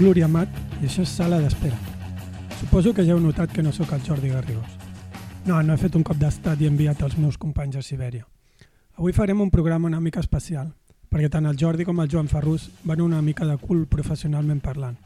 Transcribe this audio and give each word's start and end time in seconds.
sóc 0.00 0.06
l'Uri 0.06 0.22
Amat 0.24 0.48
i 0.80 0.86
això 0.88 1.02
és 1.04 1.10
Sala 1.12 1.38
d'Espera. 1.42 1.76
Suposo 2.56 2.94
que 2.96 3.04
ja 3.04 3.12
heu 3.12 3.18
notat 3.20 3.50
que 3.52 3.60
no 3.62 3.68
sóc 3.72 3.90
el 3.92 4.00
Jordi 4.00 4.30
Garrigós. 4.32 4.70
No, 5.44 5.58
no 5.62 5.74
he 5.74 5.76
fet 5.76 5.96
un 5.98 6.04
cop 6.06 6.16
d'estat 6.16 6.60
i 6.60 6.64
he 6.64 6.70
enviat 6.72 7.02
els 7.04 7.18
meus 7.20 7.36
companys 7.36 7.76
a 7.76 7.82
Sibèria. 7.84 8.24
Avui 8.96 9.12
farem 9.12 9.42
un 9.44 9.50
programa 9.50 9.90
una 9.90 10.00
mica 10.00 10.22
especial, 10.24 10.70
perquè 11.10 11.28
tant 11.28 11.44
el 11.50 11.58
Jordi 11.60 11.84
com 11.84 12.00
el 12.00 12.08
Joan 12.08 12.32
Ferrús 12.32 12.70
van 12.84 13.02
una 13.04 13.20
mica 13.20 13.44
de 13.44 13.58
cul 13.60 13.84
professionalment 13.92 14.64
parlant. 14.64 14.96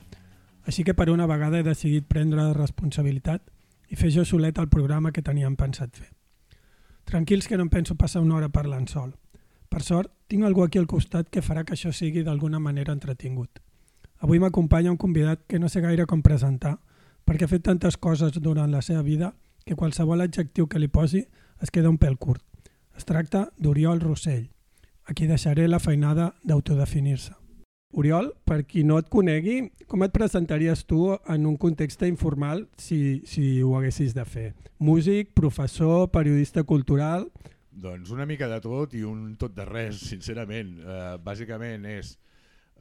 Així 0.62 0.84
que 0.84 0.95
per 0.95 1.11
una 1.11 1.27
vegada 1.27 1.59
he 1.59 1.67
decidit 1.67 2.06
prendre 2.06 2.53
responsabilitat 2.55 3.42
i 3.91 3.98
fer 3.98 4.12
jo 4.14 4.23
solet 4.23 4.62
el 4.62 4.70
programa 4.70 5.11
que 5.11 5.27
teníem 5.27 5.58
pensat 5.58 5.91
fer. 5.91 6.12
Tranquils 7.05 7.51
que 7.51 7.58
no 7.58 7.67
em 7.67 7.75
penso 7.75 7.98
passar 7.98 8.23
una 8.23 8.39
hora 8.39 8.48
parlant 8.48 8.86
sol. 8.86 9.11
Per 9.69 9.83
sort, 9.83 10.14
tinc 10.29 10.47
algú 10.47 10.62
aquí 10.62 10.79
al 10.79 10.86
costat 10.86 11.34
que 11.34 11.42
farà 11.42 11.64
que 11.64 11.75
això 11.75 11.91
sigui 11.91 12.23
d'alguna 12.23 12.62
manera 12.62 12.95
entretingut. 12.95 13.58
Avui 14.25 14.39
m'acompanya 14.41 14.89
un 14.89 14.97
convidat 14.97 15.42
que 15.44 15.58
no 15.61 15.69
sé 15.69 15.83
gaire 15.84 16.06
com 16.08 16.22
presentar, 16.25 16.78
perquè 17.28 17.44
ha 17.44 17.50
fet 17.50 17.67
tantes 17.67 17.98
coses 18.00 18.39
durant 18.41 18.70
la 18.72 18.80
seva 18.80 19.03
vida 19.05 19.34
que 19.69 19.77
qualsevol 19.77 20.25
adjectiu 20.25 20.64
que 20.64 20.80
li 20.80 20.89
posi 20.89 21.20
es 21.61 21.69
queda 21.69 21.91
un 21.92 21.98
pèl 22.00 22.17
curt. 22.17 22.41
Es 22.97 23.05
tracta 23.05 23.50
d'Oriol 23.61 24.00
Rossell, 24.00 24.47
a 25.05 25.12
qui 25.12 25.28
deixaré 25.28 25.69
la 25.69 25.83
feinada 25.83 26.30
d'autodefinir-se. 26.41 27.34
Oriol, 27.92 28.33
per 28.48 28.62
qui 28.64 28.80
no 28.89 28.97
et 28.97 29.12
conegui, 29.12 29.58
com 29.92 30.08
et 30.08 30.17
presentaries 30.17 30.86
tu 30.89 31.05
en 31.12 31.45
un 31.45 31.61
context 31.61 32.08
informal 32.08 32.64
si, 32.80 33.20
si 33.28 33.61
ho 33.61 33.77
haguessis 33.77 34.17
de 34.17 34.25
fer? 34.25 34.48
Músic, 34.80 35.34
professor, 35.36 36.08
periodista 36.08 36.64
cultural... 36.64 37.28
Doncs 37.75 38.08
una 38.14 38.25
mica 38.25 38.48
de 38.48 38.62
tot 38.64 38.95
i 38.97 39.05
un 39.05 39.34
tot 39.36 39.52
de 39.52 39.69
res, 39.69 40.00
sincerament. 40.08 40.78
Uh, 40.80 41.17
bàsicament 41.20 41.84
és 41.92 42.17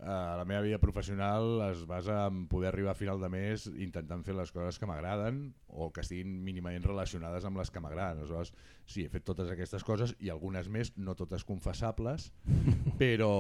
uh, 0.01 0.35
la 0.39 0.45
meva 0.45 0.61
vida 0.65 0.79
professional 0.79 1.61
es 1.69 1.85
basa 1.85 2.27
en 2.27 2.47
poder 2.47 2.69
arribar 2.69 2.91
a 2.91 2.99
final 2.99 3.21
de 3.21 3.29
mes 3.29 3.67
intentant 3.67 4.23
fer 4.25 4.35
les 4.37 4.51
coses 4.55 4.79
que 4.79 4.89
m'agraden 4.89 5.45
o 5.67 5.91
que 5.93 6.03
estiguin 6.05 6.39
mínimament 6.45 6.85
relacionades 6.87 7.45
amb 7.45 7.61
les 7.61 7.71
que 7.71 7.83
m'agraden. 7.83 8.23
Aleshores, 8.23 8.53
sí, 8.85 9.05
he 9.05 9.13
fet 9.13 9.25
totes 9.27 9.51
aquestes 9.53 9.85
coses 9.85 10.15
i 10.19 10.33
algunes 10.33 10.69
més, 10.69 10.93
no 10.97 11.17
totes 11.19 11.45
confessables, 11.47 12.31
però 13.01 13.33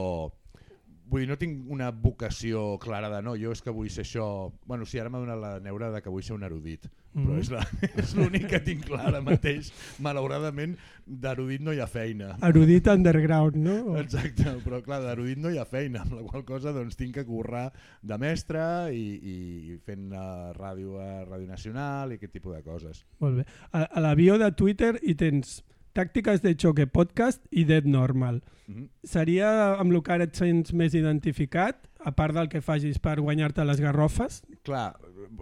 vull 1.09 1.23
dir, 1.23 1.29
no 1.29 1.37
tinc 1.39 1.69
una 1.71 1.89
vocació 1.91 2.77
clara 2.81 3.09
de 3.11 3.21
no, 3.25 3.35
jo 3.39 3.53
és 3.53 3.61
que 3.63 3.73
vull 3.73 3.89
ser 3.91 4.05
això... 4.05 4.25
Bueno, 4.69 4.85
sí, 4.89 4.99
ara 5.01 5.11
m'ha 5.11 5.21
donat 5.21 5.39
la 5.41 5.51
neura 5.63 5.91
de 5.93 6.01
que 6.03 6.11
vull 6.13 6.23
ser 6.25 6.35
un 6.35 6.45
erudit, 6.47 6.87
mm. 7.13 7.25
però 7.49 7.63
és 8.03 8.13
l'únic 8.17 8.47
que 8.51 8.61
tinc 8.65 8.85
clar 8.87 9.09
ara 9.11 9.21
mateix. 9.25 9.71
Malauradament, 10.03 10.75
d'erudit 11.05 11.63
no 11.65 11.75
hi 11.75 11.81
ha 11.83 11.89
feina. 11.91 12.33
Erudit 12.47 12.87
underground, 12.93 13.59
no? 13.65 13.97
Exacte, 14.01 14.55
però 14.65 14.81
clar, 14.85 15.01
d'erudit 15.05 15.41
no 15.43 15.51
hi 15.53 15.59
ha 15.61 15.67
feina, 15.69 16.05
amb 16.05 16.17
la 16.17 16.23
qual 16.29 16.45
cosa 16.47 16.73
doncs, 16.75 16.97
tinc 16.99 17.17
que 17.19 17.27
currar 17.27 17.67
de 18.01 18.19
mestre 18.21 18.63
i, 18.95 19.05
i 19.19 19.77
fent 19.85 20.09
uh, 20.13 20.53
ràdio 20.57 20.97
a 21.03 21.11
Ràdio 21.27 21.49
Nacional 21.49 22.13
i 22.13 22.21
aquest 22.21 22.35
tipus 22.39 22.57
de 22.57 22.63
coses. 22.65 23.03
Molt 23.23 23.41
bé. 23.41 23.47
A, 23.71 23.85
a 23.85 24.03
la 24.03 24.15
bio 24.19 24.39
de 24.41 24.49
Twitter 24.57 24.95
hi 25.01 25.17
tens 25.19 25.59
Tàctiques 25.93 26.41
de 26.41 26.55
xoque 26.57 26.87
podcast 26.89 27.43
i 27.53 27.67
Dead 27.69 27.85
Normal. 27.85 28.41
Mm 28.65 28.75
-hmm. 28.75 28.89
Seria 29.03 29.75
amb 29.77 29.91
el 29.91 30.01
que 30.01 30.11
ara 30.11 30.23
et 30.23 30.35
sents 30.35 30.73
més 30.73 30.93
identificat, 30.93 31.87
a 31.99 32.11
part 32.11 32.33
del 32.33 32.49
que 32.49 32.61
facis 32.61 32.97
per 32.99 33.19
guanyar-te 33.19 33.63
les 33.65 33.79
garrofes? 33.79 34.41
Clar, 34.63 34.95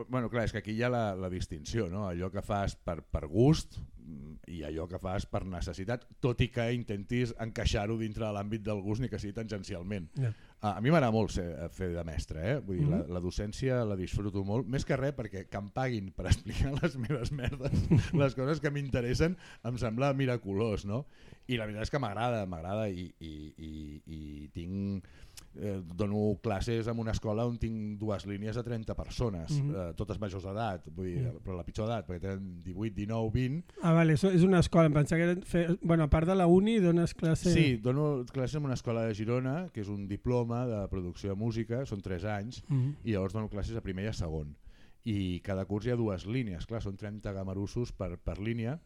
bueno, 0.10 0.30
clar, 0.30 0.46
és 0.46 0.52
que 0.52 0.58
aquí 0.58 0.72
hi 0.72 0.84
ha 0.84 0.90
la, 0.90 1.16
la 1.16 1.30
distinció, 1.30 1.90
no? 1.90 2.08
allò 2.08 2.30
que 2.32 2.42
fas 2.42 2.76
per, 2.76 3.02
per 3.02 3.28
gust 3.28 3.80
mm, 3.80 4.34
i 4.48 4.64
allò 4.64 4.88
que 4.88 5.00
fas 5.00 5.26
per 5.26 5.46
necessitat, 5.46 6.06
tot 6.20 6.42
i 6.42 6.50
que 6.50 6.74
intentis 6.74 7.34
encaixar-ho 7.40 7.98
dintre 7.98 8.26
de 8.26 8.32
l'àmbit 8.32 8.62
del 8.62 8.82
gust 8.82 9.02
ni 9.02 9.10
que 9.10 9.20
sigui 9.20 9.34
tangencialment. 9.34 10.10
Ja. 10.18 10.34
A, 10.62 10.76
mi 10.80 10.92
m'agrada 10.94 11.10
molt 11.10 11.32
ser, 11.34 11.46
fer 11.74 11.88
de 11.96 12.04
mestre, 12.06 12.42
eh? 12.52 12.58
Vull 12.62 12.78
dir, 12.78 12.86
Mhm. 12.86 12.92
la, 12.94 13.16
la 13.16 13.22
docència 13.24 13.80
la 13.84 13.96
disfruto 13.98 14.44
molt, 14.46 14.68
més 14.70 14.86
que 14.86 14.96
res 14.96 15.16
perquè 15.18 15.48
que 15.50 15.58
em 15.58 15.72
paguin 15.74 16.12
per 16.14 16.28
explicar 16.32 16.72
les 16.84 16.98
meves 17.02 17.32
merdes, 17.32 17.74
les 18.14 18.36
coses 18.38 18.62
que 18.62 18.70
m'interessen, 18.70 19.38
em 19.66 19.78
sembla 19.82 20.14
miraculós, 20.14 20.86
no? 20.86 21.06
I 21.50 21.58
la 21.58 21.66
veritat 21.66 21.88
és 21.88 21.90
que 21.90 22.00
m'agrada, 22.00 22.46
m'agrada 22.46 22.86
i, 22.94 23.08
i, 23.20 23.32
i, 23.58 23.72
i 24.06 24.20
tinc 24.54 25.08
eh, 25.56 25.82
dono 25.96 26.38
classes 26.42 26.88
en 26.88 27.00
una 27.00 27.12
escola 27.12 27.46
on 27.46 27.58
tinc 27.60 28.00
dues 28.00 28.26
línies 28.26 28.56
de 28.56 28.64
30 28.64 28.96
persones, 28.96 29.52
Mhm. 29.52 29.76
eh, 29.76 29.94
totes 29.96 30.20
majors 30.20 30.44
d'edat, 30.44 30.88
vull 30.96 31.06
dir, 31.08 31.22
Mhm. 31.22 31.40
però 31.44 31.58
la 31.58 31.64
pitjor 31.66 31.88
edat, 31.90 32.08
perquè 32.08 32.20
tenen 32.22 32.62
18, 32.64 32.96
19, 32.96 33.30
20. 33.34 33.74
Ah, 33.82 33.92
vale, 33.94 34.14
això 34.14 34.32
és 34.34 34.44
una 34.44 34.60
escola. 34.60 34.86
Em 34.88 34.94
pensava 34.94 35.20
que 35.20 35.32
era 35.32 35.42
fer... 35.42 35.78
Bueno, 35.82 36.04
a 36.04 36.10
part 36.10 36.28
de 36.28 36.36
la 36.36 36.48
uni, 36.48 36.80
dones 36.80 37.14
classe... 37.14 37.52
Sí, 37.52 37.78
dono 37.78 38.24
classes 38.32 38.56
en 38.56 38.66
una 38.66 38.76
escola 38.76 39.04
de 39.06 39.14
Girona, 39.14 39.68
que 39.74 39.82
és 39.82 39.88
un 39.90 40.08
diploma 40.08 40.66
de 40.68 40.88
producció 40.88 41.30
de 41.32 41.36
música, 41.36 41.86
són 41.86 42.02
3 42.02 42.24
anys, 42.26 42.64
Mm 42.70 42.92
i 43.04 43.12
llavors 43.14 43.34
dono 43.34 43.50
classes 43.50 43.76
a 43.76 43.82
primer 43.82 44.06
i 44.06 44.08
a 44.08 44.14
segon. 44.14 44.56
I 45.04 45.40
cada 45.42 45.66
curs 45.66 45.86
hi 45.86 45.90
ha 45.92 45.96
dues 45.96 46.26
línies, 46.28 46.66
clar, 46.66 46.82
són 46.82 46.96
30 46.96 47.32
gamarussos 47.34 47.92
per, 47.92 48.18
per 48.20 48.38
línia, 48.40 48.80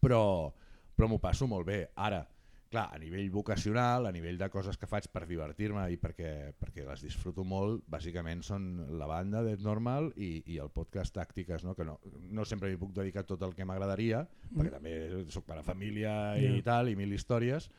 però, 0.00 0.52
però 0.96 1.08
m'ho 1.08 1.18
passo 1.18 1.46
molt 1.48 1.66
bé. 1.66 1.90
Ara, 1.96 2.26
clar, 2.72 2.86
a 2.94 2.98
nivell 2.98 3.28
vocacional, 3.30 4.06
a 4.08 4.12
nivell 4.14 4.38
de 4.40 4.48
coses 4.50 4.78
que 4.80 4.88
faig 4.88 5.06
per 5.12 5.26
divertir-me 5.28 5.84
i 5.92 5.98
perquè, 6.00 6.54
perquè 6.58 6.86
les 6.88 7.04
disfruto 7.04 7.44
molt, 7.44 7.84
bàsicament 7.92 8.40
són 8.46 8.66
la 8.98 9.06
banda 9.10 9.42
de 9.44 9.58
Normal 9.60 10.08
i, 10.16 10.38
i 10.54 10.56
el 10.62 10.72
podcast 10.72 11.14
Tàctiques, 11.14 11.62
no? 11.68 11.76
que 11.76 11.84
no, 11.84 11.98
no 12.32 12.46
sempre 12.48 12.70
m'hi 12.72 12.80
puc 12.80 12.94
dedicar 12.96 13.26
tot 13.28 13.44
el 13.46 13.52
que 13.54 13.68
m'agradaria, 13.68 14.24
Mm. 14.52 14.58
perquè 14.58 14.70
també 14.74 14.92
sóc 15.32 15.46
pare 15.48 15.60
de 15.62 15.64
família 15.68 16.12
i 16.36 16.48
Ja. 16.58 16.62
tal, 16.66 16.88
i 16.90 16.96
mil 16.96 17.12
històries, 17.14 17.70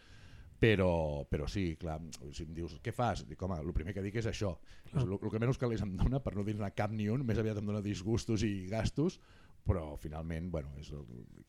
però, 0.63 1.25
però 1.29 1.45
sí, 1.51 1.75
clar, 1.79 1.99
si 2.31 2.45
em 2.47 2.53
dius 2.55 2.77
què 2.81 2.93
fas, 2.95 3.25
dic, 3.27 3.41
home, 3.43 3.57
el 3.59 3.73
primer 3.75 3.93
que 3.93 4.01
dic 4.01 4.15
és 4.21 4.29
això. 4.29 4.53
Clar. 4.89 5.03
El, 5.03 5.17
el 5.19 5.29
que 5.33 5.39
menys 5.41 5.59
calés 5.59 5.81
em 5.83 5.91
dona, 5.99 6.21
per 6.23 6.33
no 6.37 6.45
dir-ne 6.47 6.69
cap 6.77 6.91
ni 6.95 7.09
un, 7.11 7.25
més 7.27 7.37
aviat 7.41 7.59
em 7.59 7.67
dona 7.67 7.81
disgustos 7.83 8.45
i 8.47 8.67
gastos, 8.71 9.19
però 9.67 9.97
finalment, 9.99 10.49
bueno, 10.51 10.71
és 10.79 10.89
el... 10.95 11.03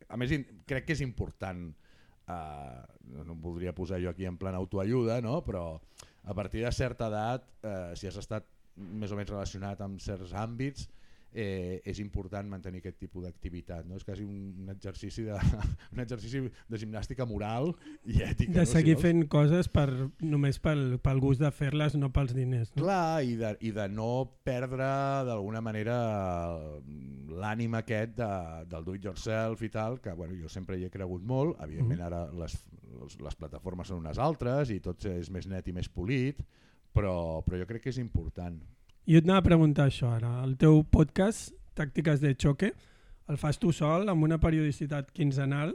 a 0.09 0.17
més 0.19 0.33
crec 0.67 0.85
que 0.89 0.93
és 0.97 1.01
important, 1.07 1.69
eh, 1.71 1.94
no, 2.29 3.25
no 3.25 3.33
em 3.35 3.41
voldria 3.41 3.75
posar 3.77 4.01
jo 4.03 4.11
aquí 4.11 4.27
en 4.27 4.39
plan 4.41 4.57
autoajuda, 4.57 5.21
no? 5.25 5.41
però 5.45 5.81
a 6.25 6.35
partir 6.35 6.65
de 6.65 6.73
certa 6.73 7.09
edat, 7.13 7.47
eh, 7.63 7.93
si 7.97 8.09
has 8.09 8.17
estat 8.21 8.47
més 8.77 9.13
o 9.13 9.19
menys 9.19 9.31
relacionat 9.31 9.83
amb 9.85 10.01
certs 10.03 10.33
àmbits, 10.35 10.89
eh, 11.35 11.81
és 11.85 11.99
important 11.99 12.47
mantenir 12.49 12.79
aquest 12.81 12.97
tipus 13.03 13.25
d'activitat. 13.27 13.85
No? 13.89 13.99
És 13.99 14.05
quasi 14.07 14.23
un, 14.25 14.55
un, 14.63 14.71
exercici 14.71 15.25
de, 15.27 15.35
un 15.95 16.01
exercici 16.05 16.45
de 16.71 16.81
gimnàstica 16.81 17.27
moral 17.27 17.73
i 18.07 18.21
ètica. 18.23 18.53
De 18.55 18.63
no? 18.63 18.67
Si 18.71 18.77
seguir 18.79 18.95
vols. 18.95 19.05
fent 19.09 19.25
coses 19.33 19.69
per, 19.69 19.89
només 20.23 20.61
pel, 20.63 20.85
pel 21.03 21.21
gust 21.25 21.43
de 21.43 21.51
fer-les, 21.55 21.99
no 21.99 22.13
pels 22.15 22.35
diners. 22.37 22.71
No? 22.77 22.85
Clar, 22.85 23.25
i 23.27 23.35
de, 23.41 23.55
i 23.67 23.75
de 23.75 23.89
no 23.91 24.11
perdre 24.47 24.87
d'alguna 25.27 25.61
manera 25.65 25.99
l'ànima 27.35 27.83
aquest 27.83 28.15
de, 28.19 28.31
del 28.71 28.85
do 28.87 28.95
it 28.95 29.05
yourself 29.09 29.63
i 29.67 29.71
tal, 29.75 29.99
que 30.01 30.13
bueno, 30.15 30.37
jo 30.39 30.49
sempre 30.53 30.79
hi 30.79 30.87
he 30.87 30.93
cregut 30.93 31.25
molt, 31.27 31.59
evidentment 31.65 31.99
Mhm. 31.99 32.07
ara 32.07 32.25
les, 32.33 32.55
les, 33.01 33.19
les 33.21 33.37
plataformes 33.39 33.89
són 33.91 33.99
unes 34.03 34.19
altres 34.19 34.71
i 34.71 34.81
tot 34.81 35.05
és 35.11 35.31
més 35.31 35.47
net 35.51 35.67
i 35.69 35.73
més 35.73 35.89
polit, 35.89 36.41
però, 36.95 37.43
però 37.43 37.59
jo 37.59 37.67
crec 37.67 37.83
que 37.83 37.91
és 37.91 37.99
important. 37.99 38.61
Jo 39.05 39.21
et 39.21 39.27
anava 39.27 39.43
a 39.43 39.49
preguntar 39.49 39.89
això 39.91 40.15
ara. 40.17 40.39
El 40.45 40.57
teu 40.61 40.83
podcast, 40.91 41.53
Tàctiques 41.77 42.21
de 42.23 42.35
xoque, 42.39 42.71
el 43.29 43.37
fas 43.41 43.59
tu 43.59 43.73
sol, 43.75 44.09
amb 44.09 44.25
una 44.25 44.39
periodicitat 44.41 45.11
quinzenal, 45.13 45.75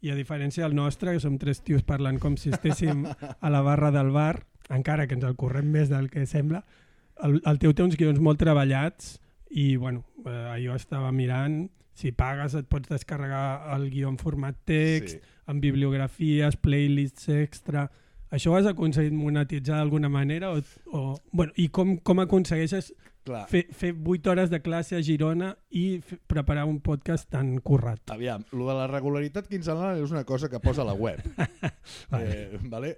i 0.00 0.12
a 0.12 0.16
diferència 0.16 0.62
del 0.64 0.76
nostre, 0.78 1.12
que 1.16 1.20
som 1.20 1.36
tres 1.42 1.60
tios 1.66 1.82
parlant 1.82 2.20
com 2.22 2.36
si 2.38 2.52
estéssim 2.54 3.02
a 3.44 3.50
la 3.50 3.60
barra 3.66 3.90
del 3.90 4.12
bar, 4.14 4.44
encara 4.70 5.08
que 5.08 5.16
ens 5.18 5.26
el 5.26 5.34
correm 5.36 5.68
més 5.74 5.90
del 5.90 6.06
que 6.12 6.24
sembla, 6.30 6.62
el, 7.26 7.40
el 7.50 7.58
teu 7.58 7.74
té 7.74 7.82
uns 7.82 7.96
guions 7.98 8.20
molt 8.22 8.38
treballats 8.38 9.16
i 9.50 9.72
bueno, 9.76 10.04
eh, 10.24 10.54
jo 10.62 10.76
estava 10.76 11.10
mirant, 11.10 11.64
si 11.98 12.12
pagues 12.14 12.54
et 12.54 12.68
pots 12.70 12.86
descarregar 12.92 13.74
el 13.74 13.88
guió 13.90 14.08
en 14.12 14.20
format 14.20 14.54
text, 14.68 15.18
Sí. 15.18 15.34
amb 15.48 15.60
bibliografies, 15.64 16.56
playlists 16.56 17.28
extra... 17.34 17.88
Això 18.30 18.52
ho 18.52 18.56
has 18.58 18.66
aconseguit 18.68 19.14
monetitzar 19.16 19.78
d'alguna 19.78 20.08
manera? 20.12 20.52
O, 20.52 20.60
o, 20.92 21.04
bueno, 21.32 21.52
I 21.56 21.68
com, 21.72 21.96
com 22.04 22.20
aconsegueixes 22.20 22.92
Clar, 23.28 23.42
fer, 23.50 23.66
fer 23.76 23.90
8 23.92 24.30
hores 24.30 24.48
de 24.48 24.60
classe 24.64 24.96
a 24.96 25.02
Girona 25.04 25.50
i 25.76 25.98
preparar 26.30 26.62
un 26.64 26.78
podcast 26.80 27.28
tan 27.28 27.58
currat? 27.60 28.00
aviam, 28.14 28.44
lo 28.56 28.68
de 28.70 28.76
la 28.78 28.86
regularitat 28.88 29.50
quinzenal 29.50 30.00
és 30.00 30.12
una 30.14 30.22
cosa 30.24 30.48
que 30.48 30.60
posa 30.64 30.80
a 30.80 30.86
la 30.88 30.94
web. 30.96 31.20
Vale. 32.08 32.28
Eh, 32.38 32.58
vale? 32.68 32.94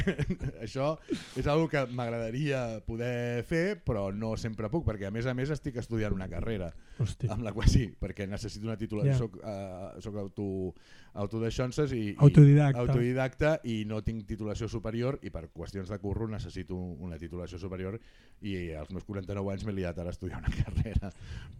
Això 0.64 0.92
és 1.38 1.46
una 1.46 1.68
que 1.70 1.84
m'agradaria 1.94 2.80
poder 2.86 3.42
fer, 3.46 3.78
però 3.84 4.08
no 4.14 4.32
sempre 4.38 4.70
puc, 4.70 4.84
perquè 4.86 5.08
a 5.08 5.12
més 5.14 5.26
a 5.26 5.34
més 5.34 5.50
estic 5.54 5.78
estudiant 5.82 6.14
una 6.14 6.28
carrera, 6.30 6.72
Hosti. 6.98 7.30
amb 7.30 7.42
la 7.46 7.52
qual 7.54 7.68
sí, 7.70 7.86
perquè 7.98 8.26
necessito 8.30 8.66
una 8.66 8.78
titulació, 8.78 9.12
Ja. 9.12 9.18
soc, 9.18 9.36
uh, 9.42 10.00
soc 10.02 10.16
auto, 10.22 10.74
autodaixonses 11.18 11.92
i, 11.92 12.02
i 12.12 12.16
Autodidacta. 12.24 12.84
autodidacta 12.84 13.52
i 13.66 13.80
no 13.90 14.00
tinc 14.06 14.26
titulació 14.28 14.68
superior 14.70 15.18
i 15.26 15.32
per 15.34 15.48
qüestions 15.54 15.90
de 15.90 15.98
curro 16.02 16.28
necessito 16.30 16.76
una 16.78 17.18
titulació 17.18 17.58
superior 17.58 17.98
i 18.46 18.54
als 18.78 18.92
meus 18.94 19.06
49 19.08 19.52
anys 19.54 19.66
m'he 19.66 19.74
liat 19.80 19.98
a 19.98 20.06
estudiar 20.12 20.38
una 20.42 20.52
carrera. 20.62 21.10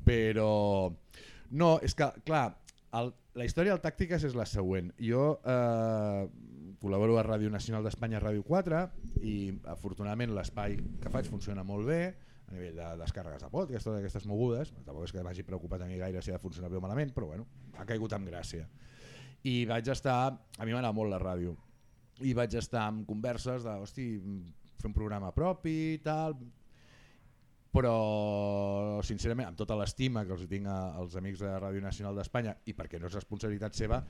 Però 0.06 0.50
no, 1.50 1.70
és 1.82 1.96
que, 1.98 2.10
clar, 2.28 2.46
el, 2.98 3.10
la 3.38 3.46
història 3.48 3.74
del 3.74 3.82
Tàctiques 3.84 4.24
és 4.28 4.36
la 4.38 4.46
següent. 4.48 4.92
Jo 5.02 5.34
eh, 5.42 6.22
col·laboro 6.78 7.18
a 7.18 7.26
Ràdio 7.26 7.50
Nacional 7.50 7.84
d'Espanya, 7.84 8.20
Ràdio 8.22 8.44
4, 8.46 8.82
i 9.26 9.36
afortunadament 9.74 10.34
l'espai 10.36 10.78
que 11.02 11.12
faig 11.12 11.28
funciona 11.30 11.64
molt 11.66 11.88
bé, 11.88 12.02
a 12.48 12.54
nivell 12.54 12.78
de 12.78 12.90
descàrregues 13.02 13.42
de 13.44 13.50
podcast, 13.52 13.84
totes 13.84 14.00
aquestes 14.00 14.24
mogudes, 14.28 14.70
tampoc 14.86 15.04
és 15.04 15.12
que 15.12 15.24
m'hagi 15.24 15.44
preocupat 15.44 15.82
a 15.84 15.88
mi 15.90 15.98
gaire 16.00 16.22
si 16.24 16.32
ha 16.32 16.38
de 16.38 16.42
funcionar 16.42 16.70
bé 16.72 16.78
o 16.78 16.84
malament, 16.84 17.10
però 17.12 17.28
bueno, 17.28 17.44
ha 17.76 17.84
caigut 17.88 18.14
amb 18.16 18.30
gràcia. 18.30 18.64
I 19.48 19.64
vaig 19.70 19.88
estar, 19.94 20.20
a 20.34 20.66
mi 20.66 20.74
m'agrada 20.74 20.94
molt 20.96 21.12
la 21.14 21.20
ràdio, 21.22 21.56
i 22.26 22.34
vaig 22.36 22.54
estar 22.58 22.84
amb 22.88 23.06
converses 23.08 23.64
de, 23.64 23.74
hosti, 23.84 24.08
fer 24.78 24.90
un 24.90 24.96
programa 24.96 25.30
propi 25.34 25.76
i 25.94 26.00
tal, 26.04 26.36
però 27.78 29.00
sincerament 29.04 29.50
amb 29.50 29.58
tota 29.58 29.76
l'estima 29.78 30.24
que 30.26 30.34
els 30.34 30.46
tinc 30.50 30.68
als 30.70 31.16
amics 31.20 31.42
de 31.44 31.50
Ràdio 31.60 31.82
Nacional 31.84 32.16
d'Espanya 32.16 32.54
i 32.66 32.74
perquè 32.74 33.00
no 33.00 33.10
és 33.10 33.16
responsabilitat 33.18 33.76
seva 33.76 34.00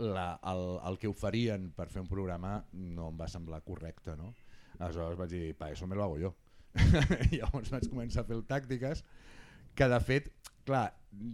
la, 0.00 0.38
el, 0.52 0.62
el 0.88 0.98
que 0.98 1.10
oferien 1.10 1.68
per 1.76 1.90
fer 1.92 2.02
un 2.02 2.08
programa 2.10 2.56
no 2.72 3.10
em 3.12 3.20
va 3.20 3.28
semblar 3.28 3.60
correcte 3.66 4.16
no? 4.16 4.32
aleshores 4.78 5.20
vaig 5.20 5.34
dir, 5.34 5.52
pa, 5.58 5.70
eso 5.70 5.86
me 5.86 5.98
lo 5.98 6.06
hago 6.06 6.18
yo 6.18 6.32
llavors 7.36 7.70
vaig 7.74 7.86
començar 7.92 8.24
a 8.24 8.30
fer 8.30 8.38
el 8.38 8.46
tàctiques 8.48 9.04
que 9.74 9.88
de 9.88 10.00
fet 10.00 10.30
clar, 10.64 10.92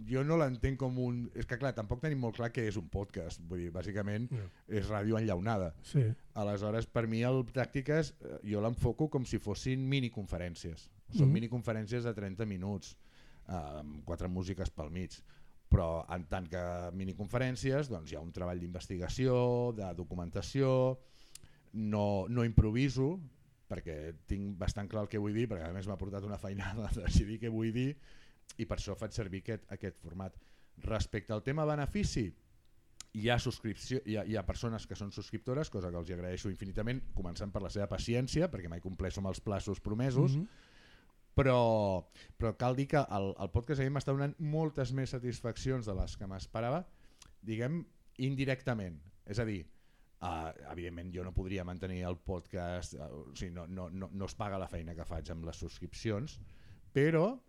jo 0.09 0.23
no 0.25 0.35
l'entenc 0.37 0.79
com 0.81 0.97
un 0.99 1.19
és 1.37 1.45
que 1.45 1.57
clar, 1.57 1.73
tampoc 1.77 2.01
tenim 2.01 2.19
molt 2.19 2.35
clar 2.35 2.49
què 2.51 2.65
és 2.67 2.75
un 2.79 2.87
podcast 2.89 3.39
vull 3.47 3.59
dir, 3.61 3.71
bàsicament 3.71 4.29
No. 4.31 4.47
és 4.67 4.87
ràdio 4.89 5.17
enllaunada 5.19 5.73
Sí. 5.83 6.01
Aleshores, 6.33 6.87
per 6.87 7.07
mi 7.07 7.21
el 7.23 7.43
Tàctiques 7.53 8.13
eh, 8.21 8.39
jo 8.43 8.61
l'enfoco 8.61 9.09
com 9.09 9.25
si 9.25 9.37
fossin 9.39 9.87
miniconferències. 9.89 10.89
Són 11.11 11.27
Mhm. 11.27 11.33
miniconferències 11.33 12.03
de 12.03 12.13
30 12.13 12.45
minuts, 12.45 12.97
eh, 13.47 13.53
amb 13.53 14.03
quatre 14.05 14.27
músiques 14.27 14.69
pel 14.71 14.89
mig. 14.91 15.11
Però 15.69 16.03
en 16.09 16.23
tant 16.25 16.47
que 16.49 16.91
miniconferències 16.93 17.87
doncs, 17.89 18.11
hi 18.11 18.15
ha 18.15 18.19
un 18.21 18.31
treball 18.33 18.59
d'investigació, 18.59 19.71
de 19.75 19.93
documentació, 19.95 20.97
no, 21.73 22.25
no 22.27 22.43
improviso, 22.43 23.19
perquè 23.69 24.15
tinc 24.25 24.57
bastant 24.57 24.89
clar 24.89 25.03
el 25.05 25.09
que 25.11 25.19
vull 25.21 25.33
dir, 25.33 25.47
perquè 25.47 25.67
a 25.69 25.73
més 25.73 25.85
m'ha 25.87 25.97
portat 25.97 26.23
una 26.25 26.39
feinada 26.41 26.89
de 26.95 27.03
decidir 27.05 27.39
què 27.39 27.51
vull 27.53 27.71
dir, 27.71 27.95
i 28.57 28.65
per 28.65 28.77
això 28.77 28.95
faig 28.97 29.11
servir 29.15 29.41
aquest, 29.43 29.65
aquest 29.71 29.97
format. 30.01 30.35
Respecte 30.83 31.33
al 31.33 31.43
tema 31.43 31.65
benefici, 31.65 32.29
hi 33.13 33.29
ha, 33.29 33.39
subscripció, 33.39 34.01
hi, 34.05 34.15
ha, 34.17 34.23
hi 34.25 34.35
ha 34.37 34.45
persones 34.45 34.85
que 34.87 34.95
són 34.95 35.11
subscriptores, 35.11 35.69
cosa 35.69 35.89
que 35.91 35.97
els 35.97 36.09
agraeixo 36.13 36.49
infinitament, 36.49 37.01
començant 37.15 37.51
per 37.51 37.61
la 37.63 37.69
seva 37.73 37.87
paciència, 37.89 38.49
perquè 38.51 38.69
mai 38.69 38.81
compleixo 38.83 39.19
amb 39.19 39.31
els 39.31 39.41
plaços 39.41 39.79
promesos, 39.81 40.35
Mhm. 40.37 40.47
però, 41.35 42.05
però 42.37 42.55
cal 42.57 42.75
dir 42.75 42.87
que 42.87 42.97
el, 42.99 43.33
el 43.39 43.49
podcast 43.51 43.79
a 43.81 43.83
mi 43.83 43.89
m'està 43.95 44.11
donant 44.11 44.35
moltes 44.39 44.91
més 44.93 45.09
satisfaccions 45.09 45.85
de 45.85 45.95
les 45.95 46.15
que 46.17 46.27
m'esperava, 46.27 46.85
diguem, 47.41 47.85
indirectament. 48.17 48.99
És 49.25 49.39
a 49.39 49.45
dir, 49.45 49.61
uh, 50.21 50.51
evidentment 50.71 51.11
jo 51.13 51.23
no 51.23 51.31
podria 51.33 51.63
mantenir 51.63 52.01
el 52.03 52.17
podcast, 52.17 52.93
uh, 52.93 53.07
o 53.31 53.35
sigui, 53.35 53.53
no, 53.55 53.65
no, 53.67 53.89
no, 53.89 54.09
no 54.11 54.25
es 54.25 54.35
paga 54.35 54.57
la 54.59 54.67
feina 54.67 54.93
que 54.95 55.05
faig 55.05 55.31
amb 55.31 55.45
les 55.47 55.55
subscripcions, 55.57 56.39
però 56.93 57.39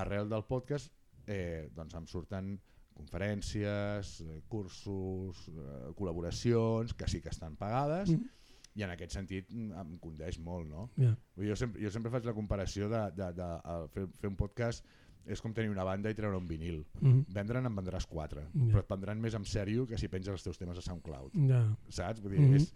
arrel 0.00 0.28
del 0.28 0.44
podcast 0.44 0.92
eh, 1.26 1.70
doncs 1.74 1.94
em 1.96 2.06
surten 2.10 2.54
conferències, 2.94 4.20
eh, 4.20 4.42
cursos, 4.48 5.48
eh, 5.48 5.92
col·laboracions, 5.96 6.94
que 6.94 7.08
sí 7.08 7.20
que 7.20 7.30
estan 7.30 7.56
pagades, 7.56 8.10
Mhm. 8.10 8.28
i 8.74 8.82
en 8.82 8.90
aquest 8.90 9.12
sentit 9.12 9.50
mm, 9.50 9.72
em 9.80 9.98
condeix 9.98 10.38
molt, 10.38 10.68
no? 10.68 10.90
Dir, 10.96 11.14
Jo 11.48 11.56
sempre, 11.56 11.80
jo 11.82 11.90
sempre 11.90 12.10
faig 12.10 12.24
la 12.24 12.34
comparació 12.34 12.88
de, 12.88 13.10
de, 13.12 13.32
de, 13.32 13.48
de 13.64 13.88
fer, 13.94 14.06
fer 14.18 14.28
un 14.28 14.36
podcast 14.36 14.84
és 15.26 15.40
com 15.40 15.54
tenir 15.54 15.70
una 15.70 15.84
banda 15.84 16.10
i 16.10 16.14
treure 16.14 16.36
un 16.36 16.46
vinil. 16.46 16.84
Mhm. 17.00 17.24
Vendre'n 17.32 17.64
en 17.66 17.74
vendràs 17.76 18.06
quatre, 18.06 18.42
Ja. 18.52 18.64
però 18.72 18.80
et 18.80 18.86
prendran 18.86 19.20
més 19.20 19.34
en 19.34 19.44
sèrio 19.44 19.86
que 19.86 19.96
si 19.96 20.08
penges 20.08 20.28
els 20.34 20.42
teus 20.42 20.58
temes 20.58 20.76
a 20.78 20.82
SoundCloud. 20.82 21.32
Ja. 21.48 21.76
Saps? 21.88 22.20
Vull 22.20 22.32
dir, 22.32 22.40
Mhm. 22.40 22.54
és, 22.56 22.74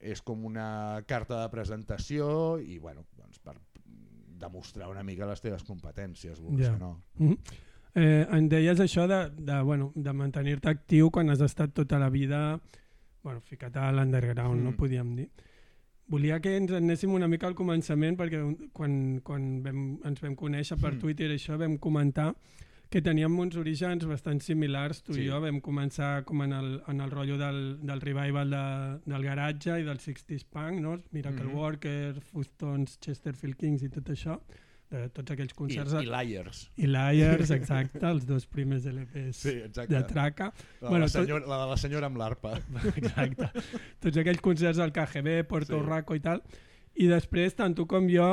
és 0.00 0.22
com 0.22 0.44
una 0.44 1.02
carta 1.06 1.40
de 1.42 1.48
presentació 1.50 2.60
i 2.60 2.78
bueno, 2.78 3.06
doncs 3.16 3.38
per 3.38 3.56
demostrar 4.38 4.88
una 4.88 5.02
mica 5.02 5.26
les 5.26 5.40
teves 5.40 5.64
competències, 5.64 6.40
vulguis 6.40 6.66
Ja. 6.66 6.72
que 6.74 6.78
no. 6.80 7.02
Mhm. 7.18 7.36
Eh, 7.94 8.26
em 8.30 8.48
deies 8.48 8.78
això 8.78 9.06
de, 9.08 9.30
de, 9.42 9.60
bueno, 9.62 9.92
de 9.94 10.12
mantenir-te 10.12 10.68
actiu 10.68 11.10
quan 11.10 11.30
has 11.30 11.40
estat 11.40 11.72
tota 11.74 11.98
la 11.98 12.10
vida 12.10 12.60
bueno, 13.24 13.40
ficat 13.40 13.76
a 13.76 13.90
l'underground, 13.92 14.60
Mm. 14.60 14.64
no 14.64 14.72
podíem 14.76 15.16
dir. 15.16 15.30
Volia 16.06 16.40
que 16.40 16.56
ens 16.56 16.70
anéssim 16.72 17.10
una 17.12 17.26
mica 17.28 17.46
al 17.46 17.54
començament 17.54 18.16
perquè 18.16 18.70
quan, 18.72 19.20
quan 19.22 19.62
vam, 19.62 19.98
ens 20.04 20.20
vam 20.22 20.34
conèixer 20.36 20.78
per 20.80 20.94
Mm. 20.94 20.98
Twitter 21.00 21.30
i 21.30 21.34
això 21.34 21.58
vam 21.58 21.76
comentar 21.78 22.34
que 22.90 23.02
teníem 23.02 23.34
uns 23.38 23.56
orígens 23.60 24.06
bastant 24.08 24.40
similars, 24.40 25.02
tu 25.02 25.12
Sí. 25.12 25.22
i 25.22 25.28
jo 25.28 25.40
vam 25.40 25.60
començar 25.60 26.24
com 26.24 26.40
en 26.42 26.52
el, 26.56 26.82
en 26.88 27.00
el 27.04 27.10
rotllo 27.10 27.36
del, 27.36 27.78
del 27.84 28.00
revival 28.00 28.48
de, 28.50 29.00
del 29.04 29.22
garatge 29.22 29.80
i 29.80 29.84
del 29.84 29.98
60s 29.98 30.46
punk, 30.48 30.80
no? 30.80 30.94
Miracle 31.12 31.44
Mhm. 31.44 31.54
Worker, 31.54 32.20
Fustons, 32.20 32.98
Chesterfield 33.00 33.56
Kings 33.56 33.82
i 33.82 33.90
tot 33.90 34.08
això, 34.08 34.38
de 34.90 35.02
tots 35.10 35.30
aquells 35.34 35.52
I, 35.52 35.54
concerts 35.54 35.92
I 36.00 36.06
Liars. 36.06 36.70
i 36.78 36.86
Liars, 36.86 37.50
exacte, 37.50 38.00
els 38.08 38.24
dos 38.24 38.46
primers 38.46 38.86
LPs 38.86 39.36
Sí, 39.36 39.50
exacte. 39.50 39.94
de 39.94 40.02
traca. 40.04 40.52
La, 40.80 40.88
Bueno, 40.88 41.04
la, 41.04 41.10
tot- 41.12 41.26
senyora, 41.26 41.46
la 41.46 41.58
de 41.64 41.70
la 41.70 41.76
senyora 41.76 42.06
amb 42.06 42.16
l'arpa. 42.16 42.54
Exacte. 42.96 43.50
Tots 44.00 44.16
aquells 44.16 44.40
concerts 44.40 44.78
del 44.78 44.92
KGB, 44.92 45.44
Puerto 45.46 45.78
Sí. 45.78 45.86
Rico 45.90 46.14
i 46.14 46.20
tal. 46.20 46.42
I 46.96 47.06
després, 47.06 47.54
tant 47.54 47.74
tu 47.76 47.84
com 47.86 48.08
jo, 48.08 48.24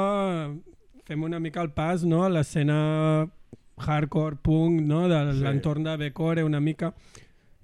fem 1.06 1.22
una 1.24 1.40
mica 1.42 1.62
el 1.62 1.72
pas 1.72 2.06
no? 2.06 2.24
a 2.24 2.30
l'escena 2.30 3.30
hardcore, 3.78 4.38
punk, 4.42 4.82
no? 4.82 5.08
de 5.10 5.34
Sí. 5.34 5.44
l'entorn 5.44 5.84
de 5.84 5.98
Becore, 5.98 6.44
una 6.44 6.60
mica... 6.60 6.94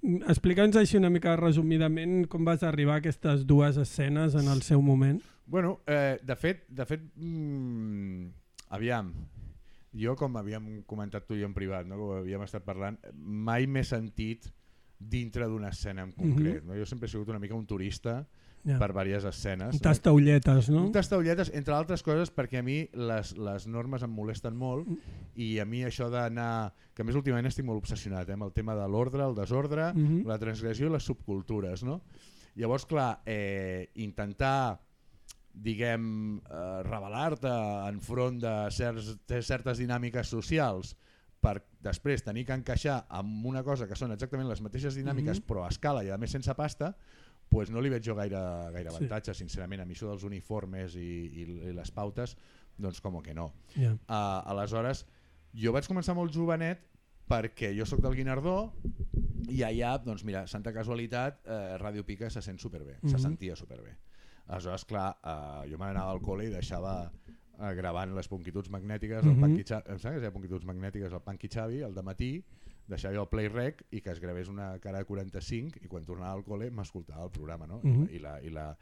Mm, 0.02 0.22
Explica'ns 0.28 0.76
així 0.76 0.96
una 0.98 1.10
mica 1.10 1.36
resumidament 1.38 2.26
com 2.28 2.44
vas 2.44 2.62
arribar 2.66 2.96
a 2.96 3.02
aquestes 3.02 3.46
dues 3.46 3.76
escenes 3.78 4.34
en 4.34 4.48
el 4.50 4.62
seu 4.62 4.82
moment. 4.82 5.20
Bueno, 5.46 5.80
eh, 5.86 6.18
de 6.22 6.36
fet, 6.36 6.64
de 6.68 6.86
fet 6.86 7.04
mm, 7.14 8.26
aviam, 8.74 9.12
jo 9.94 10.16
com 10.16 10.36
havíem 10.40 10.82
comentat 10.88 11.26
tu 11.28 11.34
i 11.36 11.40
jo 11.42 11.46
en 11.46 11.54
privat, 11.54 11.86
no? 11.86 11.96
com 12.00 12.16
havíem 12.18 12.42
estat 12.42 12.64
parlant, 12.64 12.98
mai 13.14 13.66
m'he 13.66 13.84
sentit 13.84 14.50
dintre 14.98 15.46
d'una 15.50 15.68
escena 15.74 16.02
en 16.06 16.12
concret. 16.12 16.64
no? 16.64 16.74
Jo 16.78 16.86
sempre 16.86 17.06
he 17.06 17.10
sigut 17.10 17.28
una 17.28 17.38
mica 17.42 17.54
un 17.54 17.66
turista 17.66 18.24
Ja. 18.64 18.78
per 18.78 18.92
diverses 18.92 19.24
escenes. 19.34 19.74
Un 19.74 19.80
tas 19.82 19.98
taulletes, 20.00 20.68
no? 20.70 20.84
Un 20.86 20.92
tastaulletes, 20.94 21.50
entre 21.52 21.74
altres 21.74 22.02
coses, 22.06 22.30
perquè 22.30 22.60
a 22.60 22.62
mi 22.62 22.88
les, 22.94 23.32
les 23.36 23.66
normes 23.66 24.02
em 24.06 24.10
molesten 24.14 24.54
molt 24.54 24.86
i 25.34 25.58
a 25.58 25.64
mi 25.66 25.80
això 25.84 26.06
d'anar... 26.12 26.72
Que 26.94 27.02
més 27.02 27.16
últimament 27.16 27.46
estic 27.48 27.64
molt 27.66 27.80
obsessionat 27.82 28.28
eh, 28.28 28.34
amb 28.36 28.44
el 28.44 28.52
tema 28.52 28.76
de 28.78 28.86
l'ordre, 28.86 29.24
el 29.24 29.34
desordre, 29.34 29.92
Mhm. 29.94 30.22
la 30.28 30.38
transgressió 30.38 30.86
i 30.86 30.90
les 30.92 31.02
subcultures, 31.02 31.82
no? 31.82 32.02
Llavors, 32.54 32.86
clar, 32.86 33.22
eh, 33.26 33.90
intentar 33.96 34.78
diguem, 35.52 36.38
eh, 36.38 36.82
revelar-te 36.86 37.50
enfront 37.90 38.38
de, 38.40 38.54
certs, 38.70 39.18
de 39.28 39.42
certes 39.42 39.78
dinàmiques 39.78 40.28
socials 40.32 40.94
per 41.42 41.58
després 41.82 42.22
tenir 42.22 42.46
que 42.46 42.54
encaixar 42.54 43.02
amb 43.10 43.44
una 43.50 43.64
cosa 43.66 43.88
que 43.88 43.96
són 43.98 44.12
exactament 44.14 44.48
les 44.48 44.62
mateixes 44.62 44.94
dinàmiques 44.96 45.40
Mhm. 45.40 45.46
però 45.48 45.64
a 45.66 45.68
escala 45.68 46.04
i 46.04 46.10
a 46.10 46.16
més 46.16 46.30
sense 46.30 46.54
pasta 46.54 46.94
pues 47.52 47.68
no 47.70 47.82
li 47.84 47.90
veig 47.92 48.02
jo 48.06 48.14
gaire, 48.16 48.40
gaire 48.72 48.88
Sí. 48.90 48.96
avantatge, 48.96 49.34
sincerament, 49.36 49.82
a 49.82 49.84
mi 49.84 49.92
això 49.94 50.08
dels 50.08 50.24
uniformes 50.24 50.94
i, 50.96 51.04
i, 51.28 51.42
i 51.68 51.72
les 51.76 51.90
pautes, 51.92 52.32
doncs 52.80 53.00
com 53.04 53.20
que 53.22 53.34
no. 53.36 53.50
Ja. 53.76 53.92
Uh, 54.08 54.40
aleshores, 54.54 55.04
jo 55.52 55.72
vaig 55.76 55.84
començar 55.86 56.14
molt 56.16 56.32
jovenet 56.32 56.80
perquè 57.28 57.74
jo 57.76 57.84
sóc 57.86 58.00
del 58.00 58.16
Guinardó 58.16 58.72
i 59.52 59.60
allà, 59.66 59.98
doncs 60.02 60.24
mira, 60.24 60.46
santa 60.48 60.72
casualitat, 60.72 61.42
eh, 61.44 61.76
Ràdio 61.80 62.04
Pica 62.08 62.30
se 62.30 62.40
sent 62.42 62.58
superbé, 62.60 62.96
se 63.02 63.16
Mhm. 63.16 63.18
sentia 63.20 63.56
superbé. 63.56 63.96
Aleshores, 64.48 64.84
clar, 64.84 65.18
eh, 65.22 65.68
jo 65.70 65.78
m'anava 65.78 66.10
al 66.12 66.20
col·le 66.20 66.46
i 66.48 66.50
deixava 66.50 67.12
eh, 67.60 67.74
gravant 67.76 68.14
les 68.16 68.26
punquituds 68.28 68.70
magnètiques, 68.70 69.22
el 69.24 69.34
Mhm. 69.36 69.40
Punky 69.40 69.62
Xavi, 69.68 69.92
em 69.92 69.98
sembla 69.98 70.20
que 70.20 70.30
punquituds 70.32 70.64
magnètiques, 70.64 71.12
el 71.12 71.20
Punky 71.20 71.48
Xavi, 71.48 71.82
el 71.82 71.94
de 71.94 72.02
matí, 72.02 72.44
deixava 72.90 73.14
jo 73.14 73.22
el 73.24 73.30
play 73.30 73.48
rec 73.48 73.84
i 73.90 74.00
que 74.02 74.10
es 74.12 74.20
gravés 74.20 74.48
una 74.50 74.72
cara 74.82 75.02
de 75.02 75.08
45 75.08 75.82
i 75.84 75.90
quan 75.90 76.06
tornava 76.06 76.34
al 76.36 76.44
col·le 76.46 76.70
m'escoltava 76.74 77.24
el 77.28 77.34
programa, 77.34 77.66
no? 77.66 77.80
Mhm. 77.82 78.08
I 78.10 78.22
la, 78.22 78.38
i 78.42 78.50
la 78.50 78.72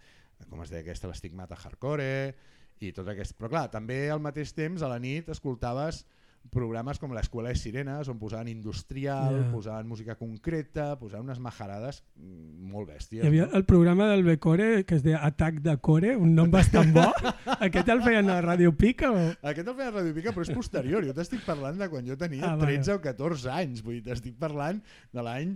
com 0.48 0.62
es 0.64 0.70
deia 0.72 0.84
aquesta, 0.84 1.10
l'estigmata 1.10 1.58
hardcore 1.58 2.34
i 2.80 2.92
tot 2.96 3.08
aquest... 3.12 3.36
Però 3.36 3.50
clar, 3.52 3.66
també 3.72 4.08
al 4.10 4.22
mateix 4.24 4.54
temps 4.56 4.82
a 4.82 4.88
la 4.88 4.98
nit 5.02 5.28
escoltaves 5.28 6.04
programes 6.50 6.98
com 6.98 7.12
l'Escola 7.14 7.50
de 7.52 7.58
Sirenes 7.60 8.08
on 8.08 8.18
posaven 8.18 8.48
industrial, 8.48 9.36
Ja. 9.36 9.50
posaven 9.52 9.86
música 9.86 10.16
concreta, 10.18 10.98
posaven 10.98 11.26
unes 11.28 11.38
majarades 11.38 12.02
mm, 12.16 12.70
molt 12.72 12.88
bèsties. 12.88 13.22
Hi 13.22 13.26
havia 13.28 13.46
no? 13.46 13.52
el 13.58 13.64
programa 13.68 14.08
del 14.08 14.24
Becore 14.24 14.84
que 14.84 14.96
es 14.96 15.02
deia 15.04 15.20
Atac 15.26 15.60
de 15.62 15.76
Core, 15.78 16.16
un 16.16 16.34
nom 16.34 16.50
bastant 16.50 16.90
bo. 16.92 17.04
Aquest 17.60 17.88
el 17.92 18.02
feien 18.02 18.30
a 18.30 18.40
Ràdio 18.42 18.72
Pica 18.76 19.12
o... 19.12 19.20
Aquest 19.42 19.68
el 19.68 19.76
feia 19.76 19.88
a 19.92 19.94
Ràdio 20.00 20.14
Pica, 20.16 20.32
però 20.32 20.42
és 20.48 20.50
posterior. 20.56 21.04
Jo 21.06 21.14
t'estic 21.14 21.44
parlant 21.46 21.78
de 21.78 21.88
quan 21.92 22.06
jo 22.08 22.16
tenia 22.18 22.42
Ah, 22.48 22.56
vale. 22.56 22.72
13 22.80 22.96
o 22.96 23.00
14 23.04 23.50
anys. 23.52 23.84
Vull 23.84 24.00
dir, 24.00 24.04
t'estic 24.10 24.34
parlant 24.40 24.80
de 25.12 25.22
l'any 25.22 25.54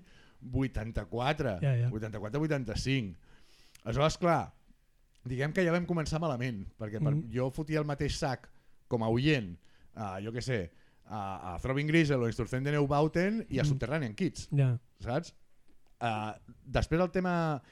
84, 0.53 1.59
Ja, 1.65 1.75
ja. 1.77 1.91
84-85. 1.91 3.15
Aleshores, 3.85 4.17
clar, 4.21 4.53
diguem 5.25 5.53
que 5.57 5.65
ja 5.65 5.73
vam 5.75 5.87
començar 5.89 6.21
malament, 6.21 6.67
perquè 6.79 7.01
per, 7.03 7.15
Mhm. 7.15 7.31
jo 7.33 7.51
fotia 7.51 7.81
el 7.81 7.87
mateix 7.89 8.17
sac 8.19 8.49
com 8.89 9.03
a 9.03 9.09
oient, 9.09 9.57
a, 9.95 10.19
jo 10.21 10.33
què 10.33 10.43
sé, 10.43 10.71
a, 11.07 11.55
a 11.55 11.59
Throbbing 11.61 11.87
Grisel 11.89 12.23
o 12.23 12.27
Instrucción 12.27 12.65
de 12.65 12.73
Neubauten 12.73 13.47
i 13.49 13.59
a 13.59 13.63
Mhm. 13.63 13.69
Subterranean 13.69 14.15
Kids, 14.15 14.49
Ja, 14.51 14.79
saps? 15.01 15.35
Uh, 16.01 16.33
després 16.67 17.01
el 17.01 17.11
tema... 17.11 17.63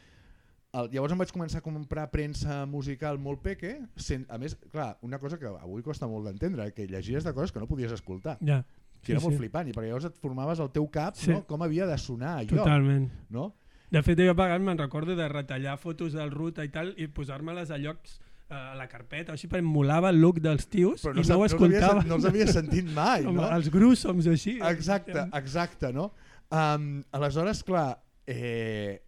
El, 0.73 0.87
llavors 0.89 1.13
em 1.13 1.19
vaig 1.21 1.29
començar 1.35 1.59
a 1.61 1.65
comprar 1.67 2.07
premsa 2.11 2.63
musical 2.65 3.19
molt 3.21 3.43
peque, 3.45 3.75
sen, 4.01 4.23
a 4.33 4.39
més, 4.41 4.55
clar, 4.73 4.95
una 5.05 5.19
cosa 5.21 5.37
que 5.39 5.45
avui 5.51 5.83
costa 5.85 6.07
molt 6.09 6.25
d'entendre, 6.25 6.71
que 6.73 6.87
llegies 6.89 7.25
de 7.25 7.35
coses 7.37 7.53
que 7.53 7.61
no 7.61 7.67
podies 7.69 7.93
escoltar. 7.93 8.39
ja. 8.41 8.63
Que 9.03 9.13
era 9.13 9.21
Sí, 9.21 9.25
molt 9.27 9.35
sí. 9.35 9.39
flipant, 9.41 9.67
i 9.69 9.73
perquè 9.75 9.89
llavors 9.91 10.05
et 10.07 10.17
formaves 10.17 10.61
al 10.61 10.71
teu 10.73 10.87
cap 10.89 11.17
Sí. 11.17 11.29
no? 11.33 11.45
com 11.45 11.61
havia 11.61 11.85
de 11.87 11.99
sonar 11.99 12.39
allò. 12.39 12.57
Totalment. 12.63 13.11
No? 13.31 13.57
De 13.91 14.01
fet, 14.03 14.17
jo 14.17 14.31
a 14.31 14.35
vegades 14.35 14.63
me'n 14.65 14.79
recordo 14.79 15.17
de 15.17 15.29
retallar 15.29 15.77
fotos 15.77 16.13
del 16.15 16.31
ruta 16.31 16.65
i 16.65 16.69
tal 16.71 16.95
i 16.97 17.09
posar-me-les 17.09 17.71
a 17.71 17.77
llocs 17.79 18.21
a 18.53 18.75
la 18.77 18.87
carpeta, 18.91 19.33
així 19.33 19.49
per 19.49 19.63
emulava 19.63 20.11
el 20.13 20.21
look 20.21 20.41
dels 20.45 20.67
tios 20.71 21.03
Però 21.07 21.15
i 21.17 21.23
no, 21.23 21.29
no 21.29 21.39
ho 21.41 21.47
escoltava. 21.49 22.03
no 22.09 22.19
els 22.19 22.27
havia 22.29 22.47
sentit 22.51 22.89
mai. 22.93 23.25
No? 23.25 23.47
Els 23.49 23.71
grússoms 23.73 24.29
així. 24.31 24.59
Exacte, 24.69 25.27
exacte, 25.41 25.93
no? 25.97 26.11
Um, 26.53 27.03
aleshores, 27.17 27.63
clar, 27.65 27.87
eh, 28.29 29.01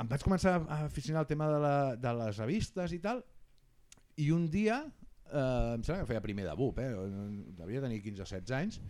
em 0.00 0.08
vaig 0.08 0.22
començar 0.24 0.58
a 0.64 0.84
aficionar 0.86 1.24
al 1.24 1.28
tema 1.28 1.48
de, 1.52 1.58
la, 1.60 1.74
de 2.00 2.14
les 2.22 2.38
revistes 2.40 2.94
i 2.96 3.00
tal, 3.04 3.20
i 4.16 4.30
un 4.32 4.46
dia, 4.52 4.78
eh, 5.28 5.74
em 5.74 5.82
sembla 5.84 6.02
que 6.02 6.10
feia 6.14 6.24
primer 6.24 6.46
de 6.48 6.54
BUP, 6.56 6.80
eh? 6.80 6.90
devia 7.58 7.82
tenir 7.84 8.00
15 8.04 8.24
o 8.24 8.28
16 8.30 8.56
anys, 8.56 8.80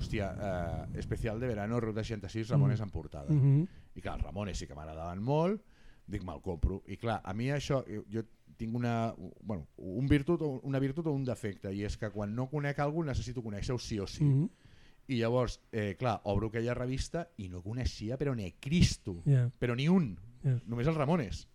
hòstia, 0.00 0.30
eh, 0.32 0.98
especial 1.04 1.40
de 1.40 1.52
verano, 1.52 1.80
Ruta 1.80 2.04
66, 2.04 2.48
Ramones 2.48 2.80
Mm. 2.80 2.84
en 2.84 2.90
portada. 2.90 3.28
Mm 3.32 3.40
-hmm. 3.40 3.68
I 3.94 4.00
clar, 4.00 4.16
els 4.16 4.24
Ramones 4.24 4.58
sí 4.58 4.66
que 4.66 4.74
m'agradaven 4.74 5.22
molt, 5.22 5.60
dic, 6.06 6.24
me'l 6.24 6.40
compro. 6.40 6.82
I 6.86 6.96
clar, 6.96 7.20
a 7.24 7.32
mi 7.34 7.50
això, 7.50 7.84
jo, 7.86 8.04
jo 8.10 8.24
tinc 8.60 8.76
una, 8.76 9.12
bueno, 9.16 9.68
un 9.76 10.08
virtut, 10.08 10.42
una 10.68 10.80
virtut 10.82 11.08
o 11.08 11.14
un 11.16 11.24
defecte, 11.24 11.72
i 11.72 11.84
és 11.88 11.96
que 12.00 12.12
quan 12.12 12.34
no 12.36 12.48
conec 12.50 12.80
algú 12.84 13.04
necessito 13.06 13.44
conèixer-ho 13.44 13.78
sí 13.80 14.00
o 14.00 14.06
sí. 14.06 14.24
Mm 14.24 14.42
-hmm. 14.42 14.50
I 15.10 15.16
llavors, 15.18 15.60
eh, 15.72 15.96
clar, 15.98 16.20
obro 16.24 16.48
aquella 16.48 16.74
revista 16.74 17.28
i 17.38 17.48
no 17.48 17.62
coneixia 17.62 18.16
però 18.16 18.34
ni 18.34 18.52
Cristo, 18.60 19.22
yeah. 19.26 19.50
però 19.58 19.74
ni 19.74 19.88
un, 19.88 20.16
Yeah. 20.42 20.60
només 20.64 20.86
els 20.86 20.96
Ramones, 20.96 21.48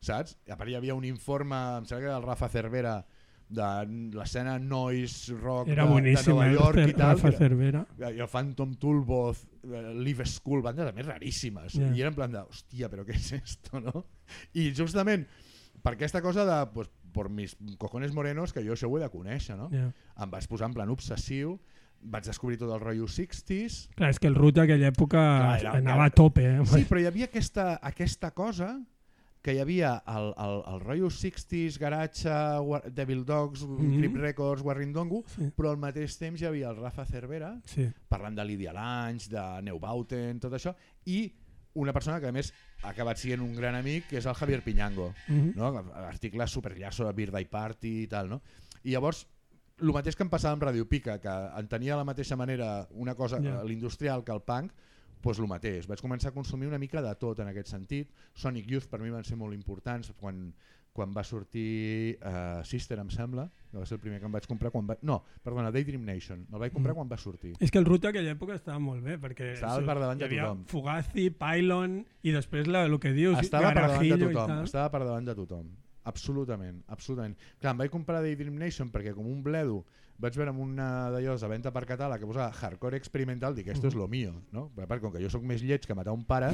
saps? 0.00 0.36
A 0.50 0.56
part 0.56 0.68
hi 0.68 0.74
havia 0.74 0.94
un 0.94 1.04
informe, 1.04 1.56
em 1.78 1.84
sembla 1.84 2.00
que 2.00 2.04
era 2.10 2.18
del 2.18 2.26
Rafa 2.26 2.48
Cervera, 2.48 3.06
de 3.48 3.68
l'escena 4.12 4.58
noise 4.58 5.32
rock 5.32 5.68
Era 5.72 5.86
de, 5.86 6.02
de 6.02 6.22
Nova 6.28 6.46
eh, 6.46 6.52
York 6.52 6.82
i 6.82 6.92
tal, 6.92 7.16
Rafa 7.16 7.32
Cervera. 7.32 7.86
i 7.98 8.20
el 8.20 8.28
Phantom 8.28 8.74
Toolboth, 8.74 9.40
eh, 9.64 9.94
Live 9.96 10.26
School, 10.28 10.62
bandes 10.62 10.92
més 10.94 11.06
raríssimes. 11.06 11.78
Ja. 11.80 11.88
I 11.88 12.04
era 12.04 12.12
en 12.12 12.18
plan 12.18 12.34
de, 12.34 12.44
hòstia, 12.44 12.90
però 12.92 13.06
què 13.08 13.16
és 13.16 13.32
esto, 13.40 13.80
no? 13.80 14.04
I 14.52 14.68
justament 14.76 15.24
per 15.82 15.94
aquesta 15.94 16.20
cosa 16.22 16.44
de, 16.44 16.58
pues, 16.72 16.90
por 17.12 17.30
mis 17.30 17.56
cojones 17.78 18.12
morenos, 18.12 18.52
que 18.52 18.62
jo 18.64 18.74
això 18.74 18.88
ho 18.90 18.98
he 18.98 19.02
de 19.02 19.10
conèixer, 19.10 19.56
no? 19.56 19.70
Yeah. 19.72 19.92
Em 20.20 20.30
vaig 20.30 20.46
posar 20.48 20.68
en 20.68 20.74
plan 20.74 20.90
obsessiu, 20.90 21.58
vaig 22.00 22.24
descobrir 22.28 22.58
tot 22.58 22.70
el 22.74 22.80
rotllo 22.80 23.06
60s, 23.08 23.88
Clar, 23.96 24.10
és 24.10 24.18
que 24.20 24.28
el 24.28 24.36
ruta 24.36 24.62
aquella 24.62 24.92
època 24.92 25.18
Clar, 25.18 25.56
era- 25.60 25.72
anava 25.78 26.04
era- 26.04 26.12
a 26.12 26.14
tope. 26.14 26.44
Eh? 26.46 26.60
Sí, 26.66 26.84
però 26.84 27.00
hi 27.00 27.06
havia 27.06 27.26
aquesta, 27.26 27.78
aquesta 27.82 28.30
cosa 28.32 28.78
que 29.42 29.54
hi 29.54 29.60
havia 29.62 30.02
el, 30.06 30.32
el, 30.36 30.54
el 30.74 30.80
rotllo 30.82 31.08
60s, 31.10 31.78
Garage, 31.78 32.28
War, 32.60 32.82
Devil 32.92 33.24
Dogs, 33.24 33.62
mm 33.64 33.80
Mhm. 33.88 33.98
Grip 33.98 34.16
Records, 34.16 34.62
Warringdongu, 34.62 35.24
Sí. 35.26 35.50
però 35.56 35.70
al 35.70 35.78
mateix 35.78 36.18
temps 36.18 36.40
hi 36.42 36.44
havia 36.46 36.68
el 36.70 36.76
Rafa 36.76 37.04
Cervera, 37.06 37.60
sí. 37.64 37.88
parlant 38.08 38.36
de 38.36 38.44
Lydia 38.44 38.72
Lange, 38.72 39.28
de 39.30 39.62
Neubauten, 39.62 40.38
tot 40.40 40.52
això, 40.52 40.74
i 41.06 41.32
una 41.78 41.94
persona 41.94 42.18
que 42.20 42.28
a 42.28 42.34
més 42.34 42.52
ha 42.82 42.92
acabat 42.92 43.20
sent 43.20 43.42
un 43.44 43.54
gran 43.56 43.78
amic, 43.78 44.08
que 44.10 44.18
és 44.20 44.26
el 44.26 44.34
Javier 44.34 44.62
Piñango, 44.64 45.14
Mm 45.28 45.40
-hmm. 45.40 45.54
no? 45.56 45.94
articles 46.06 46.50
superllaços 46.50 47.06
a 47.08 47.12
Birthday 47.12 47.44
Party 47.46 48.02
i 48.02 48.06
tal. 48.06 48.28
No? 48.28 48.42
I 48.82 48.92
llavors, 48.92 49.26
el 49.80 49.92
mateix 49.92 50.16
que 50.16 50.24
em 50.24 50.30
passava 50.30 50.52
amb 50.52 50.62
Radio 50.62 50.88
Pica, 50.88 51.20
que 51.20 51.34
entenia 51.58 51.94
de 51.94 51.98
la 51.98 52.04
mateixa 52.04 52.36
manera 52.36 52.88
una 52.90 53.14
cosa, 53.14 53.38
yeah. 53.40 53.62
l'industrial 53.64 54.24
que 54.24 54.32
el 54.32 54.42
punk, 54.42 54.72
doncs 55.22 55.38
el 55.38 55.48
mateix. 55.50 55.86
Vaig 55.86 56.00
començar 56.00 56.30
a 56.30 56.34
consumir 56.34 56.68
una 56.68 56.78
mica 56.78 57.02
de 57.02 57.14
tot 57.14 57.38
en 57.40 57.48
aquest 57.48 57.68
sentit. 57.68 58.10
Sonic 58.34 58.66
Youth 58.70 58.88
per 58.90 59.00
mi 59.00 59.10
van 59.10 59.24
ser 59.24 59.36
molt 59.36 59.54
importants 59.54 60.12
quan, 60.16 60.52
quan 60.98 61.14
va 61.14 61.22
sortir 61.24 62.18
uh, 62.18 62.60
Sister, 62.66 62.98
em 62.98 63.08
sembla, 63.14 63.46
que 63.70 63.78
va 63.78 63.86
ser 63.86 63.94
el 63.98 64.02
primer 64.02 64.18
que 64.18 64.26
em 64.26 64.34
vaig 64.34 64.46
comprar 64.50 64.72
quan 64.74 64.86
va... 64.88 64.96
No, 65.06 65.20
perdona, 65.44 65.70
Daydream 65.74 66.02
Nation. 66.08 66.42
El 66.50 66.58
vaig 66.64 66.72
comprar 66.74 66.92
Mm. 66.96 66.98
quan 67.02 67.10
va 67.12 67.18
sortir. 67.22 67.52
És 67.62 67.70
que 67.70 67.78
el 67.78 67.86
ruta 67.86 68.10
aquella 68.10 68.32
època 68.34 68.56
estava 68.58 68.78
molt 68.82 69.04
bé, 69.04 69.18
perquè 69.22 69.52
Estava 69.54 69.78
per 69.86 69.98
davant 70.00 70.18
hi 70.18 70.24
de 70.24 70.28
havia 70.30 70.46
tothom. 70.48 70.64
Fugazi, 70.72 71.28
Pylon 71.30 72.00
i 72.26 72.32
després 72.34 72.66
la, 72.66 72.84
el 72.88 72.98
que 72.98 73.12
dius, 73.14 73.38
Estava 73.44 73.70
per 73.76 73.84
davant 73.86 74.08
de 74.08 74.18
tothom, 74.26 74.64
estava 74.64 74.90
per 74.96 75.02
davant 75.04 75.28
de 75.30 75.36
tothom. 75.38 75.68
Absolutament, 76.08 76.82
absolutament. 76.88 77.34
Clar, 77.60 77.74
em 77.74 77.80
vaig 77.84 77.90
comprar 77.92 78.22
Daydream 78.24 78.56
Nation 78.58 78.88
perquè 78.90 79.12
com 79.14 79.26
un 79.28 79.42
bledo 79.44 79.82
vaig 80.18 80.34
veure 80.34 80.50
amb 80.50 80.58
una 80.64 80.86
d'allò 81.14 81.36
a 81.38 81.48
venda 81.50 81.70
per 81.70 81.84
català 81.86 82.16
que 82.18 82.26
posava 82.26 82.50
hardcore 82.50 82.96
experimental, 82.98 83.54
dic, 83.54 83.68
esto 83.70 83.86
es 83.88 83.94
lo 83.94 84.08
mío, 84.08 84.32
no? 84.52 84.68
Però 84.74 84.84
a 84.84 84.90
part, 84.90 85.00
com 85.02 85.12
que 85.14 85.22
jo 85.22 85.30
sóc 85.30 85.44
més 85.46 85.62
lleig 85.62 85.84
que 85.86 85.94
matar 85.94 86.12
un 86.12 86.24
pare, 86.26 86.48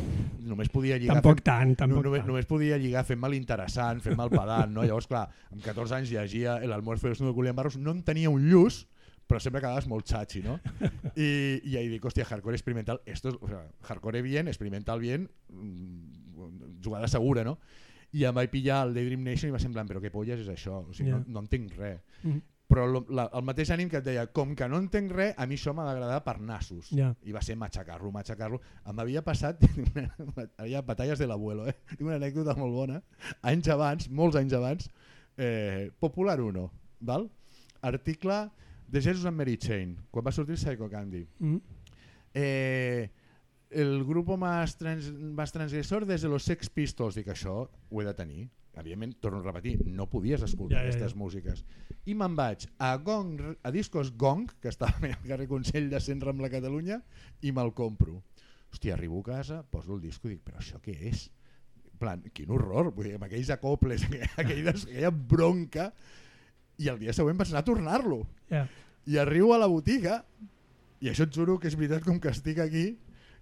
només 0.44 0.68
podia 0.68 0.98
lligar... 1.00 1.16
Tampoc 1.22 1.38
fent- 1.40 1.46
tant, 1.48 1.70
no, 1.70 1.76
tampoc 1.80 2.04
només, 2.04 2.20
tant. 2.20 2.28
només 2.28 2.46
podia 2.50 2.76
lligar 2.78 3.04
fent-me 3.08 3.30
l'interessant, 3.32 4.02
fent-me 4.04 4.26
el 4.26 4.34
pedant, 4.34 4.70
no? 4.74 4.84
Llavors, 4.84 5.08
clar, 5.08 5.28
amb 5.50 5.62
14 5.64 5.96
anys 5.96 6.12
llegia 6.12 6.58
El 6.62 6.72
almuerzo 6.76 7.08
de 7.08 7.32
Julián 7.32 7.56
Barros, 7.56 7.78
no 7.78 7.90
en 7.96 8.02
tenia 8.04 8.28
un 8.28 8.44
lluç, 8.50 8.84
però 9.26 9.40
sempre 9.40 9.62
quedaves 9.64 9.86
molt 9.88 10.04
xachi, 10.04 10.42
no? 10.44 10.58
I, 11.16 11.30
i 11.64 11.78
ahí 11.80 11.88
dic, 11.88 12.04
hòstia, 12.04 12.26
hardcore 12.28 12.58
experimental, 12.60 13.00
esto 13.06 13.30
es, 13.32 13.36
o 13.40 13.48
sea, 13.48 13.64
hardcore 13.88 14.20
bien, 14.20 14.46
experimental 14.48 15.00
bien, 15.00 15.30
mm, 15.48 16.82
jugada 16.84 17.08
segura, 17.08 17.44
no? 17.44 17.58
I 18.14 18.26
em 18.28 18.34
vaig 18.36 18.50
pillar 18.52 18.82
el 18.86 18.92
Daydream 18.94 19.24
Nation 19.24 19.48
i 19.48 19.54
va 19.56 19.58
plan, 19.72 19.88
però 19.88 20.00
què 20.04 20.10
polles 20.12 20.38
és 20.44 20.48
això? 20.52 20.84
O 20.84 20.92
sigui, 20.94 21.10
Ja. 21.10 21.16
no, 21.18 21.24
no 21.26 21.40
entenc 21.40 21.72
res. 21.78 22.02
Mhm. 22.22 22.42
Però 22.74 22.88
lo, 22.90 23.04
la, 23.14 23.28
el 23.38 23.44
mateix 23.46 23.70
ànim 23.70 23.86
que 23.90 24.00
et 24.00 24.06
deia, 24.06 24.26
com 24.34 24.56
que 24.58 24.66
no 24.66 24.80
entenc 24.82 25.12
res, 25.14 25.36
a 25.38 25.46
mi 25.46 25.54
això 25.54 25.70
m'ha 25.76 25.86
d'agradar 25.86 26.18
per 26.26 26.40
nassos. 26.42 26.90
Ja. 26.90 27.12
I 27.22 27.36
va 27.36 27.42
ser 27.46 27.54
matxacar-lo, 27.60 28.10
matxacar-lo. 28.14 28.58
Em 28.90 29.02
havia 29.04 29.22
passat, 29.22 29.62
hi 30.66 30.74
ha 30.74 30.82
batalles 30.82 31.22
de 31.22 31.30
l'abuelo, 31.30 31.68
eh? 31.70 31.76
tinc 31.94 32.08
una 32.08 32.18
anècdota 32.18 32.58
molt 32.58 32.74
bona. 32.74 32.98
Anys 33.46 33.70
abans, 33.70 34.10
molts 34.10 34.40
anys 34.42 34.58
abans, 34.58 34.90
eh, 35.38 35.92
Popular 36.02 36.40
1, 36.42 36.66
val? 37.06 37.30
article 37.84 38.50
de 38.88 39.00
Jesus 39.00 39.24
and 39.26 39.36
Mary 39.36 39.56
Chain, 39.56 39.94
quan 40.10 40.24
va 40.24 40.32
sortir 40.32 40.56
Psycho 40.56 40.88
Candy. 40.90 41.26
Mm. 41.38 41.60
Eh, 42.34 43.10
el 43.70 44.04
grupo 44.04 44.36
más, 44.36 44.76
trans, 44.76 45.12
más 45.12 45.52
transgresor 45.52 46.06
desde 46.06 46.28
los 46.28 46.44
Sex 46.44 46.70
Pistols, 46.70 47.18
dic 47.18 47.28
això 47.28 47.64
ho 47.66 48.00
he 48.00 48.06
de 48.06 48.14
tenir. 48.14 48.48
Evidentment, 48.76 49.14
torno 49.22 49.38
a 49.38 49.44
repetir, 49.46 49.76
no 49.86 50.08
podies 50.10 50.42
escoltar 50.42 50.78
Ja, 50.78 50.82
ja, 50.82 50.90
ja. 50.90 50.96
aquestes 50.96 51.14
músiques. 51.16 51.64
I 52.10 52.14
me'n 52.18 52.34
vaig 52.36 52.66
a, 52.82 52.96
Gong, 52.98 53.38
a 53.62 53.70
Discos 53.70 54.10
Gong, 54.18 54.48
que 54.60 54.68
estava 54.72 54.98
al 55.06 55.14
carrer 55.28 55.46
Consell 55.48 55.86
de 55.92 56.00
Centre 56.02 56.30
amb 56.34 56.42
la 56.42 56.50
Catalunya, 56.50 57.00
i 57.42 57.52
me'l 57.54 57.72
compro. 57.72 58.22
Hòstia, 58.74 58.96
arribo 58.96 59.20
a 59.20 59.28
casa, 59.28 59.62
poso 59.70 59.94
el 59.94 60.00
disco 60.02 60.26
i 60.28 60.32
dic, 60.34 60.42
però 60.42 60.58
això 60.58 60.80
què 60.82 60.96
és? 61.12 61.28
En 61.92 61.98
plan, 62.02 62.24
quin 62.34 62.50
horror, 62.50 62.90
vull 62.92 63.06
dir, 63.06 63.14
amb 63.14 63.28
aquells 63.28 63.52
acoples, 63.54 64.02
aquella, 64.36 64.74
aquella 64.74 65.10
bronca, 65.14 65.92
i 66.82 66.88
el 66.90 66.98
dia 66.98 67.12
següent 67.14 67.38
vaig 67.38 67.52
anar 67.52 67.62
a 67.62 67.68
tornar-lo 67.68 68.24
Ja. 68.50 68.64
i 69.06 69.16
arribo 69.22 69.52
a 69.54 69.58
la 69.62 69.68
botiga 69.70 70.24
i 71.00 71.06
això 71.12 71.22
et 71.28 71.32
juro 71.36 71.54
que 71.62 71.68
és 71.70 71.76
veritat 71.78 72.02
com 72.02 72.18
que 72.18 72.32
estic 72.34 72.58
aquí 72.58 72.96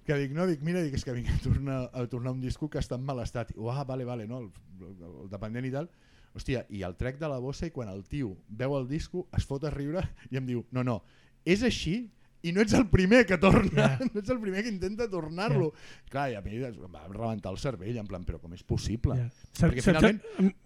que 0.06 0.16
dic, 0.18 0.32
no, 0.36 0.46
dic, 0.50 0.62
mira, 0.66 0.82
dic, 0.82 0.94
és 0.98 1.04
que 1.06 1.14
vinc 1.16 1.28
a 1.30 1.36
tornar, 1.44 1.78
a 1.92 2.06
tornar 2.10 2.32
un 2.34 2.40
disco 2.42 2.68
que 2.70 2.80
està 2.82 2.98
en 2.98 3.04
mal 3.06 3.20
estat. 3.22 3.52
I, 3.54 3.60
ah, 3.70 3.84
vale, 3.88 4.06
vale, 4.08 4.26
no, 4.30 4.40
el, 4.44 4.48
el, 4.80 4.96
el 5.24 5.28
dependent 5.30 5.68
i 5.68 5.74
tal. 5.74 5.90
Hòstia, 6.32 6.64
i 6.72 6.80
el 6.86 6.96
trec 6.96 7.18
de 7.20 7.28
la 7.28 7.38
bossa 7.42 7.68
i 7.68 7.74
quan 7.74 7.90
el 7.92 8.06
tio 8.08 8.32
veu 8.48 8.74
el 8.78 8.88
disco 8.88 9.26
es 9.36 9.44
fot 9.44 9.66
a 9.68 9.70
riure 9.74 10.00
i 10.30 10.40
em 10.40 10.46
diu, 10.48 10.64
no, 10.72 10.82
no, 10.86 11.02
és 11.44 11.62
així 11.66 12.06
i 12.42 12.50
no 12.50 12.62
ets 12.64 12.74
el 12.74 12.88
primer 12.90 13.22
que 13.26 13.38
torna, 13.38 13.70
Ja. 13.92 13.98
no 14.08 14.18
ets 14.18 14.32
el 14.32 14.40
primer 14.42 14.64
que 14.64 14.72
intenta 14.72 15.06
tornar-lo. 15.10 15.70
Clar, 16.10 16.30
i 16.32 16.34
a 16.34 16.42
mi 16.42 16.56
em 16.58 16.80
va 16.90 17.04
rebentar 17.06 17.52
el 17.52 17.60
cervell, 17.62 18.00
en 18.00 18.08
plan, 18.10 18.24
però 18.26 18.40
com 18.42 18.54
és 18.56 18.64
possible? 18.66 19.14
Ja. 19.20 19.28
Perquè 19.60 19.84
finalment 19.84 20.18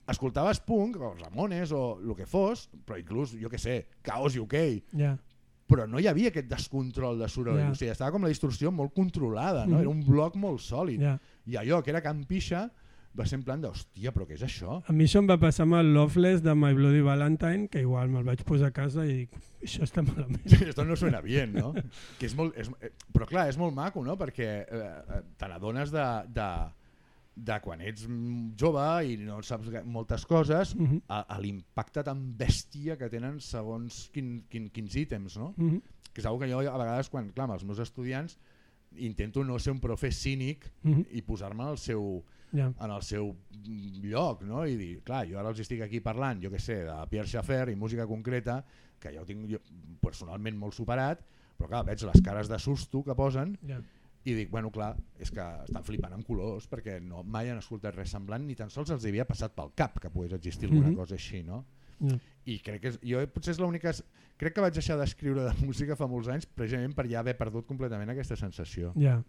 escoltaves 0.09 0.62
punk, 0.64 0.97
o 0.97 1.12
Ramones, 1.19 1.75
o 1.76 1.99
el 2.00 2.14
que 2.16 2.28
fos, 2.31 2.71
però 2.87 2.97
inclús, 3.02 3.37
jo 3.37 3.52
que 3.52 3.61
sé, 3.61 3.83
Chaos 4.07 4.38
UK, 4.40 4.57
Ja. 4.97 5.16
Però 5.66 5.87
no 5.90 5.99
hi 5.99 6.06
havia 6.06 6.28
aquest 6.30 6.49
descontrol 6.49 7.18
de 7.18 7.28
soroll, 7.28 7.58
Ja. 7.58 7.70
o 7.70 7.75
sigui, 7.75 7.90
estava 7.90 8.12
com 8.14 8.23
la 8.23 8.28
distorsió 8.28 8.70
molt 8.70 8.92
controlada, 8.94 9.66
no? 9.66 9.76
Mhm. 9.76 9.80
era 9.80 9.88
un 9.90 10.04
bloc 10.06 10.37
molt 10.37 10.61
sòlid, 10.61 11.00
Ja. 11.00 11.18
i 11.46 11.56
allò 11.56 11.82
que 11.82 11.90
era 11.90 12.00
Can 12.00 12.25
Pixa 12.25 12.70
va 13.16 13.25
ser 13.25 13.38
en 13.38 13.44
plan 13.44 13.61
de, 13.62 13.68
hòstia, 13.68 14.12
però 14.12 14.26
què 14.28 14.35
és 14.35 14.42
això? 14.42 14.82
A 14.87 14.92
mi 14.92 15.04
això 15.04 15.18
em 15.23 15.26
va 15.26 15.38
passar 15.40 15.62
amb 15.64 15.75
el 15.78 15.94
Loveless 15.94 16.42
de 16.44 16.54
My 16.54 16.75
Bloody 16.75 17.00
Valentine, 17.00 17.66
que 17.68 17.80
igual 17.80 18.11
me'l 18.12 18.25
vaig 18.25 18.42
posar 18.44 18.68
a 18.68 18.73
casa 18.76 19.06
i 19.06 19.23
dic, 19.23 19.30
això 19.62 19.82
està 19.82 20.02
malament. 20.04 20.42
Esto 20.68 20.85
no 20.85 20.94
suena 20.96 21.23
bien, 21.23 21.54
no? 21.54 21.73
que 22.18 22.26
és 22.26 22.35
molt, 22.37 22.54
és, 22.58 22.68
eh, 22.82 22.90
però 23.12 23.26
clar, 23.26 23.49
és 23.49 23.56
molt 23.56 23.75
maco, 23.75 24.04
no? 24.04 24.18
Perquè 24.18 24.66
eh, 24.68 24.68
eh, 25.16 25.23
te 25.38 25.49
n'adones 25.49 25.90
de, 25.90 26.04
de, 26.28 26.50
de 27.37 27.59
quan 27.61 27.83
ets 27.85 28.07
jove 28.57 28.85
i 29.11 29.16
no 29.21 29.43
saps 29.45 29.69
moltes 29.85 30.25
coses, 30.26 30.75
Uh 30.75 30.81
-huh. 30.88 31.02
a, 31.09 31.21
a 31.21 31.38
l'impacte 31.38 32.02
tan 32.02 32.37
bèstia 32.38 32.97
que 32.97 33.11
tenen 33.11 33.40
segons 33.40 34.09
quin, 34.12 34.47
quin, 34.49 34.71
quins 34.71 34.97
ítems, 34.97 35.37
no? 35.37 35.55
Uh 35.59 35.73
-huh. 35.73 35.83
Que 36.14 36.21
és 36.23 36.26
que 36.26 36.50
jo 36.50 36.59
a 36.61 36.78
vegades, 36.78 37.11
quan, 37.11 37.31
clar, 37.33 37.45
amb 37.45 37.55
els 37.55 37.64
meus 37.64 37.78
estudiants, 37.78 38.38
intento 38.97 39.45
no 39.45 39.59
ser 39.59 39.73
un 39.73 39.81
profe 39.81 40.11
cínic 40.12 40.73
Uh 40.83 40.90
-huh. 40.97 41.07
i 41.11 41.23
posar-me 41.23 41.62
al 41.64 41.76
seu, 41.78 42.25
Ja. 42.52 42.73
en 42.81 42.90
el 42.90 43.02
seu 43.02 43.37
lloc, 44.02 44.43
no? 44.43 44.64
I 44.66 44.76
dir, 44.76 45.02
clar, 45.02 45.26
jo 45.28 45.38
ara 45.38 45.49
els 45.50 45.61
estic 45.61 45.83
aquí 45.83 46.00
parlant, 46.00 46.43
jo 46.43 46.50
que 46.50 46.59
sé, 46.59 46.85
de 46.85 47.07
Pierre 47.11 47.26
Schaeffer 47.28 47.69
i 47.69 47.76
música 47.76 48.07
concreta, 48.07 48.64
que 48.99 49.12
ja 49.12 49.21
ho 49.21 49.26
tinc 49.26 49.50
jo, 49.50 49.59
personalment 50.00 50.57
molt 50.57 50.75
superat, 50.75 51.21
però 51.59 51.69
clar, 51.69 51.85
veig 51.85 52.02
les 52.02 52.21
cares 52.23 52.49
de 52.49 52.59
susto 52.59 53.02
que 53.02 53.14
posen 53.14 53.59
Ja. 53.66 53.81
I 54.26 54.35
dic, 54.35 54.50
bueno, 54.50 54.73
clar, 54.75 54.97
és 55.23 55.30
que 55.30 55.42
estan 55.64 55.85
flipant 55.87 56.12
amb 56.16 56.26
colors 56.26 56.66
perquè 56.68 56.99
no, 57.02 57.23
mai 57.23 57.49
han 57.52 57.61
escoltat 57.62 57.95
res 57.95 58.11
semblant 58.11 58.42
ni 58.47 58.56
tan 58.59 58.71
sols 58.75 58.90
els 58.90 59.04
havia 59.06 59.25
passat 59.28 59.54
pel 59.54 59.71
cap 59.78 60.00
que 60.02 60.11
pogués 60.11 60.35
existir 60.35 60.66
alguna 60.68 60.88
Mhm. 60.90 60.97
cosa 60.99 61.14
així, 61.14 61.42
no? 61.47 61.64
Ja. 62.00 62.18
I 62.45 62.59
crec 62.61 62.80
que 62.83 62.88
és, 62.88 62.99
jo 63.02 63.23
potser 63.33 63.52
és 63.54 63.59
l'única... 63.62 63.92
Crec 64.37 64.52
que 64.52 64.61
vaig 64.61 64.75
deixar 64.75 64.99
d'escriure 65.00 65.47
de 65.47 65.52
música 65.66 65.97
fa 65.97 66.06
molts 66.06 66.28
anys 66.28 66.45
precisament 66.47 66.92
per 66.95 67.06
ja 67.09 67.21
haver 67.23 67.37
perdut 67.38 67.66
completament 67.66 68.11
aquesta 68.12 68.37
sensació. 68.37 68.92
ja. 68.97 69.23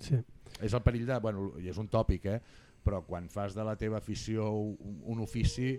Sí. 0.00 0.16
És 0.60 0.72
el 0.74 0.82
perill 0.82 1.06
de... 1.06 1.18
Bueno, 1.22 1.52
i 1.62 1.68
és 1.68 1.76
un 1.78 1.86
tòpic, 1.88 2.24
eh? 2.26 2.40
Però 2.84 3.00
quan 3.06 3.30
fas 3.32 3.54
de 3.56 3.64
la 3.64 3.76
teva 3.80 3.96
afició 3.98 4.50
un, 4.52 4.98
un 5.08 5.20
ofici, 5.24 5.78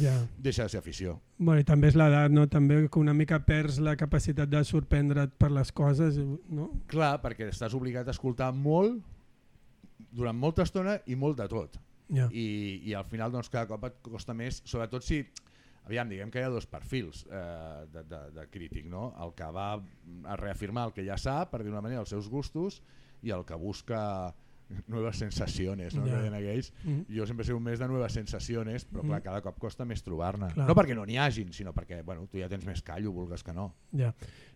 Ja. 0.00 0.12
deixa 0.38 0.64
de 0.66 0.68
ser 0.74 0.78
afició. 0.78 1.16
Bueno, 1.38 1.62
i 1.62 1.64
també 1.64 1.88
és 1.88 1.96
l'edat, 1.96 2.30
no? 2.30 2.44
També 2.52 2.82
que 2.88 3.00
una 3.00 3.14
mica 3.16 3.38
perds 3.46 3.80
la 3.80 3.96
capacitat 3.96 4.48
de 4.52 4.60
sorprendre't 4.64 5.32
per 5.40 5.50
les 5.50 5.72
coses, 5.72 6.18
no? 6.52 6.68
Clar, 6.92 7.16
perquè 7.24 7.48
estàs 7.48 7.74
obligat 7.74 8.08
a 8.08 8.14
escoltar 8.14 8.52
molt 8.54 9.00
durant 10.14 10.36
molta 10.36 10.62
estona 10.62 10.98
i 11.10 11.16
molt 11.16 11.40
de 11.40 11.48
tot. 11.50 11.80
Ja. 12.12 12.28
I, 12.30 12.82
i 12.84 12.92
al 12.94 13.06
final 13.08 13.32
doncs, 13.32 13.48
cada 13.50 13.66
cop 13.70 13.88
et 13.88 13.96
costa 14.04 14.36
més, 14.36 14.60
sobretot 14.68 15.02
si 15.02 15.22
aviam, 15.88 16.08
diguem 16.08 16.30
que 16.32 16.40
hi 16.40 16.44
ha 16.46 16.52
dos 16.52 16.66
perfils 16.70 17.24
eh, 17.28 17.86
de, 17.92 18.04
de, 18.08 18.20
de 18.36 18.46
crític, 18.52 18.86
no? 18.88 19.10
el 19.24 19.32
que 19.36 19.48
va 19.52 19.70
a 19.76 20.36
reafirmar 20.40 20.86
el 20.90 20.94
que 20.96 21.04
ja 21.06 21.16
sap, 21.20 21.50
per 21.52 21.62
dir-ho 21.62 21.72
d'una 21.72 21.82
manera, 21.84 22.04
els 22.04 22.12
seus 22.12 22.28
gustos, 22.32 22.82
i 23.24 23.32
el 23.32 23.44
que 23.48 23.56
busca 23.56 24.34
nuevas 24.86 25.16
sensaciones, 25.18 25.94
no? 25.94 26.04
Ja. 26.06 26.12
que 26.14 26.20
deien 26.22 26.34
aquells. 26.34 26.72
Mhm. 26.84 27.04
Jo 27.08 27.26
sempre 27.26 27.42
he 27.42 27.46
sigut 27.46 27.58
un 27.58 27.64
mes 27.64 27.78
de 27.78 27.88
nuevas 27.88 28.12
sensaciones, 28.12 28.86
però 28.90 29.02
clar, 29.02 29.20
Mhm. 29.20 29.24
cada 29.24 29.40
cop 29.42 29.58
costa 29.58 29.84
més 29.84 30.02
trobar-ne. 30.02 30.48
No 30.56 30.74
perquè 30.74 30.94
no 30.94 31.04
n'hi 31.06 31.16
hagin, 31.18 31.52
sinó 31.52 31.72
perquè 31.74 32.02
bueno, 32.04 32.26
tu 32.26 32.38
ja 32.38 32.48
tens 32.48 32.64
més 32.64 32.82
callo, 32.82 33.12
vulgues 33.12 33.42
que 33.42 33.52
no. 33.52 33.74
Ja. 33.92 34.14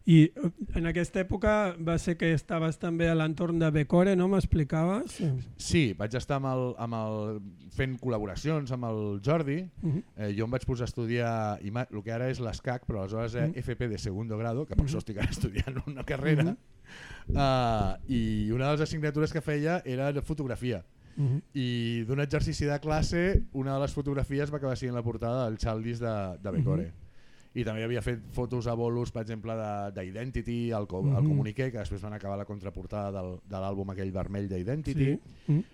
I 0.08 0.22
eh, 0.24 0.50
en 0.78 0.86
aquesta 0.88 1.20
època 1.20 1.74
va 1.84 1.98
ser 2.00 2.14
que 2.16 2.30
estaves 2.32 2.78
també 2.80 3.10
a 3.12 3.14
l'entorn 3.18 3.58
de 3.60 3.68
Becore, 3.74 4.14
no? 4.16 4.28
M'explicaves? 4.32 5.18
Sí. 5.18 5.28
Sí, 5.60 5.82
vaig 5.98 6.14
estar 6.16 6.38
amb 6.40 6.48
el, 6.48 6.62
amb 6.80 6.96
el, 6.96 7.40
fent 7.76 7.98
col·laboracions 8.00 8.72
amb 8.72 8.84
el 8.88 9.20
Jordi, 9.24 9.58
Uh 9.82 9.90
-huh. 9.92 10.02
Eh, 10.16 10.34
jo 10.38 10.44
em 10.46 10.50
vaig 10.50 10.64
posar 10.64 10.84
a 10.84 10.88
estudiar 10.88 11.58
el 11.62 12.02
que 12.02 12.12
ara 12.12 12.30
és 12.30 12.40
l'ESCAC, 12.40 12.86
però 12.86 13.00
aleshores 13.00 13.34
era 13.34 13.48
Mm. 13.48 13.52
FP 13.58 13.88
de 13.88 13.98
segundo 13.98 14.38
grado, 14.38 14.64
que 14.66 14.74
per 14.74 14.84
Mhm. 14.84 14.88
això 14.90 14.98
estic 14.98 15.18
ara 15.18 15.30
estudiant 15.30 15.82
una 15.86 16.04
carrera, 16.04 16.42
Mhm. 16.44 17.36
uh, 17.36 17.96
i 18.08 18.50
una 18.50 18.66
de 18.66 18.72
les 18.72 18.80
assignatures 18.80 19.32
que 19.32 19.40
feia 19.40 19.82
era 19.84 20.12
de 20.12 20.22
fotografia. 20.22 20.84
Uh 21.18 21.22
-huh. 21.24 21.42
I 21.54 22.04
d'un 22.06 22.20
exercici 22.20 22.64
de 22.64 22.78
classe, 22.80 23.42
una 23.52 23.74
de 23.74 23.80
les 23.80 23.92
fotografies 23.92 24.50
va 24.52 24.56
acabar 24.56 24.76
sent 24.76 24.94
la 24.94 25.02
portada 25.02 25.44
del 25.46 25.58
Chaldis 25.58 25.98
de, 25.98 26.38
de 26.42 26.50
Becore. 26.50 26.82
Mhm. 26.86 27.07
I 27.54 27.64
també 27.64 27.82
havia 27.84 28.02
fet 28.02 28.20
fotos 28.32 28.66
a 28.66 28.74
bolos, 28.74 29.10
per 29.10 29.22
exemple, 29.22 29.54
de- 29.56 29.90
d'Identity, 29.96 30.70
el, 30.70 30.86
co 30.86 31.00
el 31.00 31.06
Mhm. 31.22 31.28
Comuniqué, 31.28 31.70
que 31.72 31.78
després 31.78 32.02
van 32.02 32.12
acabar 32.12 32.36
la 32.38 32.44
contraportada 32.44 33.10
del, 33.10 33.38
de 33.48 33.56
l'àlbum 33.56 33.90
aquell 33.90 34.12
vermell 34.12 34.48
d'Identity. 34.48 35.04
Sí. 35.04 35.20
Uh 35.48 35.54
-huh. 35.54 35.64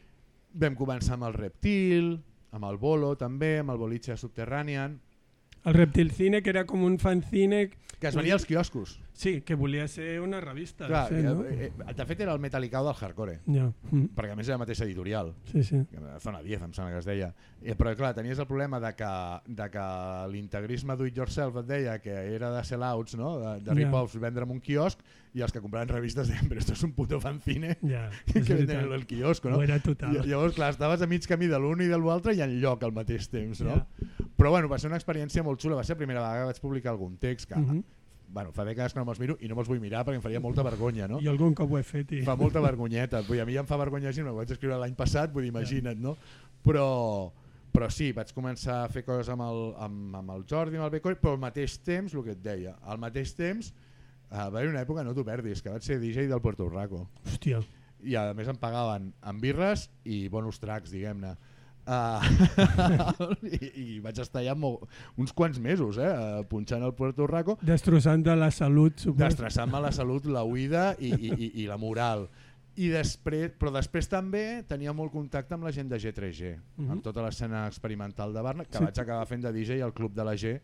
Vam 0.55 0.77
començar 0.77 1.15
amb 1.15 1.25
el 1.25 1.35
Reptil, 1.35 2.23
amb 2.53 2.65
el 2.65 2.77
Bolo 2.79 3.17
també, 3.17 3.59
amb 3.59 3.71
el 3.71 3.77
Boliche 3.79 4.17
Subterranean, 4.17 5.01
El 5.65 5.75
Reptil 5.75 6.11
Cine, 6.13 6.43
que 6.43 6.51
era 6.51 6.67
com 6.67 6.85
un 6.85 6.99
fanzine... 6.99 7.71
que 8.01 8.09
es 8.11 8.17
venia 8.19 8.35
als 8.35 8.45
quioscos. 8.45 8.99
Sí, 9.15 9.41
que 9.43 9.55
volia 9.55 9.87
ser 9.89 10.21
una 10.21 10.41
revista. 10.43 10.89
Clar, 10.91 11.09
de, 11.09 11.15
fet, 11.15 11.25
no? 11.25 11.45
eh, 11.47 11.71
eh, 11.89 11.95
de 11.95 12.05
fet 12.05 12.21
era 12.21 12.33
el 12.35 12.41
Metallicao 12.43 12.85
del 12.85 12.95
hardcore, 12.99 13.39
Ja. 13.47 13.71
-huh. 13.71 14.09
perquè 14.13 14.33
a 14.33 14.37
més 14.37 14.49
era 14.49 14.59
la 14.59 14.65
mateixa 14.65 14.85
editorial, 14.85 15.33
Sí, 15.51 15.63
sí. 15.63 15.77
Zona 16.21 16.43
10 16.43 16.63
em 16.63 16.73
sembla 16.75 16.93
que 16.93 16.99
es 16.99 17.05
deia. 17.07 17.33
Eh, 17.63 17.77
però 17.77 17.95
clar, 17.97 18.13
tenies 18.15 18.39
el 18.39 18.47
problema 18.47 18.81
de 18.81 18.93
que, 18.95 19.41
de 19.47 19.71
que 19.71 20.29
l'integrisme 20.33 20.97
do 20.97 21.07
it 21.07 21.17
yourself 21.17 21.57
et 21.57 21.67
deia 21.67 21.99
que 22.01 22.11
era 22.11 22.51
de 22.51 22.65
sellouts, 22.65 23.17
no? 23.17 23.39
de, 23.39 23.61
de 23.61 23.75
rip-offs, 23.75 24.19
vendre 24.21 24.43
en 24.45 24.51
un 24.51 24.61
quiosc, 24.61 24.99
i 25.33 25.41
els 25.41 25.53
que 25.53 25.61
compraven 25.61 25.89
revistes 25.89 26.29
deien, 26.29 26.49
però 26.49 26.59
esto 26.59 26.73
es 26.75 26.83
un 26.83 26.93
puto 26.93 27.21
fanzine 27.21 27.79
Ja, 27.81 28.11
que 28.33 28.41
és 28.41 28.49
venden 28.49 28.93
el 28.93 29.07
quiosco, 29.07 29.49
no? 29.49 29.57
Ho 29.59 29.63
era 29.63 29.79
total. 29.79 30.17
I, 30.17 30.29
llavors, 30.29 30.55
clar, 30.55 30.71
estaves 30.71 31.01
a 31.01 31.07
mig 31.07 31.25
camí 31.27 31.47
de 31.47 31.59
l'un 31.59 31.81
i 31.81 31.87
de 31.87 31.99
l'altre 31.99 32.35
i 32.35 32.43
en 32.43 32.61
lloc 32.61 32.83
al 32.83 32.93
mateix 32.93 33.29
temps, 33.29 33.61
no? 33.63 33.77
Ja. 33.77 33.87
Però 34.37 34.51
bueno, 34.51 34.69
va 34.69 34.79
ser 34.79 34.89
una 34.91 34.99
experiència 34.99 35.45
molt 35.47 35.61
xula, 35.63 35.77
va 35.77 35.85
ser 35.85 35.95
la 35.95 35.99
primera 36.03 36.21
vegada 36.21 36.41
que 36.41 36.47
vaig 36.53 36.61
publicar 36.61 36.91
algun 36.91 37.17
text 37.19 37.49
que, 37.49 37.55
Uh 37.55 37.65
-huh. 37.69 37.83
bueno, 38.29 38.53
fa 38.53 38.65
dècades 38.65 38.93
que 38.93 38.99
no 38.99 39.05
me'ls 39.05 39.21
miro 39.21 39.37
i 39.41 39.49
no 39.49 39.55
me'ls 39.55 39.69
vull 39.69 39.81
mirar 39.81 40.05
perquè 40.05 40.17
em 40.17 40.23
faria 40.23 40.41
molta 40.41 40.63
vergonya, 40.63 41.07
no? 41.07 41.21
Jo 41.21 41.31
algun 41.31 41.55
cop 41.55 41.71
ho 41.71 41.79
he 41.79 41.83
fet 41.83 42.13
i... 42.13 42.23
Fa 42.23 42.35
molta 42.37 42.61
vergonyeta. 42.61 43.21
Vull 43.23 43.41
a 43.41 43.45
mi 43.45 43.53
ja 43.55 43.61
em 43.61 43.67
fa 43.67 43.77
vergonya 43.77 44.09
així, 44.09 44.23
ho 44.23 44.35
vaig 44.35 44.51
escriure 44.51 44.77
l'any 44.79 44.95
passat, 44.95 45.33
vull 45.33 45.43
dir, 45.43 45.49
imagina't, 45.51 46.01
no? 46.01 46.17
Però, 46.65 47.31
però 47.73 47.89
sí, 47.91 48.13
vaig 48.13 48.33
començar 48.35 48.85
a 48.85 48.89
fer 48.89 49.05
coses 49.05 49.29
amb 49.29 49.43
el, 49.43 49.75
amb, 49.79 50.17
amb 50.17 50.31
el 50.31 50.45
Jordi, 50.51 50.77
amb 50.77 50.85
el 50.87 50.91
Becore, 50.91 51.17
però 51.17 51.33
al 51.33 51.39
mateix 51.39 51.79
temps, 51.79 52.13
el 52.15 52.25
que 52.25 52.31
et 52.33 52.43
deia, 52.43 52.77
al 52.83 52.99
mateix 52.99 53.35
temps 53.37 53.73
eh, 54.31 54.37
va 54.37 54.47
haver 54.47 54.69
una 54.69 54.83
època, 54.83 55.05
no 55.05 55.15
t'ho 55.15 55.25
perdis, 55.25 55.63
que 55.63 55.71
vaig 55.71 55.83
ser 55.83 56.01
DJ 56.01 56.27
del 56.27 56.41
Puerto 56.41 56.69
Rico. 56.69 57.09
Hòstia. 57.25 57.63
I 58.03 58.17
a 58.17 58.35
més 58.35 58.49
em 58.49 58.57
pagaven 58.57 59.13
amb 59.23 59.41
birres 59.41 59.91
i 60.05 60.29
bonus 60.29 60.59
tracks, 60.59 60.91
diguem-ne. 60.91 61.37
Uh, 61.87 63.37
i, 63.45 63.69
I 63.97 63.99
vaig 64.05 64.19
estar 64.23 64.41
allà 64.41 64.55
molt, 64.57 64.87
uns 65.21 65.33
quants 65.37 65.59
mesos, 65.61 65.99
eh, 66.01 66.09
eh, 66.09 66.45
punxant 66.49 66.83
al 66.83 66.95
Puerto 66.97 67.27
Rico, 67.29 67.59
Destrossant 67.61 68.25
de 68.25 68.35
la 68.37 68.51
salut, 68.51 68.97
suposo. 68.99 69.21
destressant-me 69.25 69.81
la 69.85 69.93
salut, 69.93 70.25
la 70.33 70.45
oïda 70.49 70.95
i, 70.99 71.13
i, 71.13 71.33
i, 71.35 71.51
i 71.65 71.67
la 71.69 71.77
moral. 71.77 72.27
I 72.81 72.89
després, 72.91 73.53
però 73.61 73.71
després 73.71 74.09
també 74.11 74.65
tenia 74.67 74.93
molt 74.97 75.13
contacte 75.13 75.55
amb 75.55 75.63
la 75.69 75.71
gent 75.77 75.89
de 75.93 76.01
G3G, 76.03 76.55
Mhm. 76.79 76.91
amb 76.97 77.05
tota 77.05 77.23
l'escena 77.23 77.67
experimental 77.69 78.33
de 78.35 78.43
Barna, 78.43 78.65
que 78.65 78.79
Sí. 78.79 78.83
vaig 78.85 78.99
acabar 78.99 79.27
fent 79.31 79.43
de 79.45 79.53
DJ 79.53 79.83
al 79.85 79.93
Club 79.95 80.15
de 80.15 80.25
la 80.25 80.35
G 80.35 80.57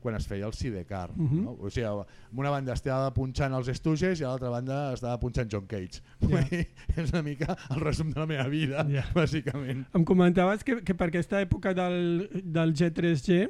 quan 0.00 0.14
es 0.14 0.26
feia 0.30 0.46
el 0.46 0.52
Sidecar. 0.54 1.10
Mhm. 1.16 1.42
no? 1.44 1.56
O 1.60 1.70
sigui, 1.70 1.86
amb 1.86 2.38
una 2.38 2.50
banda 2.50 2.72
estava 2.72 3.10
punxant 3.14 3.54
els 3.54 3.70
Stooges 3.78 4.20
i 4.20 4.24
a 4.24 4.28
l'altra 4.28 4.50
banda 4.50 4.92
estava 4.94 5.18
punxant 5.20 5.50
John 5.50 5.66
Cage. 5.66 6.02
Dir, 6.20 6.66
és 6.96 7.10
una 7.12 7.22
mica 7.22 7.56
el 7.70 7.80
resum 7.80 8.12
de 8.12 8.20
la 8.20 8.26
meva 8.26 8.48
vida, 8.48 8.84
Ja. 8.90 9.04
bàsicament. 9.14 9.86
Em 9.94 10.04
comentaves 10.04 10.62
que, 10.64 10.80
que 10.84 10.94
per 10.94 11.08
aquesta 11.10 11.40
època 11.42 11.74
del, 11.74 12.28
del 12.44 12.74
G3G 12.74 13.48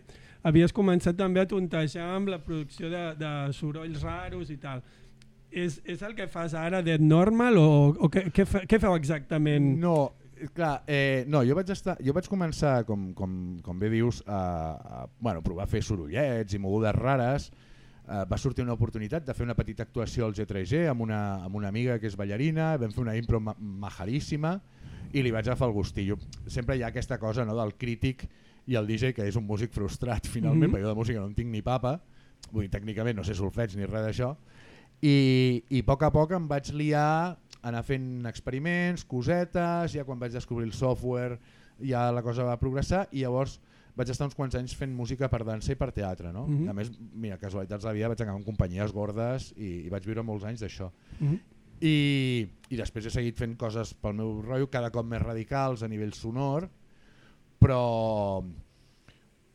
havies 0.48 0.72
començat 0.72 1.16
també 1.18 1.40
a 1.42 1.46
tontejar 1.50 2.14
amb 2.14 2.28
la 2.32 2.38
producció 2.38 2.88
de, 2.88 3.02
de 3.18 3.32
sorolls 3.52 4.02
raros 4.02 4.50
i 4.50 4.56
tal. 4.56 4.82
És, 5.50 5.78
és 5.88 6.02
el 6.04 6.12
que 6.14 6.26
fas 6.28 6.52
ara 6.54 6.82
de 6.84 6.98
normal 7.00 7.56
o, 7.56 7.68
o 7.96 8.08
què, 8.12 8.26
què, 8.37 8.44
què 8.68 8.78
feu 8.80 8.94
exactament? 8.98 9.78
No, 9.80 10.12
clar, 10.55 10.83
eh, 10.87 11.24
no, 11.29 11.42
jo 11.46 11.55
vaig, 11.59 11.70
estar, 11.74 11.96
jo 12.05 12.12
vaig 12.16 12.29
començar, 12.31 12.83
com, 12.88 13.12
com, 13.16 13.33
com 13.64 13.79
bé 13.81 13.90
dius, 13.92 14.22
a, 14.27 14.38
a 14.79 15.07
bueno, 15.20 15.42
provar 15.42 15.66
a 15.66 15.70
fer 15.70 15.83
sorollets 15.85 16.55
i 16.55 16.61
mogudes 16.62 16.94
rares. 16.96 17.51
Eh, 18.09 18.24
va 18.24 18.38
sortir 18.40 18.64
una 18.64 18.72
oportunitat 18.72 19.27
de 19.27 19.35
fer 19.37 19.44
una 19.44 19.57
petita 19.59 19.85
actuació 19.85 20.27
al 20.27 20.35
G3G 20.37 20.87
amb 20.88 21.05
una, 21.05 21.20
amb 21.44 21.59
una 21.61 21.68
amiga 21.68 21.98
que 22.01 22.09
és 22.09 22.16
ballarina, 22.16 22.77
vam 22.81 22.94
fer 22.94 23.05
una 23.05 23.16
impro 23.18 23.40
ma 23.40 23.55
majaríssima 23.59 24.55
i 25.12 25.24
li 25.24 25.33
vaig 25.33 25.48
agafar 25.48 25.68
el 25.68 25.74
gustillo. 25.77 26.16
Sempre 26.46 26.77
hi 26.77 26.85
ha 26.85 26.92
aquesta 26.92 27.18
cosa 27.20 27.44
no, 27.44 27.57
del 27.59 27.74
crític 27.77 28.24
i 28.68 28.77
el 28.81 28.88
DJ 28.88 29.12
que 29.16 29.27
és 29.29 29.37
un 29.37 29.44
músic 29.48 29.72
frustrat 29.77 30.27
finalment, 30.27 30.68
mm 30.68 30.72
-hmm. 30.72 30.77
perquè 30.77 30.88
jo 30.88 30.94
de 30.94 31.01
música 31.01 31.20
no 31.20 31.27
en 31.27 31.35
tinc 31.35 31.51
ni 31.51 31.62
papa, 31.62 32.01
vull 32.53 32.62
dir, 32.62 32.70
tècnicament 32.70 33.16
no 33.16 33.24
sé 33.24 33.35
solfeig 33.35 33.77
ni 33.77 33.85
res 33.85 34.05
d'això, 34.07 34.37
i, 35.03 35.62
i 35.68 35.81
a 35.81 35.85
poc 35.87 36.03
a 36.03 36.11
poc 36.11 36.33
em 36.33 36.48
vaig 36.48 36.72
liar 36.72 37.37
anar 37.62 37.83
fent 37.85 38.27
experiments, 38.27 39.05
cosetes, 39.05 39.92
ja 39.92 40.05
quan 40.05 40.18
vaig 40.18 40.33
descobrir 40.33 40.66
el 40.66 40.73
software 40.73 41.38
ja 41.81 42.11
la 42.12 42.23
cosa 42.23 42.42
va 42.44 42.57
progressar 42.59 43.09
i 43.12 43.21
llavors 43.23 43.61
vaig 43.99 44.11
estar 44.11 44.27
uns 44.27 44.35
quants 44.35 44.55
anys 44.55 44.75
fent 44.79 44.92
música 44.94 45.29
per 45.29 45.44
dansa 45.44 45.73
i 45.73 45.77
per 45.79 45.90
teatre. 45.92 46.33
No? 46.33 46.47
Mhm. 46.47 46.68
A 46.68 46.73
més, 46.73 46.90
mira, 47.14 47.38
casualitats 47.38 47.85
de 47.85 47.92
vida 47.92 48.09
vaig 48.09 48.21
acabar 48.23 48.38
en 48.38 48.44
companyies 48.47 48.92
gordes 48.92 49.53
i, 49.57 49.87
i 49.87 49.88
vaig 49.88 50.05
viure 50.07 50.23
molts 50.23 50.44
anys 50.44 50.61
d'això. 50.62 50.90
Mhm. 51.21 51.38
I, 51.81 52.49
I 52.71 52.77
després 52.77 53.07
he 53.07 53.11
seguit 53.11 53.37
fent 53.38 53.57
coses 53.57 53.94
pel 53.94 54.14
meu 54.14 54.40
rotllo, 54.42 54.66
cada 54.71 54.90
cop 54.90 55.07
més 55.07 55.23
radicals 55.23 55.83
a 55.83 55.88
nivell 55.88 56.12
sonor, 56.12 56.68
però 57.61 58.42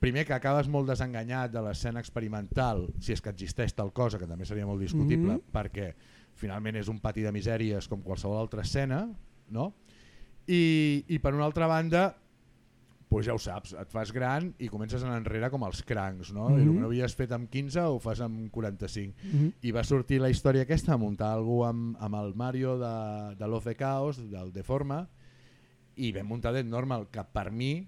primer 0.03 0.25
que 0.27 0.33
acabes 0.35 0.67
molt 0.67 0.89
desenganyat 0.89 1.51
de 1.53 1.61
l'escena 1.63 1.99
experimental, 2.03 2.89
si 2.99 3.13
és 3.15 3.21
que 3.23 3.31
existeix 3.31 3.73
tal 3.75 3.93
cosa, 3.95 4.19
que 4.19 4.27
també 4.27 4.45
seria 4.45 4.65
molt 4.67 4.81
discutible, 4.81 5.33
Mhm. 5.37 5.41
perquè 5.51 5.93
finalment 6.43 6.77
és 6.79 6.91
un 6.91 6.99
pati 7.03 7.23
de 7.23 7.31
misèries 7.35 7.87
com 7.91 8.03
qualsevol 8.03 8.41
altra 8.41 8.65
escena, 8.67 9.05
no? 9.53 9.71
I, 10.43 11.05
i 11.07 11.19
per 11.23 11.31
una 11.33 11.47
altra 11.47 11.69
banda 11.71 12.09
pues 13.13 13.27
ja 13.27 13.35
ho 13.35 13.39
saps, 13.39 13.75
et 13.77 13.91
fas 13.93 14.09
gran 14.09 14.47
i 14.57 14.67
comences 14.73 15.03
a 15.03 15.05
anar 15.05 15.19
enrere 15.21 15.51
com 15.53 15.61
els 15.67 15.83
crancs, 15.85 16.31
no? 16.33 16.47
Mhm. 16.49 16.57
I 16.57 16.63
el 16.63 16.71
que 16.71 16.79
no 16.81 16.87
havies 16.87 17.15
fet 17.15 17.35
amb 17.35 17.49
15 17.53 17.83
ho 17.85 17.99
fas 18.01 18.23
amb 18.25 18.49
45. 18.51 19.13
Mm 19.21 19.39
-hmm. 19.39 19.53
I 19.61 19.71
va 19.71 19.83
sortir 19.83 20.19
la 20.19 20.31
història 20.31 20.63
aquesta, 20.63 20.97
muntar 20.97 21.31
algú 21.31 21.63
amb, 21.63 21.95
amb 21.99 22.15
el 22.15 22.33
Mario 22.33 22.79
de, 22.79 23.35
de 23.35 23.47
Love 23.47 23.63
the 23.69 23.75
Chaos, 23.75 24.17
del 24.31 24.51
Deforma, 24.51 25.07
i 25.95 26.11
vam 26.11 26.25
muntar 26.25 26.53
Dead 26.53 26.65
Normal, 26.65 27.07
que 27.11 27.23
per 27.23 27.51
mi 27.51 27.87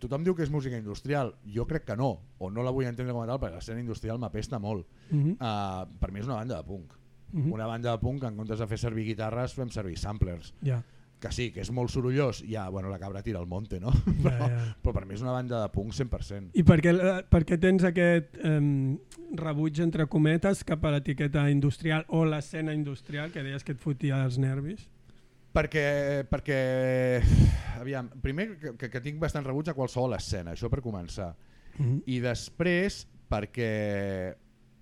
tothom 0.00 0.24
diu 0.24 0.34
que 0.34 0.42
és 0.42 0.50
música 0.50 0.76
industrial, 0.76 1.36
jo 1.44 1.64
crec 1.66 1.84
que 1.84 1.96
no, 1.96 2.20
o 2.38 2.50
no 2.50 2.62
la 2.62 2.70
vull 2.70 2.86
entendre 2.86 3.14
com 3.14 3.22
a 3.22 3.26
tal, 3.26 3.38
perquè 3.38 3.54
l'escena 3.54 3.80
industrial 3.80 4.18
m'apesta 4.18 4.58
molt. 4.58 4.86
Mm 5.10 5.24
-hmm. 5.24 5.36
Uh, 5.38 5.98
per 6.00 6.10
mi 6.10 6.20
és 6.20 6.26
una 6.26 6.34
banda 6.34 6.56
de 6.56 6.64
punk. 6.64 6.97
-hmm. 7.32 7.52
Una 7.52 7.66
banda 7.66 7.92
de 7.92 7.98
punk 7.98 8.20
que 8.20 8.26
en 8.26 8.36
comptes 8.36 8.58
de 8.58 8.66
fer 8.66 8.78
servir 8.78 9.04
guitarres 9.04 9.54
fem 9.54 9.68
servir 9.70 9.98
samplers. 9.98 10.54
Ja, 10.62 10.82
Que 11.18 11.32
sí, 11.34 11.48
que 11.50 11.64
és 11.64 11.70
molt 11.74 11.90
sorollós, 11.90 12.44
ja, 12.46 12.68
bueno, 12.70 12.88
la 12.92 12.98
cabra 12.98 13.24
tira 13.26 13.40
al 13.40 13.46
monte, 13.50 13.80
no? 13.80 13.90
ja, 13.90 14.12
però, 14.22 14.48
ja. 14.52 14.58
però 14.82 14.92
per 14.94 15.04
mi 15.04 15.16
és 15.16 15.22
una 15.24 15.32
banda 15.34 15.64
de 15.64 15.70
punk 15.74 15.92
100%. 15.92 16.52
I 16.54 16.62
per 16.62 16.78
què, 16.84 16.92
eh, 16.94 17.14
per 17.26 17.40
què 17.48 17.58
tens 17.58 17.82
aquest 17.88 18.38
eh, 18.38 18.60
rebuig, 19.34 19.80
entre 19.82 20.06
cometes, 20.06 20.62
cap 20.62 20.84
a 20.84 20.92
l'etiqueta 20.94 21.48
industrial 21.50 22.04
o 22.14 22.22
l'escena 22.24 22.72
industrial, 22.72 23.32
que 23.34 23.42
deies 23.42 23.66
que 23.66 23.74
et 23.74 23.82
fotia 23.82 24.22
els 24.28 24.38
nervis? 24.38 24.86
Perquè, 25.58 26.22
perquè 26.30 26.60
aviam, 27.80 28.12
primer 28.22 28.52
que, 28.60 28.76
que, 28.78 28.90
que 28.92 29.02
tinc 29.02 29.18
bastant 29.18 29.46
rebuig 29.46 29.72
a 29.72 29.74
qualsevol 29.74 30.14
escena, 30.14 30.54
això 30.54 30.70
per 30.70 30.84
començar. 30.84 31.32
Mm 31.78 31.84
-hmm. 31.84 32.02
I 32.06 32.20
després 32.20 33.08
perquè 33.28 34.36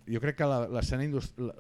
jo 0.07 0.21
crec 0.21 0.37
que 0.39 0.47
la- 0.47 0.69
l'escena 0.69 1.05
industrial, 1.05 1.53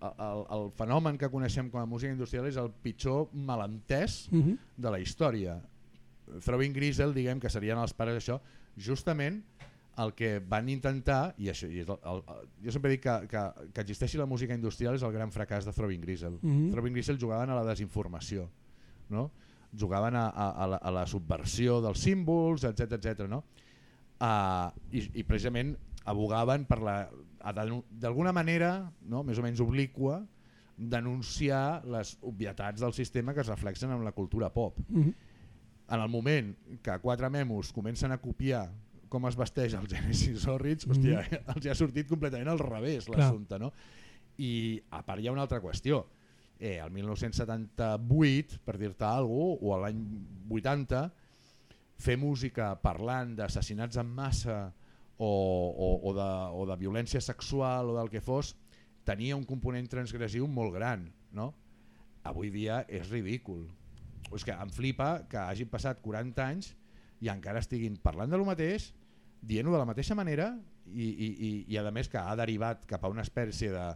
el, 0.00 0.44
el 0.56 0.70
fenomen 0.78 1.18
que 1.18 1.28
coneixem 1.30 1.70
com 1.70 1.80
a 1.80 1.86
música 1.86 2.12
industrial 2.12 2.46
és 2.46 2.56
el 2.56 2.70
pitjor 2.70 3.28
malentès 3.32 4.28
Mm 4.32 4.42
-hmm. 4.42 4.58
de 4.76 4.90
la 4.90 5.00
història. 5.00 5.60
Throwing 6.44 6.72
Grisel, 6.74 7.14
diguem 7.14 7.40
que 7.40 7.48
serien 7.48 7.78
els 7.78 7.94
pares 7.94 8.14
d'això, 8.14 8.40
justament 8.76 9.42
el 9.98 10.12
que 10.14 10.38
van 10.38 10.68
intentar, 10.68 11.34
i, 11.38 11.48
això, 11.48 11.66
i 11.68 11.80
és 11.80 11.88
el, 11.88 11.98
el, 12.04 12.22
jo 12.64 12.70
sempre 12.70 12.90
dic 12.90 13.00
que, 13.02 13.26
que, 13.26 13.52
que 13.72 13.80
existeixi 13.80 14.16
la 14.18 14.26
música 14.26 14.54
industrial 14.54 14.94
és 14.94 15.02
el 15.02 15.10
gran 15.12 15.30
fracàs 15.32 15.64
de 15.64 15.72
Throwing 15.72 16.00
Grisel. 16.00 16.38
Mhm. 16.42 16.70
Throwing 16.70 16.92
Grisel 16.92 17.18
jugaven 17.18 17.50
a 17.50 17.54
la 17.54 17.64
desinformació, 17.64 18.48
no? 19.08 19.30
jugaven 19.78 20.14
a, 20.16 20.28
a, 20.28 20.50
a, 20.50 20.66
la, 20.66 20.76
a 20.76 20.90
la 20.90 21.06
subversió 21.06 21.80
dels 21.82 21.98
símbols, 21.98 22.62
etc 22.64 22.92
etc. 22.92 23.26
no? 23.28 23.42
Uh, 24.20 24.70
i, 24.92 25.10
I 25.20 25.22
precisament 25.24 25.76
abogaven 26.04 26.64
per 26.64 26.80
la 26.82 27.10
d'alguna 27.90 28.32
manera, 28.32 28.92
no? 29.02 29.22
més 29.24 29.38
o 29.38 29.42
menys 29.42 29.60
obliqua, 29.60 30.26
denunciar 30.78 31.82
les 31.90 32.16
obvietats 32.22 32.80
del 32.80 32.92
sistema 32.94 33.34
que 33.34 33.40
es 33.42 33.48
reflexen 33.50 33.90
en 33.90 34.04
la 34.04 34.12
cultura 34.12 34.52
pop. 34.52 34.78
Mm 34.88 35.02
-hmm. 35.02 35.14
En 35.90 36.00
el 36.00 36.08
moment 36.08 36.56
que 36.82 36.98
quatre 37.00 37.30
memos 37.30 37.72
comencen 37.72 38.12
a 38.12 38.18
copiar 38.18 38.70
com 39.08 39.26
es 39.26 39.36
vesteix 39.36 39.72
el 39.74 39.88
Genesis 39.88 40.46
Horrits, 40.46 40.86
Mhm. 40.86 40.92
hòstia, 40.92 41.18
els 41.56 41.64
hi 41.64 41.68
ha 41.70 41.74
sortit 41.74 42.06
completament 42.08 42.48
al 42.48 42.58
revés 42.58 43.08
l'assumpte. 43.08 43.58
No? 43.58 43.72
I 44.36 44.80
a 44.90 45.02
part 45.04 45.20
hi 45.20 45.28
ha 45.28 45.32
una 45.32 45.42
altra 45.42 45.60
qüestió. 45.60 46.04
Eh, 46.60 46.78
el 46.78 46.90
1978, 46.90 48.58
per 48.64 48.76
dir-te 48.78 49.04
alguna 49.04 49.56
cosa, 49.58 49.66
o 49.66 49.78
l'any 49.80 50.02
80, 50.50 51.12
fer 51.98 52.16
música 52.16 52.74
parlant 52.82 53.34
d'assassinats 53.36 53.96
en 53.96 54.06
massa 54.06 54.74
o, 55.18 55.28
o, 55.28 55.88
o, 56.08 56.14
de, 56.14 56.28
o 56.54 56.66
de 56.70 56.76
violència 56.80 57.20
sexual 57.20 57.90
o 57.90 57.96
del 57.98 58.10
que 58.10 58.22
fos, 58.22 58.54
tenia 59.08 59.36
un 59.36 59.44
component 59.48 59.88
transgressiu 59.90 60.46
molt 60.46 60.74
gran. 60.76 61.08
No? 61.34 61.50
Avui 62.26 62.52
dia 62.54 62.84
és 62.88 63.10
ridícul. 63.10 63.66
És 64.34 64.44
que 64.44 64.54
em 64.54 64.70
flipa 64.72 65.24
que 65.30 65.40
hagin 65.40 65.70
passat 65.72 66.00
40 66.04 66.44
anys 66.44 66.72
i 67.24 67.30
encara 67.32 67.62
estiguin 67.64 67.96
parlant 68.00 68.30
de 68.30 68.38
lo 68.38 68.46
mateix, 68.46 68.92
dient-ho 69.42 69.72
de 69.74 69.80
la 69.80 69.88
mateixa 69.88 70.16
manera 70.18 70.52
i, 70.86 71.08
i, 71.08 71.28
i, 71.28 71.50
i 71.74 71.78
a 71.78 71.90
més 71.94 72.10
que 72.10 72.20
ha 72.20 72.36
derivat 72.38 72.84
cap 72.90 73.04
a 73.04 73.10
una 73.10 73.24
espècie 73.26 73.72
de, 73.74 73.86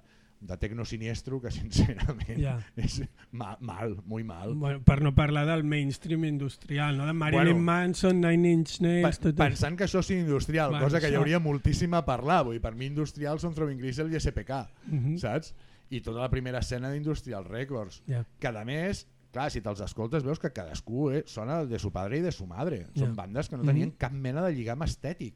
de 0.43 0.57
tecnosiniestro 0.59 1.41
que 1.41 1.51
sincerament 1.55 2.39
Ja. 2.41 2.57
és 2.77 3.01
ma, 3.31 3.57
mal, 3.61 3.97
molt 4.05 4.27
mal. 4.27 4.55
Bueno, 4.59 4.83
per 4.85 5.01
no 5.01 5.15
parlar 5.15 5.47
del 5.47 5.63
mainstream 5.65 6.25
industrial, 6.25 6.97
no? 6.99 7.07
de 7.07 7.13
Marilyn 7.13 7.45
Bueno. 7.55 7.61
Manson, 7.63 8.21
Nine 8.21 8.51
Inch 8.53 8.81
Nails... 8.83 9.19
Pa 9.19 9.29
tot 9.31 9.37
pensant 9.39 9.79
que 9.79 9.85
això 9.87 10.03
sigui 10.03 10.21
industrial, 10.27 10.71
Bueno, 10.75 10.85
cosa 10.87 11.01
que 11.01 11.07
hi 11.09 11.13
això. 11.15 11.23
hauria 11.23 11.39
moltíssim 11.39 11.95
a 11.95 12.05
parlar. 12.05 12.45
Vull 12.45 12.61
per 12.61 12.75
mi 12.75 12.87
industrial 12.91 13.39
són 13.39 13.55
Throwing 13.55 13.79
Grisel 13.79 14.13
i 14.13 14.19
SPK, 14.19 14.67
Mhm. 14.89 15.17
saps? 15.23 15.55
I 15.91 16.01
tota 16.01 16.21
la 16.21 16.31
primera 16.31 16.59
escena 16.59 16.91
d'Industrial 16.91 17.45
Records. 17.45 18.03
Ja. 18.09 18.25
Que 18.41 18.49
a 18.49 18.65
més, 18.65 19.07
clar, 19.31 19.51
si 19.53 19.61
te'ls 19.61 19.81
escoltes 19.81 20.25
veus 20.25 20.39
que 20.41 20.51
cadascú 20.53 21.11
eh, 21.13 21.23
sona 21.27 21.65
de 21.65 21.79
su 21.79 21.93
padre 21.93 22.19
i 22.19 22.21
de 22.23 22.33
su 22.33 22.47
madre. 22.47 22.87
Són 22.97 23.15
Ja. 23.15 23.23
bandes 23.23 23.49
que 23.49 23.57
no 23.57 23.63
tenien 23.63 23.91
Mhm. 23.91 23.97
cap 23.99 24.13
mena 24.13 24.43
de 24.43 24.55
lligam 24.55 24.81
estètic. 24.83 25.35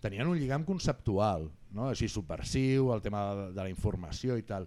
Tenien 0.00 0.28
un 0.28 0.38
lligam 0.38 0.62
conceptual, 0.64 1.50
no? 1.76 1.90
així 1.92 2.08
subversiu, 2.08 2.90
el 2.94 3.02
tema 3.04 3.22
de, 3.34 3.46
de 3.52 3.62
la 3.62 3.70
informació 3.72 4.36
i 4.40 4.42
tal, 4.48 4.66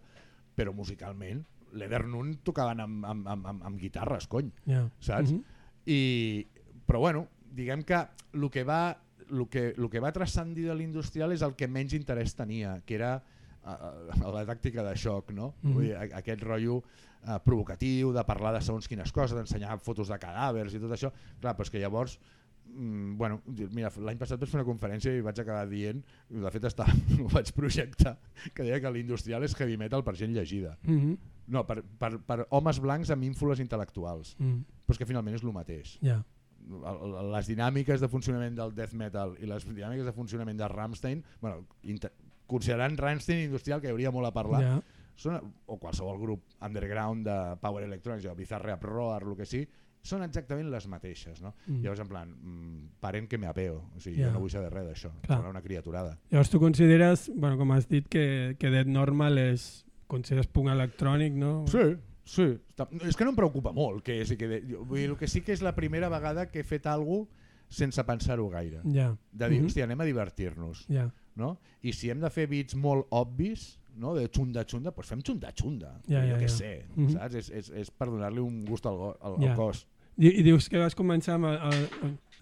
però 0.55 0.71
musicalment 0.75 1.41
l'Edernun 1.77 2.35
tocaven 2.45 2.79
amb, 2.81 3.03
amb, 3.05 3.27
amb, 3.29 3.47
amb, 3.51 3.65
amb 3.69 3.77
guitarres, 3.81 4.25
cony 4.27 4.47
Ja. 4.65 4.85
saps? 4.99 5.33
Mhm. 5.33 5.43
I, 5.89 6.47
però 6.87 6.99
bueno, 7.03 7.27
diguem 7.53 7.83
que 7.83 7.99
el 8.33 8.49
que 8.49 8.63
va, 8.63 8.97
el 9.29 9.47
que, 9.49 9.73
el 9.77 9.89
que 9.89 9.99
va 10.01 10.11
transcendir 10.13 10.65
de 10.67 10.75
l'industrial 10.75 11.31
és 11.33 11.41
el 11.45 11.53
que 11.57 11.67
menys 11.69 11.93
interès 11.97 12.33
tenia, 12.37 12.79
que 12.85 12.95
era 12.97 13.15
uh, 13.19 14.31
la 14.33 14.45
tàctica 14.49 14.83
de 14.85 14.95
xoc, 14.97 15.31
no? 15.31 15.53
Mhm. 15.61 15.73
Vull 15.73 15.83
dir, 15.89 15.95
a- 15.97 16.09
aquest 16.21 16.41
rotllo 16.45 16.79
uh, 16.81 17.37
provocatiu 17.45 18.11
de 18.15 18.23
parlar 18.25 18.53
de 18.57 18.61
segons 18.65 18.87
quines 18.89 19.11
coses, 19.13 19.35
d'ensenyar 19.37 19.77
fotos 19.85 20.09
de 20.09 20.17
cadàvers 20.21 20.73
i 20.73 20.79
tot 20.81 20.91
això. 20.97 21.11
Clar, 21.41 21.53
però 21.55 21.65
és 21.67 21.69
que 21.73 21.79
llavors 21.81 22.17
mm, 22.17 22.38
bueno, 22.73 23.41
mira, 23.73 23.89
l'any 23.97 24.17
passat 24.17 24.39
vaig 24.39 24.49
fer 24.51 24.59
una 24.59 24.67
conferència 24.67 25.11
i 25.15 25.21
vaig 25.25 25.39
acabar 25.41 25.65
dient, 25.69 26.03
de 26.29 26.51
fet 26.51 26.63
està, 26.69 26.85
ho 27.21 27.27
vaig 27.33 27.51
projectar, 27.55 28.17
que 28.53 28.63
deia 28.63 28.79
que 28.79 28.91
l'industrial 28.91 29.43
és 29.43 29.55
heavy 29.59 29.77
metal 29.77 30.03
per 30.03 30.15
gent 30.15 30.33
llegida. 30.35 30.77
Mhm. 30.83 31.17
No, 31.49 31.65
per, 31.65 31.81
per, 31.97 32.19
per 32.21 32.43
homes 32.51 32.79
blancs 32.79 33.09
amb 33.09 33.23
ínfoles 33.25 33.59
intel·lectuals, 33.59 34.35
Mhm. 34.37 34.63
però 34.85 34.93
és 34.93 34.97
que 35.01 35.05
finalment 35.09 35.35
és 35.35 35.43
el 35.43 35.53
mateix 35.53 35.97
el- 36.69 37.31
les 37.33 37.47
dinàmiques 37.49 37.99
de 37.99 38.07
funcionament 38.07 38.53
del 38.55 38.73
death 38.75 38.93
metal 38.93 39.35
i 39.41 39.45
les 39.47 39.65
dinàmiques 39.65 40.05
de 40.05 40.11
funcionament 40.13 40.57
de 40.59 40.67
Rammstein, 40.67 41.23
bueno, 41.41 41.65
considerant 42.45 42.97
Rammstein 42.99 43.45
industrial, 43.45 43.81
que 43.81 43.87
hi 43.87 43.91
hauria 43.91 44.11
molt 44.11 44.27
a 44.27 44.31
parlar, 44.33 44.61
Ja. 44.61 44.81
són, 45.15 45.53
o 45.65 45.77
qualsevol 45.79 46.19
grup 46.19 46.43
underground 46.61 47.25
de 47.25 47.55
power 47.61 47.83
electronics, 47.83 48.25
o 48.29 48.35
Bizarre 48.35 48.75
Roar, 48.81 49.23
el 49.23 49.35
que 49.35 49.45
sí, 49.45 49.67
són 50.09 50.23
exactament 50.25 50.69
les 50.73 50.87
mateixes. 50.91 51.41
No? 51.45 51.53
Mm. 51.67 51.81
Llavors, 51.83 52.01
en 52.03 52.07
plan, 52.09 52.29
mm, 52.33 52.87
paren 52.99 53.27
que 53.29 53.37
me 53.37 53.47
apeo, 53.47 53.83
o 53.95 53.99
sigui, 54.01 54.17
Ja. 54.19 54.27
jo 54.27 54.33
no 54.33 54.39
vull 54.43 54.49
saber 54.51 54.71
res 54.73 54.87
d'això, 54.89 55.11
serà 55.27 55.49
una 55.49 55.61
criaturada. 55.61 56.17
Llavors 56.31 56.49
tu 56.49 56.59
consideres, 56.59 57.29
bueno, 57.35 57.57
com 57.57 57.71
has 57.71 57.87
dit, 57.87 58.07
que, 58.09 58.55
que 58.59 58.69
Dead 58.73 58.87
Normal 58.87 59.37
és, 59.37 59.85
consideres 60.07 60.47
punk 60.47 60.69
electrònic, 60.73 61.33
no? 61.33 61.65
Sí, 61.69 61.95
sí. 62.25 62.47
És 63.05 63.15
que 63.15 63.23
no 63.25 63.31
em 63.31 63.35
preocupa 63.37 63.71
molt 63.71 64.03
que 64.03 64.21
és, 64.21 64.31
i 64.31 64.37
que 64.37 64.47
de, 64.47 64.61
jo- 64.67 64.83
vull 64.85 64.97
dir, 64.99 65.09
el 65.11 65.17
que 65.17 65.27
sí 65.27 65.41
que 65.41 65.53
és 65.53 65.61
la 65.61 65.75
primera 65.75 66.09
vegada 66.09 66.49
que 66.49 66.59
he 66.61 66.63
fet 66.63 66.87
alguna 66.87 67.27
sense 67.69 68.01
pensar-ho 68.03 68.47
gaire. 68.49 68.79
Ja. 68.91 69.11
De 69.31 69.47
dir, 69.49 69.59
Mhm. 69.61 69.67
hòstia, 69.67 69.83
anem 69.83 70.01
a 70.01 70.05
divertir-nos. 70.05 70.85
Ja. 70.89 71.11
no? 71.35 71.57
I 71.83 71.93
si 71.93 72.09
hem 72.09 72.19
de 72.19 72.29
fer 72.29 72.47
beats 72.49 72.75
molt 72.75 73.05
obvis, 73.11 73.79
no? 73.95 74.13
de 74.13 74.27
xunda-xunda, 74.27 74.91
doncs 74.91 75.07
fem 75.07 75.21
xunda-xunda. 75.21 76.01
Ja, 76.05 76.19
jo 76.25 76.33
ja, 76.33 76.37
què 76.37 76.41
ja. 76.41 76.47
sé, 76.49 76.85
Mhm. 76.95 77.09
saps? 77.13 77.35
És, 77.35 77.49
és, 77.49 77.69
és 77.69 77.91
per 77.91 78.07
donar-li 78.09 78.39
un 78.41 78.65
gust 78.65 78.85
al, 78.85 78.97
go- 78.97 79.17
al, 79.21 79.37
Ja. 79.41 79.51
al 79.51 79.55
cos. 79.55 79.87
I, 80.19 80.33
I 80.41 80.43
dius 80.43 80.67
que 80.69 80.77
vas 80.81 80.95
començar 80.99 81.37
amb 81.39 81.47
el, 81.47 81.87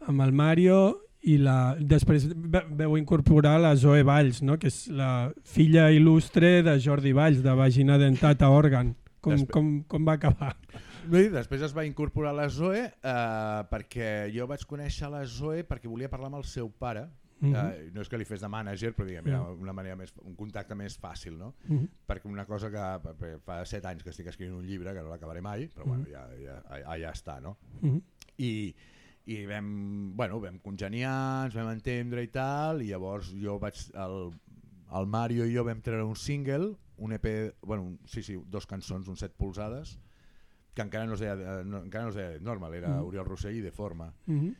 amb 0.09 0.23
el 0.25 0.31
Mario 0.33 0.79
i 1.27 1.35
la, 1.41 1.75
després 1.79 2.25
ve- 2.33 2.63
veu 2.79 2.95
incorporar 2.97 3.57
la 3.61 3.75
Zoe 3.75 4.03
Valls, 4.07 4.41
no? 4.41 4.57
que 4.57 4.69
és 4.71 4.87
la 4.89 5.29
filla 5.45 5.89
il·lustre 5.93 6.61
de 6.65 6.77
Jordi 6.81 7.11
Valls, 7.13 7.41
de 7.43 7.53
Vagina 7.57 7.97
Dentata 8.01 8.49
Òrgan. 8.53 8.95
Com, 9.21 9.33
Després- 9.33 9.51
com, 9.53 9.71
com 9.91 10.05
va 10.07 10.13
acabar? 10.17 10.55
Bé, 11.07 11.29
després 11.31 11.61
es 11.63 11.71
va 11.75 11.85
incorporar 11.87 12.33
la 12.35 12.49
Zoe 12.51 12.81
eh, 12.83 13.61
perquè 13.71 14.27
jo 14.33 14.47
vaig 14.49 14.63
conèixer 14.67 15.07
la 15.11 15.21
Zoe 15.25 15.63
perquè 15.67 15.87
volia 15.87 16.09
parlar 16.11 16.27
amb 16.31 16.41
el 16.41 16.47
seu 16.47 16.67
pare. 16.69 17.05
Mhm. 17.39 17.55
eh, 17.55 17.91
no 17.93 18.01
és 18.01 18.09
que 18.09 18.17
li 18.17 18.25
fes 18.25 18.41
de 18.41 18.47
manager, 18.49 18.95
però 18.95 19.05
diguem, 19.05 19.27
era 19.27 19.37
Ja. 19.37 19.51
una 19.51 19.73
manera 19.73 19.95
més, 19.95 20.13
un 20.23 20.35
contacte 20.35 20.73
més 20.75 20.99
fàcil, 20.99 21.37
no? 21.37 21.53
Mhm. 21.67 21.87
perquè 22.07 22.25
una 22.25 22.45
cosa 22.45 22.69
que 22.71 23.37
fa 23.45 23.63
set 23.65 23.85
anys 23.85 24.03
que 24.03 24.09
estic 24.09 24.27
escrivint 24.27 24.57
un 24.57 24.65
llibre 24.65 24.93
que 24.93 25.01
no 25.01 25.09
l'acabaré 25.09 25.41
mai, 25.41 25.67
però 25.67 25.85
bueno, 25.85 26.03
Mhm. 26.03 26.09
ja, 26.11 26.27
ja, 26.37 26.63
ja, 26.79 26.97
ja 26.97 27.11
està, 27.11 27.39
no? 27.41 27.57
Mhm. 27.81 28.01
i, 28.39 28.75
i 29.25 29.45
vam, 29.45 30.15
bueno, 30.15 30.39
vam 30.39 30.57
congeniar, 30.59 31.45
ens 31.45 31.53
vam 31.55 31.69
entendre 31.69 32.23
i 32.23 32.27
tal, 32.27 32.81
i 32.81 32.87
llavors 32.87 33.33
jo 33.35 33.59
vaig, 33.59 33.75
el, 33.93 34.31
el 34.97 35.05
Mario 35.07 35.45
i 35.45 35.53
jo 35.55 35.63
vam 35.65 35.81
treure 35.81 36.03
un 36.05 36.15
single, 36.15 36.75
un 36.97 37.11
EP, 37.13 37.53
bueno, 37.61 37.83
un, 37.83 37.99
sí, 38.05 38.23
sí, 38.23 38.37
dos 38.47 38.65
cançons, 38.65 39.07
un 39.07 39.17
set 39.17 39.33
polsades, 39.33 39.99
que 40.73 40.81
encara 40.81 41.05
no 41.05 41.13
es 41.15 41.19
deia, 41.19 41.33
eh, 41.33 41.63
no, 41.65 41.83
encara 41.83 42.05
no 42.05 42.09
es 42.09 42.15
deia 42.15 42.39
normal, 42.39 42.73
era 42.73 42.89
Mhm. 42.89 43.05
Oriol 43.05 43.25
Rossell 43.25 43.55
i 43.57 43.61
de 43.61 43.71
forma, 43.71 44.13
Mhm. 44.27 44.55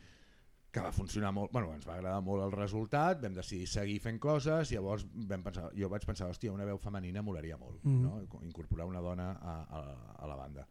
Que 0.70 0.80
va 0.84 0.92
funcionar 0.92 1.32
molt, 1.32 1.50
bueno, 1.52 1.72
ens 1.74 1.86
va 1.88 1.94
agradar 1.96 2.20
molt 2.22 2.42
el 2.44 2.52
resultat, 2.52 3.22
vam 3.22 3.34
decidir 3.34 3.66
seguir 3.66 3.98
fent 4.04 4.18
coses, 4.20 4.70
llavors 4.70 5.06
vam 5.14 5.42
pensar, 5.42 5.70
jo 5.74 5.88
vaig 5.88 6.04
pensar, 6.04 6.28
hòstia, 6.28 6.52
una 6.52 6.64
veu 6.68 6.76
femenina 6.78 7.22
molaria 7.22 7.56
molt, 7.56 7.82
Mhm. 7.84 8.02
no? 8.02 8.20
incorporar 8.44 8.86
una 8.86 9.00
dona 9.00 9.30
a, 9.32 9.54
a, 9.64 10.14
a 10.18 10.26
la 10.26 10.36
banda. 10.36 10.66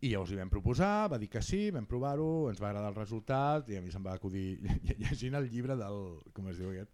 I 0.00 0.10
llavors 0.12 0.30
li 0.30 0.36
vam 0.38 0.48
proposar, 0.48 1.10
va 1.10 1.18
dir 1.18 1.28
que 1.28 1.42
sí, 1.42 1.70
vam 1.74 1.84
provar-ho, 1.84 2.48
ens 2.50 2.60
va 2.62 2.68
agradar 2.70 2.88
el 2.90 2.94
resultat 2.94 3.68
i 3.68 3.76
a 3.76 3.82
mi 3.82 3.90
se'm 3.90 4.04
va 4.06 4.14
acudir 4.14 4.60
llegint 5.02 5.34
el 5.34 5.48
llibre 5.50 5.76
del, 5.76 6.20
com 6.32 6.48
es 6.48 6.56
diu 6.58 6.70
aquest, 6.70 6.90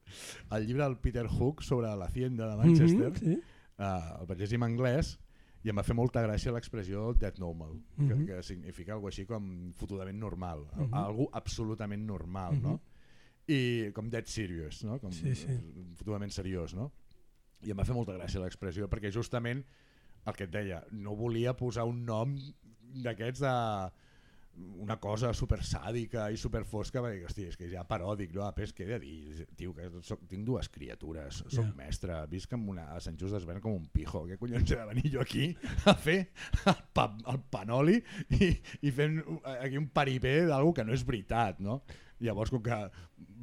el 0.50 0.66
llibre 0.66 0.84
del 0.84 0.96
Peter 0.98 1.26
Hook 1.28 1.62
sobre 1.62 1.94
l'Hacienda 1.94 2.48
de 2.48 2.56
Manchester, 2.56 3.10
Mm 3.10 3.14
-hmm, 3.14 3.34
sí. 3.36 3.42
uh, 3.78 4.20
el 4.22 4.26
vaig 4.26 4.38
llegir 4.38 4.56
en 4.56 4.62
anglès 4.62 5.18
i 5.64 5.70
em 5.72 5.77
va 5.81 5.83
fer 5.83 5.94
molta 5.96 6.20
gràcia 6.22 6.53
l'expressió 6.53 7.12
dead 7.16 7.38
normal, 7.40 7.72
mm 7.74 7.81
-hmm. 7.96 8.14
Mhm. 8.16 8.27
que, 8.27 8.35
que 8.37 8.42
significa 8.42 8.92
alguna 8.92 9.09
així 9.09 9.24
com 9.27 9.72
fotudament 9.72 10.18
normal, 10.18 10.61
mm 10.61 10.81
Mhm. 10.83 10.90
-hmm. 10.90 11.05
algú 11.07 11.29
absolutament 11.33 12.05
normal, 12.07 12.53
Mhm. 12.55 12.62
no? 12.62 12.81
I 13.48 13.90
com 13.92 14.09
dead 14.11 14.27
serious, 14.27 14.85
no? 14.85 14.98
Com 15.00 15.12
Sí, 15.12 15.35
sí. 15.35 15.48
fotudament 15.96 16.31
seriós, 16.33 16.74
no? 16.74 16.92
I 17.62 17.70
em 17.70 17.77
va 17.79 17.85
fer 17.85 17.94
molta 17.94 18.12
gràcia 18.12 18.40
l'expressió 18.40 18.88
perquè 18.88 19.11
justament 19.11 19.64
el 20.27 20.35
que 20.35 20.44
et 20.44 20.50
deia, 20.50 20.85
no 20.92 21.14
volia 21.16 21.55
posar 21.57 21.85
un 21.85 22.05
nom 22.05 22.37
d'aquests 23.03 23.40
de 23.40 23.90
una 24.54 24.96
cosa 25.02 25.32
super 25.34 25.58
sàdica 25.66 26.28
i 26.30 26.38
super 26.38 26.62
fosca 26.68 27.02
perquè, 27.02 27.24
hosti, 27.26 27.46
és 27.50 27.56
que 27.58 27.68
ja 27.70 27.82
paròdic, 27.88 28.34
no? 28.36 28.44
A 28.46 28.52
més, 28.56 28.72
què 28.76 28.84
he 28.84 28.90
de 28.92 28.98
dir? 29.02 29.46
Tio, 29.58 29.72
que 29.74 29.88
soc, 30.06 30.22
tinc 30.30 30.44
dues 30.46 30.68
criatures, 30.72 31.40
soc 31.48 31.64
yeah. 31.64 31.74
mestre, 31.78 32.18
visc 32.30 32.52
amb 32.54 32.70
una, 32.74 32.86
a 32.94 33.00
Sant 33.02 33.18
Just 33.20 33.34
d'Esvern 33.34 33.62
com 33.64 33.74
un 33.74 33.88
pijo, 33.92 34.24
què 34.28 34.38
collons 34.40 34.70
he 34.70 34.78
de 34.78 34.86
venir 34.92 35.12
jo 35.16 35.24
aquí 35.24 35.48
a 35.90 35.96
fer 35.98 36.18
el, 36.70 36.82
pa, 36.94 37.08
el 37.32 37.40
panoli 37.50 37.98
i, 38.38 38.50
i 38.86 38.94
fent 38.94 39.20
aquí 39.56 39.80
un 39.80 39.90
paripé 39.94 40.36
d'algú 40.50 40.74
que 40.78 40.86
no 40.86 40.94
és 40.94 41.06
veritat, 41.06 41.62
no? 41.64 41.80
Llavors, 42.24 42.52
com 42.54 42.62
que 42.62 42.78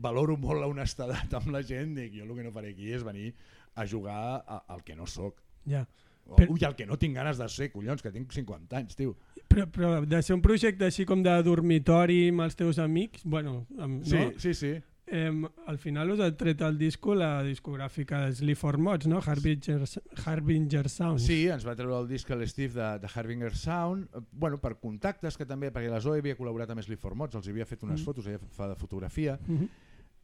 valoro 0.02 0.38
molt 0.40 0.64
la 0.64 0.70
honestedat 0.72 1.34
amb 1.42 1.52
la 1.54 1.64
gent, 1.66 1.98
dic, 1.98 2.16
jo 2.16 2.28
el 2.28 2.38
que 2.38 2.48
no 2.48 2.54
faré 2.56 2.72
aquí 2.72 2.94
és 2.96 3.04
venir 3.06 3.34
a 3.76 3.88
jugar 3.88 4.22
al 4.62 4.84
que 4.88 4.96
no 4.96 5.08
sóc. 5.08 5.44
Ja. 5.68 5.86
O, 6.26 6.36
Però- 6.36 6.52
Ui, 6.54 6.60
el 6.64 6.76
que 6.76 6.86
no 6.86 6.98
tinc 6.98 7.16
ganes 7.16 7.38
de 7.38 7.48
ser, 7.50 7.72
collons, 7.72 8.02
que 8.02 8.12
tinc 8.12 8.32
50 8.32 8.78
anys, 8.78 8.96
tio. 8.96 9.18
Però, 9.50 9.66
però 9.68 10.06
de 10.06 10.22
ser 10.24 10.34
un 10.36 10.42
projecte 10.42 10.86
així 10.86 11.04
com 11.06 11.22
de 11.24 11.34
dormitori 11.44 12.30
amb 12.30 12.42
els 12.42 12.56
teus 12.56 12.80
amics, 12.80 13.24
bueno, 13.26 13.66
amb, 13.78 14.04
Sí, 14.06 14.16
no? 14.16 14.32
sí, 14.40 14.54
sí. 14.54 14.78
Eh, 15.14 15.30
al 15.68 15.78
final 15.78 16.10
us 16.12 16.22
ha 16.22 16.30
tret 16.38 16.62
el 16.62 16.78
disco 16.78 17.14
la 17.14 17.44
discogràfica 17.44 18.22
de 18.26 18.32
Sleaford 18.34 18.80
Mods, 18.80 19.08
no? 19.08 19.20
Harbinger, 19.20 19.82
Harbinger 20.26 20.88
Sounds. 20.88 21.26
Sí, 21.26 21.48
ens 21.52 21.66
va 21.68 21.76
treure 21.76 21.98
el 22.00 22.08
disc 22.08 22.30
a 22.32 22.38
l'Steve 22.40 22.74
de, 22.78 22.88
de 23.04 23.10
Harbinger 23.14 23.54
Sound, 23.58 24.08
eh, 24.16 24.22
bueno, 24.32 24.62
per 24.62 24.78
contactes 24.80 25.36
que 25.38 25.46
també, 25.46 25.70
perquè 25.74 25.90
la 25.92 26.00
Zoe 26.00 26.20
havia 26.24 26.38
col·laborat 26.38 26.72
amb 26.72 26.82
Sleep 26.86 27.02
for 27.02 27.16
Mods, 27.16 27.36
els 27.36 27.48
havia 27.52 27.66
fet 27.68 27.84
unes 27.84 28.00
Mm. 28.00 28.06
fotos, 28.06 28.28
ella 28.28 28.40
fa 28.56 28.70
de 28.70 28.76
fotografia, 28.76 29.38
Mm 29.48 29.68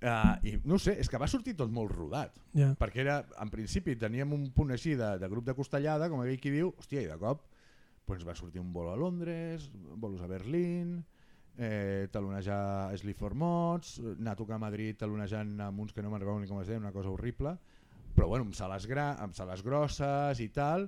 uh, 0.04 0.36
i 0.46 0.58
no 0.66 0.78
ho 0.78 0.82
sé, 0.82 0.98
és 1.02 1.10
que 1.10 1.20
va 1.22 1.30
sortir 1.32 1.56
tot 1.58 1.72
molt 1.74 1.94
rodat, 1.96 2.38
ja. 2.58 2.72
perquè 2.80 3.04
era, 3.06 3.20
en 3.42 3.52
principi 3.54 3.98
teníem 4.00 4.34
un 4.36 4.50
punt 4.56 4.74
així 4.76 4.96
de, 5.00 5.16
de 5.22 5.30
grup 5.32 5.46
de 5.48 5.56
costellada, 5.58 6.10
com 6.12 6.24
aquell 6.24 6.42
qui 6.42 6.54
diu, 6.54 6.74
hòstia, 6.78 7.06
i 7.06 7.12
de 7.12 7.20
cop 7.22 7.46
doncs 8.08 8.24
va 8.24 8.36
sortir 8.40 8.62
un 8.62 8.72
vol 8.72 8.88
a 8.88 8.96
Londres, 8.96 9.68
volos 10.00 10.22
a 10.24 10.30
Berlín, 10.32 11.02
eh, 11.58 12.08
talonejar 12.12 12.88
a 12.88 12.98
Sleep 12.98 13.18
for 13.20 13.36
Mods, 13.36 13.98
anar 14.14 14.38
a 14.38 14.40
tocar 14.40 14.56
a 14.56 14.64
Madrid 14.64 14.96
talonejant 15.00 15.58
amb 15.66 15.84
uns 15.84 15.92
que 15.92 16.06
no 16.06 16.14
me'n 16.14 16.24
recordo 16.24 16.40
ni 16.40 16.48
com 16.48 16.62
es 16.62 16.70
deia, 16.72 16.80
una 16.80 16.94
cosa 16.96 17.12
horrible, 17.12 17.58
però 18.16 18.30
bueno, 18.32 18.48
amb 18.48 18.56
sales, 18.56 18.88
gra 18.88 19.10
amb 19.20 19.36
sales 19.36 19.64
grosses 19.66 20.40
i 20.40 20.48
tal, 20.56 20.88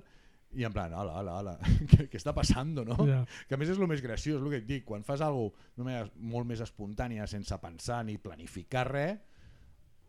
i 0.58 0.64
en 0.66 0.72
plan, 0.74 0.92
hola, 0.98 1.14
hola, 1.20 1.36
hola, 1.38 1.54
què, 1.90 2.08
què 2.10 2.18
està 2.18 2.34
passant, 2.34 2.72
no? 2.86 2.96
Ja. 3.06 3.20
Que 3.46 3.54
a 3.54 3.60
més 3.60 3.70
és 3.70 3.78
el 3.78 3.90
més 3.90 4.02
graciós, 4.02 4.40
el 4.42 4.50
que 4.50 4.62
et 4.62 4.66
dic, 4.66 4.84
quan 4.88 5.06
fas 5.06 5.22
alguna 5.22 5.52
cosa 5.54 5.76
d'una 5.76 5.88
manera 5.90 6.30
molt 6.32 6.48
més 6.50 6.62
espontània, 6.64 7.28
sense 7.30 7.58
pensar 7.62 8.00
ni 8.08 8.18
planificar 8.18 8.86
res, 8.90 9.20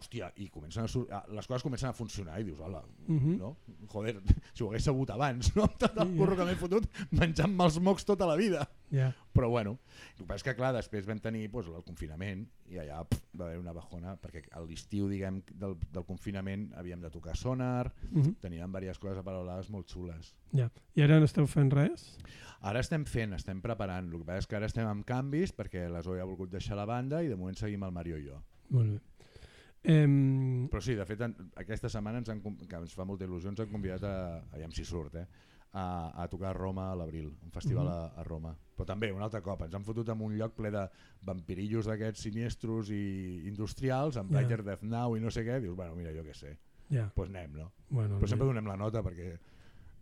hòstia, 0.02 0.32
i 0.42 0.50
comencen 0.50 0.86
a 1.12 1.22
les 1.32 1.48
coses 1.48 1.64
comencen 1.64 1.90
a 1.90 1.94
funcionar 1.94 2.40
i 2.42 2.44
dius, 2.48 2.60
hola, 2.60 2.82
Mhm. 3.08 3.38
no? 3.38 3.56
Joder, 3.88 4.22
si 4.54 4.64
ho 4.64 4.70
hagués 4.70 4.84
sabut 4.84 5.10
abans, 5.14 5.54
no? 5.56 5.68
Tot 5.78 5.98
el 5.98 6.08
Sí, 6.12 6.18
curro 6.18 6.36
que 6.36 6.46
m'he 6.46 6.56
fotut 6.56 6.88
menjant-me 7.12 7.64
els 7.66 7.80
mocs 7.80 8.06
tota 8.06 8.26
la 8.28 8.36
vida. 8.36 8.68
Ja. 8.92 9.14
Però 9.34 9.48
bueno, 9.50 9.78
el 10.20 10.26
que 10.28 10.36
és 10.36 10.44
que 10.44 10.56
clar, 10.56 10.74
després 10.76 11.06
vam 11.08 11.20
tenir 11.24 11.46
pues, 11.52 11.68
el 11.68 11.84
confinament 11.88 12.48
i 12.68 12.76
allà 12.82 13.06
pff, 13.08 13.22
va 13.40 13.46
haver 13.46 13.60
una 13.62 13.72
bajona 13.72 14.18
perquè 14.20 14.44
a 14.52 14.60
l'estiu 14.60 15.08
diguem 15.08 15.42
del, 15.54 15.78
del 15.94 16.04
confinament 16.04 16.74
havíem 16.76 17.00
de 17.00 17.10
tocar 17.10 17.38
sonar, 17.38 17.94
Mhm. 18.12 18.36
teníem 18.42 18.68
diverses 18.72 19.00
coses 19.00 19.18
aparolades 19.20 19.70
molt 19.70 19.88
xules. 19.88 20.34
ja. 20.52 20.70
I 20.96 21.02
ara 21.04 21.20
no 21.20 21.26
esteu 21.26 21.48
fent 21.48 21.72
res? 21.72 22.18
Ara 22.62 22.80
estem 22.82 23.06
fent, 23.06 23.34
estem 23.34 23.62
preparant, 23.62 24.12
el 24.12 24.20
que 24.20 24.26
passa 24.26 24.40
és 24.40 24.48
que 24.48 24.56
ara 24.56 24.66
estem 24.68 24.86
amb 24.88 25.06
canvis 25.06 25.56
perquè 25.56 25.88
la 25.90 26.04
Zoe 26.04 26.20
ha 26.22 26.26
volgut 26.26 26.52
deixar 26.52 26.76
la 26.78 26.86
banda 26.86 27.24
i 27.24 27.28
de 27.28 27.36
moment 27.36 27.56
seguim 27.58 27.82
el 27.84 27.92
Mario 27.92 28.18
i 28.20 28.26
jo. 28.28 28.42
Molt 28.70 28.92
bé. 28.92 29.00
Em, 29.84 30.68
Però 30.70 30.82
sí, 30.82 30.94
de 30.94 31.06
fet, 31.10 31.22
en, 31.26 31.34
aquesta 31.58 31.90
setmana 31.90 32.20
ens 32.22 32.30
han, 32.30 32.42
que 32.42 32.76
ens 32.78 32.94
fa 32.94 33.06
molta 33.06 33.26
il·lusió, 33.26 33.50
ens 33.50 33.60
han 33.64 33.72
convidat 33.72 34.04
a, 34.06 34.14
aviam 34.54 34.72
si 34.72 34.86
surt, 34.86 35.16
eh, 35.18 35.26
a, 35.74 35.86
a 36.22 36.28
tocar 36.30 36.50
a 36.52 36.54
Roma 36.54 36.90
a 36.92 36.96
l'abril, 37.00 37.32
un 37.44 37.52
festival 37.52 37.88
Mhm. 37.88 37.94
a, 37.94 38.22
a 38.22 38.24
Roma. 38.28 38.56
Però 38.78 38.86
també, 38.86 39.12
un 39.12 39.22
altre 39.24 39.42
cop, 39.42 39.62
ens 39.66 39.74
han 39.74 39.84
fotut 39.88 40.10
en 40.10 40.22
un 40.22 40.36
lloc 40.38 40.54
ple 40.58 40.70
de 40.72 40.84
vampirillos 41.26 41.86
d'aquests 41.90 42.22
siniestros 42.28 42.90
i 42.92 43.48
industrials, 43.48 44.18
amb 44.18 44.32
Ja. 44.32 44.38
Brighter 44.38 44.64
Death 44.64 44.84
Now 44.84 45.16
i 45.16 45.20
no 45.22 45.32
sé 45.32 45.44
què, 45.46 45.60
dius, 45.62 45.76
bueno, 45.76 45.96
mira, 45.96 46.12
jo 46.14 46.24
què 46.24 46.36
sé, 46.36 46.58
doncs 46.90 47.14
pues 47.16 47.30
anem, 47.30 47.54
no? 47.56 47.72
Bueno, 47.90 48.20
Però 48.20 48.28
sempre 48.28 48.46
donem 48.48 48.68
la 48.68 48.76
nota 48.78 49.02
perquè, 49.02 49.38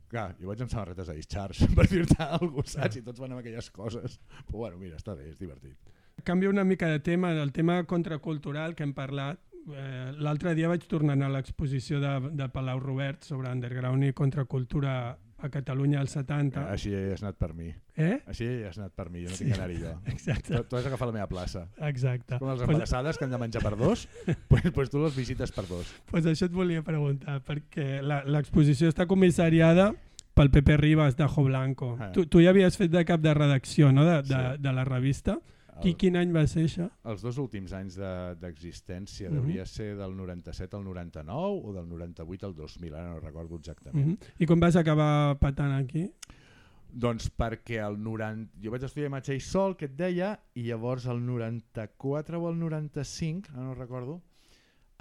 clar, 0.09 0.35
jo 0.41 0.47
vaig 0.47 0.61
amb 0.61 0.71
samarretes 0.71 1.07
a 1.09 1.13
discharge 1.13 1.67
per 1.77 1.87
dir-te 1.87 2.17
alguna 2.23 2.63
cosa, 2.63 2.81
saps? 2.81 2.97
I 2.97 3.01
tots 3.05 3.19
van 3.19 3.31
amb 3.31 3.39
aquelles 3.39 3.69
coses. 3.71 4.19
Però 4.47 4.57
bueno, 4.65 4.77
mira, 4.77 4.97
està 4.97 5.15
bé, 5.15 5.29
és 5.29 5.37
divertit. 5.39 5.77
Canvio 6.25 6.49
una 6.49 6.65
mica 6.65 6.87
de 6.89 6.99
tema, 6.99 7.31
el 7.31 7.53
tema 7.53 7.83
contracultural 7.85 8.75
que 8.75 8.83
hem 8.83 8.93
parlat. 8.93 9.39
Eh, 9.69 10.11
L'altre 10.23 10.55
dia 10.55 10.67
vaig 10.71 10.85
tornar 10.89 11.17
a 11.21 11.29
l'exposició 11.29 11.99
de, 12.01 12.13
de 12.33 12.47
Palau 12.49 12.79
Robert 12.79 13.23
sobre 13.27 13.51
underground 13.51 14.03
i 14.07 14.13
contracultura 14.13 15.17
a 15.39 15.47
Catalunya 15.47 16.01
als 16.01 16.11
70. 16.17 16.65
Així 16.73 16.91
has 17.13 17.21
anat 17.23 17.37
per 17.39 17.53
mi. 17.55 17.69
Eh? 17.95 18.17
Així 18.27 18.47
has 18.67 18.77
anat 18.79 18.91
per 18.97 19.05
mi, 19.09 19.21
jo 19.23 19.29
no 19.31 19.37
tinc 19.37 19.53
que 19.53 19.55
anar-hi 19.59 19.77
jo. 19.79 19.93
Exacte. 20.13 20.51
Tu, 20.57 20.63
tu 20.67 20.75
has 20.79 20.83
d'agafar 20.83 21.07
la 21.07 21.13
meva 21.15 21.27
plaça. 21.31 21.67
Exacte. 21.87 22.39
Com 22.41 22.49
les 22.49 22.59
Pues, 22.59 22.67
embarassades 22.67 23.17
que 23.17 23.23
han 23.27 23.31
de 23.31 23.39
menjar 23.39 23.61
per 23.63 23.77
dos, 23.79 24.07
pues, 24.51 24.67
pues 24.75 24.89
tu 24.91 24.99
les 25.03 25.15
visites 25.15 25.51
per 25.55 25.63
dos. 25.69 25.93
pues 26.11 26.25
això 26.27 26.49
et 26.49 26.51
volia 26.55 26.81
preguntar, 26.83 27.39
perquè 27.47 28.01
la- 28.03 28.23
l'exposició 28.25 28.89
està 28.91 29.07
comissariada 29.07 29.93
pel 30.35 30.51
Pepe 30.51 30.75
Ribas 30.77 31.15
d'Ajo 31.15 31.43
Blanco. 31.47 31.95
Ah. 31.99 32.11
Tu, 32.15 32.25
tu 32.27 32.39
ja 32.43 32.51
havies 32.51 32.75
fet 32.79 32.91
de 32.91 33.05
cap 33.07 33.19
de 33.23 33.33
redacció 33.33 33.93
no? 33.93 34.03
de, 34.05 34.21
de, 34.23 34.35
Sí. 34.35 34.61
de 34.63 34.73
la 34.73 34.83
revista. 34.87 35.37
Qui, 35.81 35.93
quin 35.95 36.15
any 36.17 36.31
va 36.33 36.45
ser 36.47 36.65
això? 36.65 36.89
els 37.05 37.21
dos 37.21 37.37
últims 37.37 37.71
anys 37.73 37.95
de- 37.95 38.35
d'existència 38.41 39.29
Mhm. 39.29 39.37
hauria 39.39 39.65
ser 39.65 39.95
del 39.95 40.15
97 40.15 40.75
al 40.75 40.83
99 40.83 41.61
o 41.63 41.73
del 41.73 41.87
98 41.87 42.45
al 42.45 42.55
2000, 42.55 42.93
ara 42.93 43.09
no 43.13 43.19
recordo 43.19 43.55
exactament. 43.55 44.07
Uh 44.07 44.11
-huh. 44.13 44.33
I 44.39 44.45
com 44.45 44.59
vas 44.59 44.75
acabar 44.75 45.37
patant 45.39 45.71
aquí? 45.73 46.11
Doncs 46.91 47.29
perquè 47.37 47.77
el 47.87 48.01
90... 48.01 48.49
Jo 48.61 48.71
vaig 48.71 48.83
estudiar 48.83 49.07
imatge 49.07 49.35
i 49.35 49.39
sol, 49.39 49.75
que 49.77 49.85
et 49.85 49.95
deia, 49.95 50.39
i 50.55 50.63
llavors 50.63 51.05
el 51.05 51.23
94 51.25 52.41
o 52.41 52.49
el 52.49 52.57
95, 52.59 53.49
ara 53.53 53.63
no 53.63 53.73
recordo, 53.75 54.21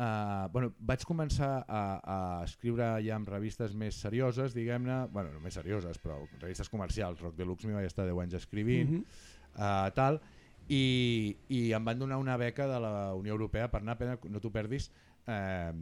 Uh, 0.01 0.47
bueno, 0.53 0.73
vaig 0.79 1.03
començar 1.05 1.65
a, 1.67 2.39
a 2.41 2.45
escriure 2.45 3.03
ja 3.03 3.17
en 3.17 3.27
revistes 3.27 3.75
més 3.75 3.97
serioses, 3.97 4.55
diguem-ne, 4.55 5.09
bueno, 5.11 5.33
no 5.33 5.41
més 5.41 5.55
serioses, 5.55 5.99
però 6.01 6.21
revistes 6.41 6.69
comercials, 6.69 7.19
Rock 7.21 7.35
Deluxe 7.35 7.67
m'hi 7.67 7.75
vaig 7.75 7.87
estar 7.87 8.07
10 8.07 8.17
anys 8.23 8.35
escrivint, 8.35 8.89
Uh 8.91 8.95
-huh. 9.01 9.89
uh, 9.89 9.91
tal, 9.97 10.21
i, 10.21 10.21
i 10.69 11.73
em 11.75 11.85
van 11.85 11.99
donar 11.99 12.19
una 12.21 12.37
beca 12.37 12.67
de 12.69 12.79
la 12.81 13.15
Unió 13.17 13.33
Europea 13.33 13.71
per 13.73 13.81
anar 13.81 13.97
a 13.97 13.99
aprendre, 13.99 14.31
no 14.31 14.41
t'ho 14.41 14.51
perdis, 14.53 14.91
eh, 15.27 15.73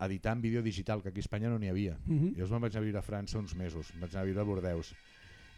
editant 0.00 0.40
vídeo 0.40 0.62
digital, 0.62 1.02
que 1.02 1.10
aquí 1.10 1.20
a 1.20 1.26
Espanya 1.26 1.50
no 1.52 1.58
n'hi 1.58 1.68
havia. 1.68 1.98
Uh 2.06 2.12
-huh. 2.12 2.32
Llavors 2.36 2.50
me'n 2.50 2.60
vaig 2.60 2.72
anar 2.72 2.82
a 2.82 2.88
viure 2.88 2.98
a 2.98 3.02
França 3.02 3.38
uns 3.38 3.54
mesos, 3.54 3.92
em 3.94 4.00
vaig 4.00 4.10
anar 4.14 4.22
a 4.22 4.24
viure 4.24 4.40
a 4.40 4.44
Bordeus. 4.44 4.94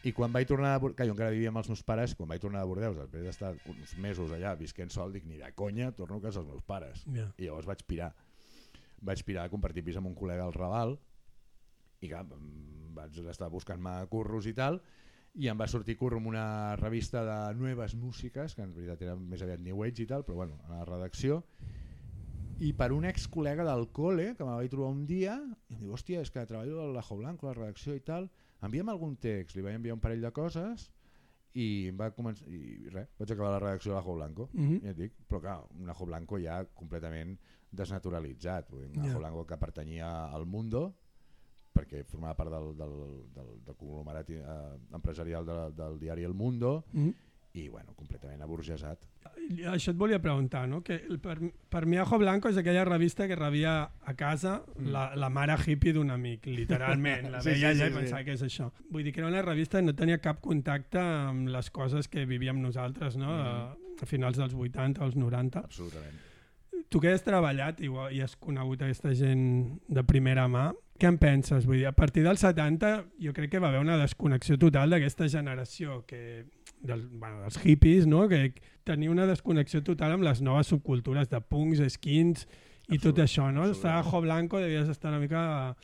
I 0.05 0.12
quan 0.12 0.33
vaig 0.33 0.48
tornar 0.48 0.75
a 0.75 0.79
Bordeus, 0.79 0.96
que 0.96 1.07
jo 1.07 1.12
encara 1.12 1.31
vivia 1.31 1.48
amb 1.48 1.59
els 1.59 1.68
meus 1.68 1.83
pares, 1.83 2.14
quan 2.14 2.29
vaig 2.29 2.40
tornar 2.40 2.61
a 2.61 2.64
Bordeus, 2.64 2.96
després 2.96 3.22
d'estar 3.22 3.55
uns 3.66 3.96
mesos 3.96 4.33
allà 4.33 4.57
visquent 4.59 4.90
sol, 4.90 5.12
dic, 5.12 5.25
ni 5.25 5.37
de 5.37 5.53
conya, 5.53 5.92
torno 5.92 6.16
a 6.16 6.20
casa 6.20 6.40
dels 6.40 6.51
meus 6.51 6.62
pares. 6.62 7.05
Ja. 7.14 7.33
I 7.38 7.44
llavors 7.44 7.66
vaig 7.66 7.85
pirar. 7.87 8.14
Vaig 9.01 9.25
pirar 9.25 9.44
a 9.44 9.48
compartir 9.48 9.85
pis 9.85 9.96
amb 9.96 10.07
un 10.07 10.14
col·lega 10.14 10.42
al 10.42 10.53
Raval, 10.53 10.98
i 12.01 12.09
clar, 12.09 12.27
vaig 12.94 13.18
estar 13.31 13.48
buscant-me 13.48 14.07
curros 14.11 14.46
i 14.46 14.53
tal, 14.53 14.83
i 15.35 15.49
em 15.49 15.59
va 15.59 15.68
sortir 15.71 15.97
curro 15.97 16.18
amb 16.21 16.29
una 16.29 16.77
revista 16.77 17.23
de 17.25 17.37
noves 17.59 17.95
músiques, 17.97 18.55
que 18.55 18.64
en 18.64 18.75
veritat 18.77 19.03
era 19.07 19.16
més 19.16 19.42
aviat 19.45 19.62
New 19.64 19.83
Age 19.85 20.05
i 20.05 20.09
tal, 20.11 20.27
però 20.27 20.42
bueno, 20.42 20.59
a 20.68 20.77
la 20.77 20.85
redacció, 20.88 21.40
i 22.62 22.73
per 22.79 22.92
un 22.95 23.07
ex 23.09 23.25
col·lega 23.33 23.64
del 23.66 23.88
col·le 23.97 24.33
que 24.37 24.45
me 24.45 24.55
vaig 24.55 24.71
trobar 24.71 24.92
un 24.92 25.07
dia 25.09 25.38
i 25.71 25.77
em 25.77 25.81
diu, 25.81 25.95
hòstia, 25.97 26.21
és 26.23 26.31
que 26.31 26.45
treballo 26.47 26.83
a 26.83 26.90
l'Ajo 26.92 27.16
Blanco, 27.18 27.49
a 27.49 27.55
la 27.55 27.59
redacció 27.59 27.97
i 27.97 28.03
tal, 28.05 28.29
envia'm 28.62 28.92
algun 28.92 29.16
text, 29.16 29.57
li 29.57 29.64
vaig 29.64 29.81
enviar 29.81 29.97
un 29.97 30.05
parell 30.05 30.23
de 30.23 30.31
coses 30.37 30.90
i 31.59 31.88
em 31.90 31.97
va 31.99 32.12
començar 32.14 32.47
i 32.53 32.92
res, 32.92 33.09
vaig 33.18 33.33
acabar 33.33 33.57
la 33.57 33.62
redacció 33.64 33.92
de 33.92 33.97
l'Ajo 33.97 34.14
Blanco. 34.14 34.49
Uh 34.53 34.61
-huh. 34.61 34.81
ja 34.85 34.90
et 34.90 34.97
dic, 34.97 35.16
però 35.29 35.40
clar, 35.40 35.59
un 35.81 35.88
Ajo 35.88 36.07
Blanco 36.07 36.38
ja 36.38 36.64
completament 36.75 37.38
desnaturalitzat. 37.71 38.71
Vull 38.71 38.87
dir, 38.87 38.99
un. 38.99 39.09
Ajo 39.09 39.18
Blanco 39.18 39.47
que 39.47 39.57
pertanyia 39.57 40.27
al 40.27 40.47
Mundo 40.47 40.95
perquè 41.73 42.05
formava 42.05 42.35
part 42.37 42.51
del, 42.51 42.71
del, 42.77 42.95
del, 43.35 43.51
del 43.67 43.77
conglomerat 43.77 44.31
eh, 44.31 44.43
empresarial 44.95 45.47
de, 45.47 45.59
del 45.83 45.99
diari 45.99 46.25
El 46.25 46.35
Mundo 46.35 46.85
Uh 46.93 47.01
-huh. 47.07 47.15
i 47.55 47.69
bueno, 47.69 47.93
completament 47.95 48.41
aburgesat. 48.43 48.99
Això 49.69 49.91
et 49.91 49.97
volia 49.97 50.19
preguntar, 50.23 50.67
no? 50.69 50.83
Que 50.83 50.95
el- 50.95 51.19
per, 51.19 51.39
per 51.69 51.85
mi 51.87 51.97
Ajo 51.99 52.19
Blanco 52.19 52.49
és 52.49 52.57
aquella 52.57 52.85
revista 52.85 53.27
que 53.29 53.37
rebia 53.37 53.91
a 54.05 54.15
casa 54.15 54.63
la, 54.79 55.15
la 55.17 55.29
mare 55.29 55.55
hippie 55.67 55.93
d'un 55.93 56.11
amic, 56.11 56.47
literalment. 56.47 57.31
La 57.31 57.39
Mm. 57.39 57.43
Sí, 57.43 57.49
veia 57.51 57.73
sí, 57.73 57.79
sí, 57.79 57.85
i 57.85 57.89
sí. 57.89 57.95
pensava 57.95 58.25
que 58.25 58.33
és 58.33 58.43
això. 58.43 58.71
Vull 58.91 59.05
dir 59.05 59.13
que 59.13 59.21
era 59.21 59.29
una 59.29 59.43
revista 59.43 59.79
que 59.79 59.85
no 59.85 59.95
tenia 59.95 60.19
cap 60.19 60.41
contacte 60.41 60.99
amb 60.99 61.49
les 61.49 61.71
coses 61.71 62.09
que 62.09 62.25
vivíem 62.25 62.61
nosaltres, 62.63 63.17
no? 63.17 63.27
Mm. 63.27 63.41
A, 63.41 63.77
a 64.03 64.07
finals 64.07 64.37
dels 64.39 64.55
80, 64.55 65.03
als 65.05 65.15
90. 65.17 65.59
Absolutament. 65.59 66.15
Tu 66.89 67.01
que 67.01 67.13
has 67.13 67.23
treballat 67.23 67.81
i, 67.81 67.87
i 68.13 68.21
has 68.21 68.35
conegut 68.37 68.83
aquesta 68.83 69.15
gent 69.15 69.79
de 69.89 70.03
primera 70.05 70.49
mà, 70.49 70.73
què 71.03 71.09
en 71.11 71.19
penses? 71.19 71.67
Vull 71.67 71.81
dir, 71.83 71.87
a 71.91 71.93
partir 71.97 72.23
dels 72.25 72.41
70 72.45 72.93
jo 73.21 73.33
crec 73.35 73.51
que 73.51 73.61
va 73.62 73.69
haver 73.73 73.81
una 73.83 73.99
desconnexió 73.99 74.57
total 74.62 74.95
d'aquesta 74.95 75.27
generació 75.29 76.05
que, 76.07 76.45
del, 76.81 77.09
bueno, 77.11 77.41
dels 77.43 77.59
hippies, 77.65 78.07
no? 78.07 78.29
que 78.31 78.53
tenia 78.87 79.11
una 79.11 79.27
desconnexió 79.27 79.83
total 79.83 80.15
amb 80.17 80.23
les 80.29 80.41
noves 80.43 80.71
subcultures 80.71 81.29
de 81.29 81.41
punks, 81.43 81.83
skins 81.97 82.47
i 82.88 82.99
tot 82.99 83.19
Absolut- 83.19 83.25
això. 83.27 83.51
No? 83.53 83.67
Estar 83.71 83.97
a. 83.97 84.01
Ajo 84.07 84.21
Blanco 84.23 84.61
devies 84.62 84.88
estar 84.88 85.11
una 85.11 85.21
mica... 85.21 85.77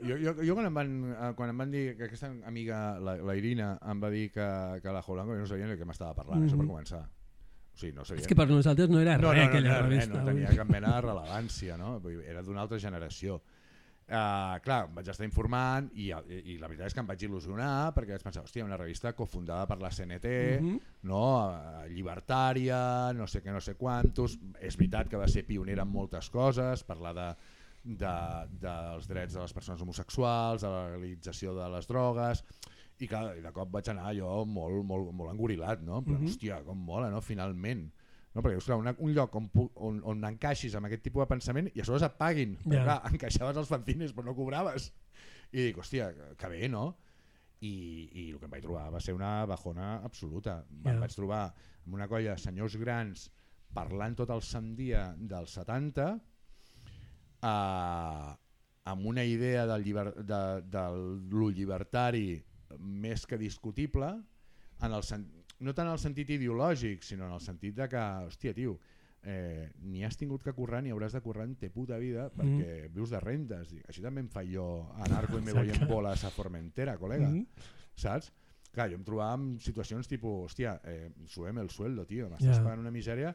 Jo, 0.00 0.16
jo, 0.16 0.32
jo 0.40 0.54
quan, 0.56 0.64
em 0.64 0.74
van, 0.74 0.92
eh, 1.12 1.32
quan 1.36 1.50
em 1.52 1.58
van 1.60 1.70
dir 1.70 1.82
que 1.98 2.06
aquesta 2.06 2.30
amiga, 2.48 2.98
la, 3.04 3.18
la 3.20 3.34
Irina, 3.36 3.74
em 3.84 3.98
va 4.00 4.08
dir 4.08 4.30
que, 4.32 4.46
que 4.80 4.88
la 4.94 5.02
Blanco 5.04 5.34
jo 5.34 5.40
no 5.42 5.46
sabia 5.50 5.66
ni 5.68 5.74
de 5.74 5.78
què 5.82 5.84
m'estava 5.84 6.14
parlant, 6.16 6.46
això 6.46 6.56
per 6.56 6.64
Mhm. 6.64 6.70
començar. 6.72 7.02
O 7.04 7.76
sigui, 7.78 7.92
no 7.92 8.04
sabia. 8.04 8.22
És 8.22 8.26
que 8.26 8.34
per 8.34 8.48
nosaltres 8.48 8.88
no 8.88 8.98
era 9.00 9.18
no, 9.18 9.28
res 9.30 9.42
no, 9.42 9.44
no, 9.44 9.50
aquella 9.50 9.74
no, 9.74 9.88
revista. 9.88 10.14
no 10.18 10.24
vull 10.24 10.30
tenia 10.30 10.56
cap 10.56 10.68
mena 10.72 10.94
de 10.96 11.00
rellevància, 11.04 11.76
no? 11.76 12.00
Era 12.26 12.42
d'una 12.42 12.62
altra 12.64 12.78
generació. 12.80 13.42
Uh, 14.10 14.56
clar, 14.64 14.88
em 14.88 14.94
vaig 14.96 15.06
estar 15.12 15.22
informant 15.24 15.92
i, 15.94 16.08
i, 16.10 16.38
i 16.50 16.54
la 16.58 16.66
veritat 16.66 16.88
és 16.90 16.94
que 16.96 16.98
em 16.98 17.06
vaig 17.06 17.20
il·lusionar 17.22 17.92
perquè 17.94 18.16
vaig 18.16 18.24
pensar, 18.26 18.42
hòstia, 18.42 18.64
una 18.66 18.76
revista 18.80 19.12
cofundada 19.14 19.68
per 19.70 19.76
la 19.78 19.90
CNT, 19.94 20.32
Mhm. 20.58 20.80
no? 21.06 21.20
Eh, 21.54 21.88
llibertària, 21.94 23.12
no 23.14 23.28
sé 23.30 23.40
què, 23.42 23.52
no 23.54 23.60
sé 23.62 23.76
quantos. 23.78 24.34
És 24.60 24.76
veritat 24.76 25.08
que 25.08 25.16
va 25.20 25.28
ser 25.28 25.44
pionera 25.46 25.82
en 25.86 25.92
moltes 25.92 26.28
coses, 26.30 26.82
parlar 26.82 27.14
de, 27.14 27.28
de, 27.84 28.14
dels 28.60 29.06
drets 29.08 29.34
de 29.34 29.40
les 29.44 29.52
persones 29.54 29.80
homosexuals, 29.82 30.62
de 30.62 30.68
la 30.68 30.82
legalització 30.88 31.54
de 31.54 31.68
les 31.70 31.86
drogues, 31.86 32.42
i, 33.00 33.06
clar, 33.08 33.36
i 33.38 33.40
de 33.40 33.52
cop 33.54 33.70
vaig 33.72 33.88
anar 33.94 34.10
jo 34.18 34.44
molt, 34.44 34.82
molt, 34.84 35.12
molt 35.14 35.30
engorilat, 35.32 35.80
no? 35.86 36.02
Però, 36.02 36.18
Mhm. 36.18 36.26
hòstia, 36.26 36.64
com 36.64 36.76
mola, 36.76 37.08
no? 37.10 37.20
Finalment. 37.22 37.86
No? 38.34 38.42
Perquè, 38.44 38.60
clar, 38.62 38.78
una, 38.78 38.94
un 39.02 39.14
lloc 39.16 39.34
on, 39.38 39.48
on, 39.74 40.00
on 40.12 40.26
encaixis 40.28 40.76
amb 40.78 40.86
aquest 40.88 41.02
tipus 41.06 41.24
de 41.24 41.30
pensament 41.32 41.70
i 41.74 41.82
a 41.82 41.86
sobre 41.86 42.02
et 42.06 42.18
paguin. 42.18 42.56
Ja. 42.64 42.82
clar, 42.84 42.98
encaixaves 43.12 43.60
els 43.62 43.70
fanzines 43.70 44.14
però 44.16 44.30
no 44.30 44.36
cobraves. 44.38 44.90
I 45.50 45.70
dic, 45.70 45.80
hòstia, 45.82 46.10
que, 46.38 46.50
bé, 46.52 46.68
no? 46.70 46.92
I, 47.60 47.72
I 47.72 48.28
el 48.30 48.38
que 48.38 48.46
em 48.46 48.54
vaig 48.54 48.64
trobar 48.64 48.86
va 48.94 49.02
ser 49.04 49.12
una 49.16 49.32
bajona 49.50 49.96
absoluta. 50.06 50.60
Ja. 50.84 50.94
Em 50.94 51.02
vaig 51.02 51.16
trobar 51.16 51.42
amb 51.50 51.96
una 51.98 52.08
colla 52.08 52.36
de 52.36 52.42
senyors 52.42 52.78
grans 52.80 53.28
parlant 53.74 54.16
tot 54.18 54.30
el 54.34 54.42
sant 54.42 54.72
dia 54.78 55.10
dels 55.16 55.52
70 55.58 56.06
eh, 57.42 58.30
amb 58.90 59.06
una 59.06 59.24
idea 59.24 59.66
del, 59.66 59.84
lliber, 59.84 60.14
de, 60.14 60.40
de 60.66 60.84
lo 61.30 61.50
llibertari 61.54 62.40
més 62.78 63.26
que 63.26 63.38
discutible 63.38 64.10
en 64.80 64.96
el 64.96 65.04
sen, 65.06 65.26
no 65.60 65.74
tant 65.74 65.86
en 65.88 65.92
el 65.92 65.98
sentit 66.00 66.30
ideològic 66.30 67.02
sinó 67.04 67.26
en 67.26 67.32
el 67.36 67.40
sentit 67.40 67.74
de 67.76 67.88
que, 67.88 67.96
hòstia 68.26 68.54
tio 68.54 68.78
eh, 69.22 69.70
ni 69.84 70.02
has 70.04 70.16
tingut 70.16 70.42
que 70.42 70.52
currar 70.56 70.82
ni 70.82 70.90
hauràs 70.90 71.12
de 71.12 71.20
currar 71.20 71.44
en 71.44 71.54
te 71.60 71.68
puta 71.70 71.98
vida 72.00 72.30
perquè 72.32 72.88
vius 72.90 73.10
de 73.12 73.20
rentes 73.20 73.74
així 73.86 74.00
també 74.00 74.20
em 74.24 74.28
fa 74.32 74.40
jo 74.48 74.88
anarco 75.04 75.38
i 75.38 75.42
me 75.44 75.52
voy 75.52 75.68
en 75.70 75.86
bolas 75.88 76.24
a 76.24 76.30
Formentera 76.30 76.96
col·lega 76.98 77.28
Mhm. 77.28 77.46
saps? 77.94 78.32
Clar, 78.72 78.88
jo 78.88 78.94
em 78.96 79.02
trobava 79.04 79.34
en 79.34 79.58
situacions 79.60 80.06
tipus, 80.08 80.46
hòstia, 80.46 80.80
eh, 80.84 81.10
subem 81.26 81.58
el 81.58 81.68
sueldo, 81.70 82.06
tio, 82.06 82.28
m'estàs 82.30 82.56
Ja. 82.56 82.62
pagant 82.62 82.78
una 82.80 82.90
misèria. 82.92 83.34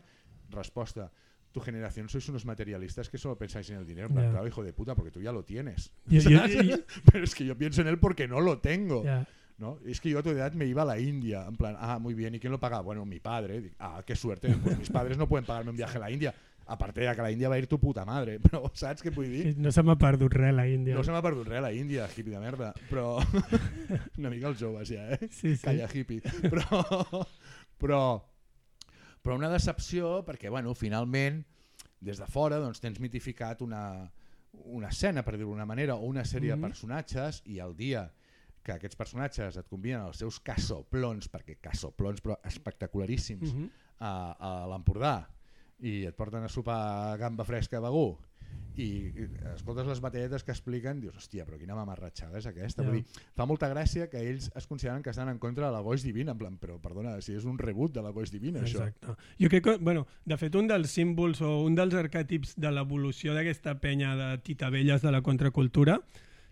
Resposta, 0.49 1.11
tu 1.51 1.59
generación 1.59 2.07
sois 2.07 2.27
unos 2.29 2.45
materialistas 2.45 3.09
que 3.09 3.17
solo 3.17 3.37
pensáis 3.37 3.69
en 3.69 3.77
el 3.77 3.85
dinero. 3.85 4.07
Ya. 4.09 4.29
Claro, 4.31 4.47
hijo 4.47 4.63
de 4.63 4.71
puta, 4.73 4.95
porque 4.95 5.11
tú 5.11 5.19
ya 5.21 5.31
lo 5.33 5.43
tienes. 5.43 5.91
I, 6.09 6.17
i, 6.17 6.71
i, 6.71 6.83
Pero 7.11 7.23
es 7.25 7.35
que 7.35 7.45
yo 7.45 7.57
pienso 7.57 7.81
en 7.81 7.87
él 7.87 7.99
porque 7.99 8.27
no 8.27 8.39
lo 8.39 8.59
tengo. 8.59 9.03
ja. 9.03 9.27
¿No? 9.57 9.79
Es 9.85 10.01
que 10.01 10.09
yo 10.09 10.19
a 10.19 10.23
tu 10.23 10.29
edad 10.29 10.53
me 10.53 10.65
iba 10.65 10.81
a 10.81 10.85
la 10.85 10.99
India, 10.99 11.45
en 11.47 11.55
plan, 11.55 11.75
ah, 11.79 11.97
muy 11.99 12.13
bien, 12.13 12.35
¿y 12.35 12.39
quién 12.39 12.51
lo 12.51 12.59
paga? 12.59 12.81
Bueno, 12.81 13.05
mi 13.05 13.19
padre. 13.19 13.71
Ah, 13.79 14.01
qué 14.05 14.15
suerte, 14.15 14.49
pues 14.63 14.77
mis 14.77 14.89
padres 14.89 15.17
no 15.17 15.27
pueden 15.27 15.45
pagarme 15.45 15.71
un 15.71 15.77
viaje 15.77 15.97
a 15.97 16.01
la 16.01 16.11
India. 16.11 16.33
Aparte 16.67 16.99
de 17.01 17.13
que 17.13 17.21
a 17.21 17.23
la 17.23 17.29
India 17.31 17.47
va 17.47 17.55
a 17.55 17.59
ir 17.59 17.67
tu 17.67 17.79
puta 17.79 18.03
madre, 18.05 18.39
però 18.45 18.71
saps 18.73 19.03
què 19.05 19.11
vull 19.13 19.29
dir? 19.29 19.53
No 19.57 19.69
se 19.71 19.83
m'ha 19.85 19.95
perdut 20.01 20.33
res 20.33 20.51
la 20.53 20.65
Índia. 20.67 20.95
No 20.97 21.03
se 21.05 21.11
m'ha 21.13 21.21
perdut 21.21 21.47
res 21.47 21.59
a 21.59 21.67
la 21.67 21.71
Índia, 21.71 22.07
hippie 22.09 22.33
de 22.33 22.39
merda, 22.41 22.71
però 22.89 23.19
una 24.17 24.31
mica 24.33 24.47
els 24.49 24.57
joves 24.59 24.89
ja, 24.89 25.11
eh? 25.13 25.27
Sí, 25.29 25.53
sí. 25.55 25.61
Calla 25.61 25.85
hippie. 25.93 26.21
Però, 26.49 26.81
però, 27.77 28.01
però 29.21 29.35
una 29.37 29.49
decepció 29.53 30.23
perquè, 30.25 30.49
bueno, 30.49 30.73
finalment, 30.73 31.43
des 32.01 32.17
de 32.17 32.25
fora 32.29 32.57
doncs, 32.61 32.81
tens 32.81 32.97
mitificat 32.99 33.61
una, 33.61 34.09
una 34.65 34.89
escena, 34.89 35.21
per 35.25 35.35
dir-ho 35.37 35.51
d'una 35.53 35.65
manera, 35.69 35.95
o 36.01 36.05
una 36.09 36.25
sèrie 36.25 36.55
Mhm. 36.55 36.61
de 36.61 36.67
personatges 36.67 37.43
i 37.45 37.59
el 37.59 37.75
dia 37.77 38.07
que 38.65 38.73
aquests 38.73 38.97
personatges 38.97 39.57
et 39.61 39.67
conviden 39.69 40.01
als 40.01 40.17
seus 40.23 40.39
cassoplons, 40.41 41.29
perquè 41.31 41.59
cassoplons 41.61 42.21
però 42.25 42.39
espectacularíssims, 42.43 43.53
Mhm. 43.53 43.69
a, 43.99 44.13
a 44.39 44.67
l'Empordà 44.67 45.27
i 45.85 46.05
et 46.09 46.15
porten 46.15 46.43
a 46.43 46.49
sopar 46.49 47.17
gamba 47.19 47.45
fresca 47.45 47.77
a 47.77 47.83
Begú 47.83 48.17
i, 48.75 48.87
escoltes 49.53 49.87
les 49.87 50.01
batalletes 50.03 50.43
que 50.43 50.51
expliquen 50.51 50.99
dius, 50.99 51.15
hòstia, 51.15 51.45
però 51.47 51.55
quina 51.59 51.75
mamarratxada 51.77 52.37
és 52.41 52.45
aquesta 52.49 52.83
Ja. 52.83 52.89
Vull 52.89 52.97
dir, 52.99 53.05
fa 53.35 53.45
molta 53.47 53.69
gràcia 53.71 54.09
que 54.09 54.19
ells 54.19 54.49
es 54.55 54.67
consideren 54.67 55.01
que 55.03 55.11
estan 55.11 55.29
en 55.29 55.37
contra 55.39 55.67
de 55.67 55.71
la 55.71 55.79
Voix 55.81 56.03
Divina 56.03 56.31
en 56.33 56.37
plan, 56.37 56.57
però 56.59 56.77
perdona, 56.81 57.21
si 57.21 57.33
és 57.35 57.45
un 57.45 57.57
rebut 57.57 57.93
de 57.93 58.01
la 58.03 58.11
Voix 58.11 58.31
Divina 58.31 58.59
això 58.61 58.83
Exacte. 58.87 59.15
Jo 59.39 59.47
crec 59.49 59.63
que, 59.63 59.77
bueno, 59.77 60.05
de 60.25 60.37
fet, 60.37 60.55
un 60.55 60.67
dels 60.67 60.89
símbols 60.91 61.39
o 61.41 61.61
un 61.63 61.75
dels 61.75 61.93
arquetips 61.93 62.55
de 62.59 62.71
l'evolució 62.71 63.33
d'aquesta 63.33 63.79
penya 63.79 64.15
de 64.15 64.37
titabelles 64.39 65.01
de 65.01 65.11
la 65.11 65.21
contracultura 65.21 66.01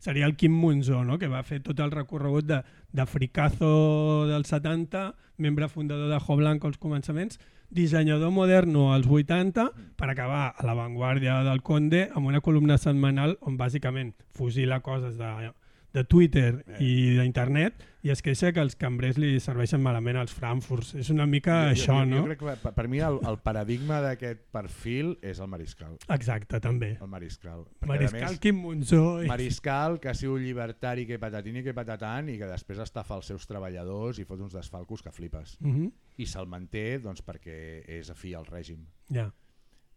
seria 0.03 0.25
el 0.25 0.35
Quim 0.35 0.51
Monzó, 0.51 1.05
no? 1.07 1.17
que 1.17 1.31
va 1.31 1.45
fer 1.47 1.61
tot 1.63 1.79
el 1.79 1.91
recorregut 1.93 2.43
de, 2.49 2.59
de 2.91 3.05
fricazo 3.07 4.27
dels 4.27 4.51
70, 4.51 5.13
membre 5.39 5.69
fundador 5.71 6.11
de 6.11 6.19
Jo 6.19 6.35
Blanco 6.35 6.67
als 6.67 6.77
començaments, 6.77 7.39
dissenyador 7.71 8.33
moderno 8.35 8.91
als 8.93 9.07
80, 9.07 9.69
per 9.95 10.09
acabar 10.11 10.49
a 10.51 10.67
l'avantguàrdia 10.67 11.39
del 11.47 11.63
Conde 11.63 12.09
amb 12.11 12.27
una 12.27 12.43
columna 12.43 12.77
setmanal 12.77 13.37
on 13.41 13.55
bàsicament 13.57 14.11
fusila 14.35 14.81
coses 14.83 15.15
de, 15.17 15.53
de 15.93 16.03
Twitter 16.03 16.63
Eh. 16.67 16.77
i 16.81 16.93
d'internet 17.19 17.83
i 18.03 18.09
es 18.09 18.21
queixa 18.25 18.49
que 18.51 18.59
els 18.59 18.75
cambrers 18.75 19.15
li 19.21 19.39
serveixen 19.39 19.79
malament 19.79 20.17
als 20.17 20.33
Frankfurts. 20.33 20.95
És 20.99 21.09
una 21.13 21.25
mica 21.29 21.69
jo, 21.69 21.75
això, 21.75 21.99
jo, 22.01 22.05
no? 22.09 22.17
jo 22.17 22.25
crec 22.25 22.39
que 22.41 22.55
per, 22.63 22.73
per 22.73 22.87
mi 22.91 22.99
el, 22.99 23.19
el 23.29 23.37
paradigma 23.39 24.01
d'aquest 24.03 24.41
perfil 24.51 25.13
és 25.21 25.39
el 25.39 25.47
Mariscal 25.47 25.93
Exacte, 26.09 26.59
també. 26.59 26.97
el 26.99 27.07
Mariscal 27.07 27.63
Perquè, 27.79 27.87
Mariscal 27.93 28.31
més, 28.33 28.39
Quim 28.43 28.59
Monzó. 28.59 29.03
i- 29.23 29.27
Mariscal 29.29 29.99
que 30.01 30.09
ha 30.09 30.13
sigut 30.17 30.41
llibertari 30.41 31.05
que 31.07 31.19
patatín 31.21 31.61
i 31.61 31.63
que 31.63 31.73
patatant 31.77 32.27
i 32.33 32.37
que 32.41 32.49
després 32.49 32.79
estafa 32.83 33.15
els 33.21 33.25
seus 33.31 33.45
treballadors 33.47 34.19
i 34.19 34.25
fot 34.25 34.41
uns 34.41 34.53
desfalcos 34.57 35.01
que 35.05 35.11
flipes 35.15 35.55
Mhm, 35.61 35.91
i 36.17 36.25
se'l 36.25 36.47
manté 36.47 36.99
doncs, 36.99 37.23
perquè 37.23 37.85
és 37.87 38.09
afí 38.09 38.33
al 38.33 38.45
règim 38.49 38.83
Ja. 39.13 39.29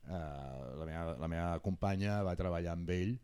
uh, 0.07 0.79
la, 0.79 0.85
meva, 0.87 1.17
la 1.19 1.29
meva 1.29 1.59
companya 1.65 2.21
va 2.23 2.37
treballar 2.37 2.73
amb 2.77 2.91
ell 2.91 3.17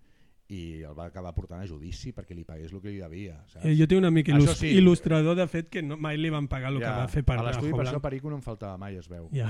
i 0.52 0.82
el 0.84 0.92
va 0.92 1.06
acabar 1.08 1.30
portant 1.32 1.62
a 1.62 1.66
judici 1.68 2.10
perquè 2.12 2.34
li 2.36 2.42
pagués 2.44 2.72
el 2.74 2.80
que 2.82 2.90
li 2.92 2.98
devia 3.00 3.38
saps? 3.48 3.64
Eh, 3.64 3.72
jo 3.78 3.86
tinc 3.88 4.02
un 4.02 4.08
amic 4.10 4.28
il·lust 4.34 4.60
sí. 4.60 4.72
il·lustrador, 4.76 5.36
de 5.38 5.46
fet, 5.48 5.70
que 5.72 5.80
no, 5.82 5.96
mai 5.96 6.18
li 6.20 6.28
van 6.32 6.48
pagar 6.50 6.72
el 6.74 6.80
que 6.82 6.90
va 6.92 7.06
fer 7.08 7.22
per 7.24 7.38
a 7.38 7.46
l'estudi 7.46 7.72
per 7.72 7.86
això. 7.86 8.00
Perico 8.04 8.28
no 8.32 8.36
em 8.36 8.44
faltava 8.44 8.76
mai 8.80 8.98
es 9.00 9.08
veu 9.08 9.28
Ja. 9.32 9.48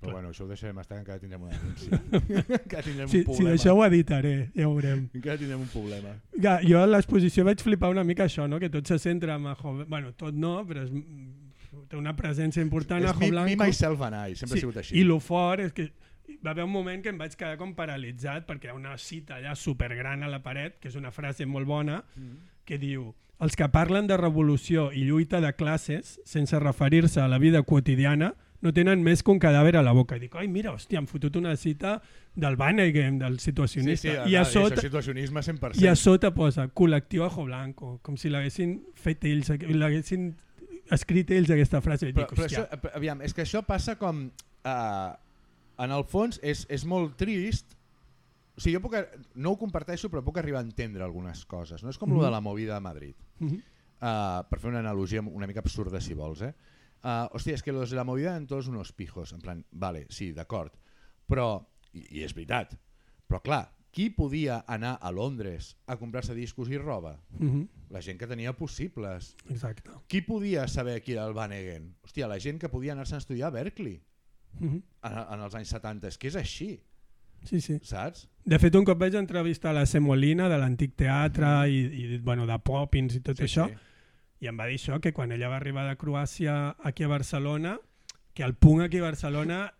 però 0.00 0.18
bueno, 0.18 0.34
això 0.34 0.44
ho 0.44 0.48
deixarem 0.50 0.78
estar 0.82 0.98
encara 1.00 1.18
tindrem 1.22 1.46
una 1.46 1.56
denúncia 1.56 2.00
que 2.68 2.82
tindrem 2.84 3.08
Si, 3.08 3.22
un 3.22 3.22
si 3.22 3.24
problema 3.24 3.50
d'això 3.54 3.72
ho 3.78 3.84
editaré, 3.86 4.34
ja 4.54 4.68
ho 4.68 4.74
veurem. 4.74 5.06
encara 5.14 5.38
tindrem 5.40 5.64
un 5.64 5.70
problema 5.72 6.12
Ja, 6.36 6.58
jo 6.62 6.82
a 6.82 6.86
l'exposició 6.86 7.44
vaig 7.48 7.62
flipar 7.64 7.90
una 7.94 8.04
mica 8.04 8.26
això, 8.28 8.48
no? 8.50 8.60
que 8.60 8.68
tot 8.68 8.86
se 8.86 8.98
centra 8.98 9.36
en 9.40 9.46
Ajo... 9.46 9.78
Bueno, 9.88 10.12
tot 10.12 10.34
no, 10.36 10.58
però 10.68 10.84
és, 10.84 10.92
té 11.88 11.96
una 11.96 12.12
presència 12.16 12.62
important 12.62 13.02
a 13.04 13.10
és 13.14 13.18
mi, 13.20 13.30
Blanco. 13.32 13.50
mi 13.50 13.56
myself 13.64 14.02
and 14.06 14.14
I, 14.20 14.36
sempre 14.36 14.58
ha 14.58 14.60
sigut 14.60 14.76
així 14.82 14.98
I 15.00 15.04
lo 15.08 15.18
fort 15.24 15.64
és 15.64 15.72
que 15.72 15.88
va 16.44 16.52
haver 16.52 16.64
un 16.64 16.72
moment 16.72 17.02
que 17.02 17.12
em 17.12 17.18
vaig 17.18 17.34
quedar 17.36 17.56
com 17.60 17.74
paralitzat 17.74 18.46
perquè 18.48 18.68
hi 18.68 18.74
ha 18.74 18.78
una 18.78 18.96
cita 18.98 19.38
allà 19.38 19.54
supergran 19.56 20.22
a 20.22 20.30
la 20.30 20.42
paret, 20.44 20.78
que 20.80 20.90
és 20.92 20.96
una 21.00 21.12
frase 21.14 21.46
molt 21.46 21.66
bona, 21.66 22.02
que 22.64 22.78
diu 22.78 23.12
els 23.44 23.56
que 23.58 23.66
parlen 23.68 24.06
de 24.06 24.16
revolució 24.16 24.90
i 24.94 25.04
lluita 25.08 25.40
de 25.42 25.50
classes 25.58 26.20
sense 26.24 26.58
referir-se 26.62 27.20
a 27.20 27.28
la 27.28 27.38
vida 27.42 27.62
quotidiana 27.62 28.34
no 28.64 28.72
tenen 28.72 29.02
més 29.04 29.20
que 29.20 29.28
un 29.28 29.40
cadàver 29.42 29.74
a 29.76 29.82
la 29.84 29.92
boca. 29.92 30.16
I 30.16 30.22
dic, 30.22 30.36
ai, 30.40 30.46
mira, 30.48 30.72
hòstia, 30.72 30.96
han 31.02 31.08
fotut 31.10 31.34
una 31.36 31.52
cita 31.60 31.98
del 32.34 32.56
Vanegem, 32.56 33.18
del 33.20 33.36
sí, 33.36 33.50
situacionista. 33.50 34.14
sí, 34.24 34.32
I, 34.32 34.38
a 34.40 34.44
sota, 34.48 34.78
és 34.78 34.86
situacionisme 34.86 35.42
100% 35.44 35.82
I 35.82 35.90
a 35.90 35.94
sota 36.00 36.30
posa 36.32 36.64
col·lectiu 36.72 37.26
Ajo 37.26 37.44
Blanco, 37.44 37.98
com 38.06 38.16
si 38.16 38.32
l'haguessin 38.32 38.78
fet 38.96 39.26
ells, 39.28 39.52
l'haguessin 39.68 40.30
escrit 40.96 41.34
ells 41.36 41.52
aquesta 41.52 41.82
frase. 41.84 42.08
I 42.08 42.16
però, 42.16 42.24
dic, 42.24 42.32
però 42.38 42.48
hòstia, 42.48 42.64
això, 42.64 42.80
eh, 42.80 42.96
aviam, 42.96 43.20
és 43.26 43.36
que 43.36 43.44
això 43.44 43.60
passa 43.68 43.98
com 44.00 44.24
uh, 44.30 45.12
en 45.78 45.90
el 45.90 46.04
fons 46.04 46.40
és, 46.42 46.66
és 46.68 46.84
molt 46.84 47.16
trist 47.16 47.76
o 48.56 48.60
sigui, 48.60 48.76
jo 48.76 48.80
puc, 48.80 48.94
no 49.34 49.50
ho 49.50 49.58
comparteixo 49.58 50.08
però 50.10 50.22
puc 50.22 50.38
arribar 50.38 50.60
a 50.60 50.66
entendre 50.66 51.02
algunes 51.04 51.44
coses 51.44 51.82
no 51.82 51.90
és 51.90 51.98
com 51.98 52.08
mm 52.08 52.12
Mhm. 52.12 52.20
-hmm. 52.20 52.24
de 52.24 52.30
la 52.30 52.40
movida 52.40 52.74
de 52.74 52.80
Madrid 52.80 53.14
Mhm. 53.40 53.54
uh, 54.00 54.44
per 54.48 54.58
fer 54.60 54.68
una 54.70 54.78
analogia 54.80 55.20
una 55.20 55.46
mica 55.46 55.60
absurda 55.60 56.00
si 56.00 56.14
vols 56.14 56.42
eh? 56.42 56.54
Uh, 57.04 57.28
hòstia, 57.36 57.52
és 57.52 57.62
que 57.62 57.70
los 57.70 57.90
de 57.90 57.96
la 57.96 58.04
movida 58.04 58.34
en 58.34 58.46
tots 58.46 58.66
unos 58.66 58.90
pijos. 58.92 59.34
En 59.34 59.40
plan, 59.42 59.62
vale, 59.72 60.06
sí, 60.08 60.32
d'acord. 60.32 60.72
Però, 61.28 61.66
i, 61.92 62.00
i 62.18 62.22
és 62.24 62.32
veritat, 62.32 62.78
però 63.28 63.42
clar, 63.42 63.74
qui 63.92 64.08
podia 64.08 64.64
anar 64.66 64.96
a 65.02 65.10
Londres 65.12 65.76
a 65.86 65.98
comprar-se 65.98 66.32
discos 66.34 66.70
i 66.70 66.78
roba? 66.78 67.20
Mm 67.38 67.50
-hmm. 67.50 67.68
La 67.90 68.00
gent 68.00 68.18
que 68.18 68.26
tenia 68.26 68.54
possibles. 68.56 69.36
Exacte. 69.50 69.90
Qui 70.08 70.22
podia 70.22 70.66
saber 70.66 71.02
qui 71.02 71.12
era 71.12 71.26
el 71.26 71.34
Van 71.34 71.52
Egen? 71.52 71.94
Hòstia, 72.02 72.26
la 72.26 72.40
gent 72.40 72.58
que 72.58 72.70
podia 72.70 72.92
anar-se'n 72.92 73.16
a 73.16 73.18
estudiar 73.18 73.48
a 73.48 73.50
Berkeley 73.50 74.00
Mm 74.58 74.68
-hmm. 74.68 74.82
en, 75.10 75.34
en 75.34 75.40
els 75.40 75.54
anys 75.54 75.68
70. 75.68 76.08
És 76.08 76.18
que 76.18 76.28
és 76.28 76.36
així, 76.36 76.80
Sí, 77.44 77.60
sí. 77.60 77.78
saps? 77.82 78.28
De 78.44 78.58
fet, 78.58 78.74
un 78.74 78.84
cop 78.84 78.98
vaig 78.98 79.14
entrevistar 79.14 79.74
la 79.74 79.86
Semolina 79.86 80.48
de 80.48 80.58
l'antic 80.58 80.94
teatre 80.96 81.68
i, 81.68 81.80
i 81.84 82.18
bueno, 82.18 82.46
de 82.46 82.58
Poppins 82.58 83.14
i 83.14 83.20
tot 83.20 83.40
això, 83.40 83.68
i 84.40 84.46
em 84.46 84.58
va 84.58 84.66
dir 84.66 84.76
això, 84.76 85.00
que 85.00 85.12
quan 85.12 85.32
ella 85.32 85.48
va 85.48 85.56
arribar 85.56 85.86
de 85.88 85.96
Croàcia 85.96 86.76
aquí 86.84 87.04
a 87.04 87.08
Barcelona, 87.08 87.78
que 88.34 88.42
el 88.42 88.54
punk 88.54 88.82
aquí 88.82 88.98
a 88.98 89.02
Barcelona 89.02 89.72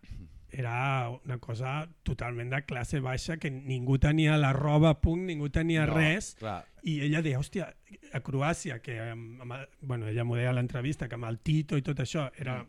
era 0.54 1.10
una 1.10 1.38
cosa 1.38 1.88
totalment 2.06 2.52
de 2.52 2.62
classe 2.64 3.00
baixa, 3.00 3.36
que 3.38 3.50
ningú 3.50 3.98
tenia 3.98 4.36
la 4.38 4.52
roba 4.54 4.94
punk, 5.00 5.24
ningú 5.26 5.50
tenia 5.50 5.84
No, 5.88 5.96
res, 5.98 6.34
Clar, 6.38 6.62
i 6.86 7.00
ella 7.08 7.24
deia, 7.24 7.40
hòstia, 7.40 7.72
a 8.14 8.20
Croàcia, 8.22 8.78
que 8.80 9.00
amb, 9.02 9.42
amb, 9.42 9.56
bueno, 9.80 10.06
ella 10.08 10.24
m'ho 10.24 10.38
deia 10.38 10.52
a 10.52 10.56
l'entrevista, 10.56 11.08
que 11.08 11.18
amb 11.18 11.26
el 11.28 11.40
Tito 11.42 11.76
i 11.76 11.82
tot 11.82 12.04
això 12.04 12.28
era 12.38 12.60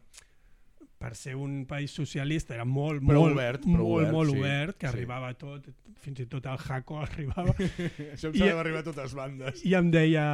per 0.97 1.13
ser 1.15 1.35
un 1.35 1.65
país 1.69 1.91
socialista 1.91 2.55
era 2.55 2.65
molt, 2.65 3.03
Però 3.03 3.21
molt, 3.25 3.35
obert, 3.35 3.65
molt, 3.67 3.83
obert, 3.85 4.11
molt 4.15 4.31
sí, 4.31 4.39
obert, 4.39 4.77
que 4.79 4.87
sí. 4.87 4.93
arribava 4.93 5.33
tot, 5.37 5.67
fins 6.01 6.21
i 6.23 6.27
tot 6.31 6.45
el 6.51 6.57
Jaco 6.63 6.99
arribava, 7.05 7.55
Això 7.55 8.31
em 8.31 8.37
sembla 8.37 8.61
arribar 8.63 8.83
a 8.83 8.87
totes 8.89 9.15
bandes. 9.17 9.63
i 9.67 9.75
em 9.77 9.91
deia, 9.91 10.25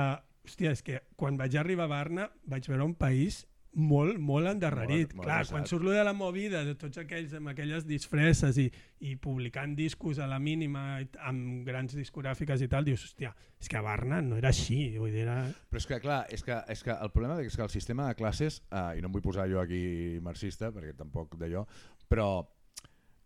hòstia, 0.46 0.76
és 0.76 0.84
que 0.86 1.02
quan 1.18 1.38
vaig 1.40 1.58
arribar 1.58 1.90
a 1.90 1.94
Barna 1.96 2.30
vaig 2.46 2.70
veure 2.70 2.86
un 2.86 2.96
país 2.96 3.44
molt, 3.74 4.18
molt 4.20 4.48
endarrerit. 4.48 5.14
Molt- 5.14 5.16
molt 5.16 5.26
Clar, 5.28 5.36
avançat. 5.36 5.52
quan 5.56 5.68
surt 5.68 5.86
de 5.88 6.04
la 6.04 6.14
movida, 6.14 6.64
de 6.66 6.76
tots 6.76 6.98
aquells 6.98 7.34
amb 7.34 7.48
aquelles 7.48 7.86
disfresses 7.88 8.58
i, 8.58 8.72
i 9.00 9.16
publicant 9.16 9.76
discos 9.76 10.20
a 10.20 10.28
la 10.28 10.40
mínima 10.40 11.00
amb 11.20 11.66
grans 11.66 11.96
discogràfiques 11.96 12.62
i 12.62 12.68
tal, 12.68 12.84
dius, 12.86 13.06
hòstia, 13.06 13.34
és 13.60 13.70
que 13.70 13.78
a 13.78 13.82
Barna 13.82 14.22
no 14.22 14.36
era 14.36 14.50
així, 14.50 14.98
vull 14.98 15.12
dir, 15.12 15.24
era... 15.24 15.46
Però 15.70 15.80
és 15.80 15.88
que, 15.88 16.00
clar, 16.04 16.26
és 16.30 16.44
que, 16.44 16.58
és 16.68 16.84
que 16.84 16.92
el 16.92 17.12
problema 17.12 17.40
és 17.42 17.56
que 17.56 17.64
el 17.64 17.70
sistema 17.70 18.08
de 18.10 18.16
classes, 18.16 18.62
eh, 18.72 18.98
i 18.98 19.02
no 19.02 19.08
em 19.08 19.14
vull 19.14 19.24
posar 19.24 19.48
jo 19.50 19.62
aquí 19.62 20.20
marxista, 20.22 20.72
perquè 20.72 20.96
tampoc 20.98 21.38
d'allò, 21.40 21.66
però 22.10 22.44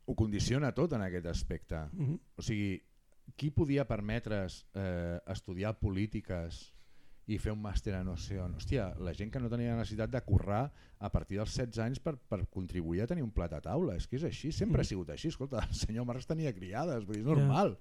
ho 0.06 0.14
condiciona 0.14 0.72
tot 0.78 0.94
en 0.94 1.02
aquest 1.02 1.26
aspecte. 1.26 1.88
Mhm. 1.92 2.20
O 2.38 2.42
sigui, 2.46 2.84
qui 3.36 3.50
podia 3.50 3.88
permetre's 3.88 4.66
eh, 4.76 5.18
estudiar 5.34 5.80
polítiques 5.80 6.75
i 7.28 7.38
fer 7.42 7.52
un 7.52 7.62
màster 7.62 7.96
sé 8.22 8.40
on? 8.40 8.54
Hòstia, 8.56 8.94
la 9.02 9.14
gent 9.14 9.32
que 9.32 9.40
no 9.40 9.50
tenia 9.50 9.76
necessitat 9.76 10.12
de 10.14 10.22
currar 10.22 10.72
a 11.00 11.10
partir 11.10 11.38
dels 11.38 11.56
16 11.58 11.80
anys 11.84 12.00
per, 12.00 12.16
per 12.18 12.46
contribuir 12.48 13.02
a 13.02 13.08
tenir 13.08 13.24
un 13.24 13.32
plat 13.32 13.54
a 13.54 13.62
taula. 13.62 13.96
És 13.96 14.06
que 14.08 14.18
és 14.18 14.24
així, 14.24 14.52
sempre 14.52 14.82
ha 14.82 14.86
sigut 14.86 15.10
així. 15.10 15.30
Escolta, 15.34 15.64
el 15.68 15.74
senyor 15.74 16.06
Marx 16.06 16.28
tenia 16.30 16.54
criades, 16.54 17.04
vull 17.06 17.16
dir, 17.16 17.24
és 17.24 17.28
normal. 17.28 17.78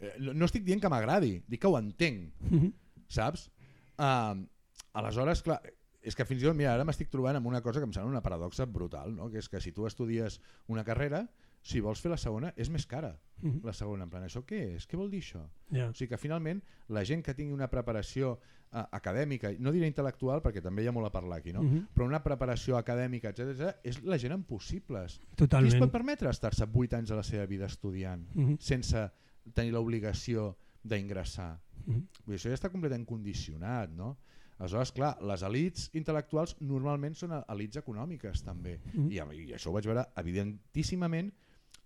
Eh, 0.00 0.14
no, 0.20 0.44
estic 0.44 0.64
dient 0.64 0.80
que 0.80 0.88
m'agradi, 0.92 1.42
dic 1.48 1.60
que 1.60 1.68
ho 1.68 1.76
entenc 1.78 2.32
Mhm. 2.50 2.72
saps? 3.08 3.50
Uh, 3.98 4.44
aleshores, 4.92 5.42
clar, 5.42 5.60
és 6.02 6.14
que 6.14 6.24
fins 6.24 6.42
i 6.42 6.46
tot, 6.46 6.56
mira, 6.56 6.74
ara 6.74 6.84
m'estic 6.84 7.08
trobant 7.10 7.36
amb 7.36 7.46
una 7.46 7.60
cosa 7.62 7.80
que 7.80 7.86
em 7.88 7.92
sembla 7.92 8.10
una 8.10 8.22
paradoxa 8.22 8.64
brutal, 8.66 9.14
no? 9.14 9.30
que 9.30 9.38
és 9.38 9.48
que 9.48 9.60
si 9.60 9.72
tu 9.72 9.86
estudies 9.86 10.40
una 10.68 10.84
carrera, 10.84 11.26
si 11.66 11.80
vols 11.82 11.98
fer 12.00 12.12
la 12.12 12.16
segona, 12.20 12.52
és 12.56 12.68
més 12.70 12.84
cara. 12.86 13.16
Mhm. 13.42 13.64
La 13.66 13.72
segona, 13.74 14.04
en 14.06 14.10
plan, 14.10 14.22
això 14.24 14.44
què 14.46 14.76
és? 14.76 14.86
Què 14.86 14.96
vol 14.96 15.10
dir 15.10 15.20
això? 15.24 15.42
Ja. 15.74 15.88
O 15.90 15.94
sigui 15.94 16.08
que 16.12 16.18
finalment 16.20 16.62
la 16.94 17.02
gent 17.04 17.24
que 17.26 17.34
tingui 17.34 17.52
una 17.56 17.66
preparació 17.68 18.36
uh, 18.72 18.82
acadèmica, 18.92 19.50
no 19.62 19.70
diré 19.72 19.86
intel·lectual 19.90 20.42
perquè 20.42 20.60
també 20.62 20.82
hi 20.82 20.88
ha 20.88 20.92
molt 20.92 21.06
a 21.06 21.10
parlar 21.14 21.38
aquí, 21.38 21.52
no? 21.52 21.62
Mhm. 21.62 21.88
però 21.94 22.04
una 22.06 22.22
preparació 22.22 22.76
acadèmica, 22.76 23.30
etc 23.30 23.76
és 23.84 24.02
la 24.02 24.18
gent 24.18 24.32
amb 24.34 24.46
possibles. 24.46 25.18
Qui 25.18 25.24
es 25.30 25.36
Totalment. 25.36 25.78
pot 25.80 25.92
permetre 25.92 26.30
estar-se 26.30 26.66
8 26.72 26.92
anys 26.98 27.08
de 27.08 27.16
la 27.16 27.22
seva 27.22 27.46
vida 27.46 27.66
estudiant 27.66 28.26
Mhm. 28.34 28.56
sense 28.60 29.10
tenir 29.54 29.72
l'obligació 29.72 30.56
d'ingressar? 30.82 31.58
Mhm. 31.86 32.06
Vull 32.26 32.36
dir, 32.36 32.40
això 32.40 32.48
ja 32.50 32.54
està 32.54 32.70
completament 32.70 33.06
condicionat, 33.06 33.90
no? 33.90 34.18
Aleshores, 34.58 34.92
clar, 34.92 35.16
les 35.22 35.42
elites 35.42 35.90
intel·lectuals 35.94 36.56
normalment 36.60 37.14
són 37.14 37.30
elites 37.48 37.82
econòmiques 37.82 38.42
també. 38.42 38.80
Mhm. 38.94 39.10
I, 39.12 39.16
I 39.16 39.52
això 39.54 39.68
ho 39.68 39.72
vaig 39.72 39.84
veure 39.84 40.06
evidentíssimament 40.16 41.32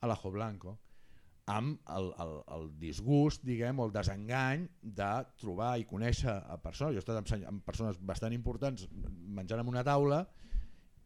a 0.01 0.07
l'Ajo 0.09 0.31
Blanco 0.35 0.79
amb 1.51 1.81
el, 1.91 2.13
el, 2.23 2.33
el 2.55 2.67
disgust, 2.79 3.43
diguem, 3.43 3.81
o 3.83 3.87
el 3.89 3.93
desengany 3.95 4.69
de 4.83 5.09
trobar 5.41 5.73
i 5.81 5.87
conèixer 5.89 6.31
a 6.47 6.59
persones, 6.63 6.95
jo 6.95 7.01
he 7.01 7.03
estat 7.03 7.19
amb, 7.19 7.49
amb 7.49 7.65
persones 7.67 7.99
bastant 8.07 8.33
importants 8.37 8.85
menjant 8.93 9.59
en 9.65 9.71
una 9.73 9.83
taula 9.83 10.21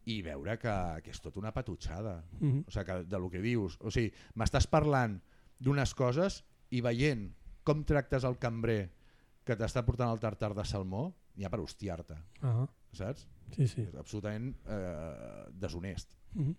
i 0.05 0.19
veure 0.21 0.53
que, 0.61 0.75
que 1.01 1.09
és 1.15 1.21
tot 1.23 1.39
una 1.41 1.49
patutxada. 1.55 2.19
Mhm. 2.37 2.65
O 2.67 2.71
sigui, 2.75 2.85
que 2.85 2.97
de 3.09 3.17
lo 3.23 3.29
que 3.33 3.41
dius. 3.41 3.79
O 3.81 3.89
sigui, 3.89 4.11
m'estàs 4.37 4.67
parlant 4.69 5.17
d'unes 5.57 5.95
coses 5.97 6.43
i 6.69 6.83
veient 6.85 7.31
com 7.65 7.81
tractes 7.87 8.27
el 8.27 8.37
cambrer 8.37 8.91
que 9.45 9.57
t'està 9.57 9.81
portant 9.87 10.11
el 10.13 10.21
tartar 10.21 10.51
de 10.53 10.65
salmó, 10.65 11.07
n'hi 11.35 11.45
ha 11.47 11.49
per 11.49 11.59
hostiar-te, 11.63 12.19
Ah, 12.45 12.67
saps? 12.93 13.25
sí, 13.55 13.65
sí. 13.67 13.81
És 13.81 13.95
absolutament 13.97 14.53
eh, 14.67 15.49
deshonest. 15.57 16.13
Mhm. 16.35 16.53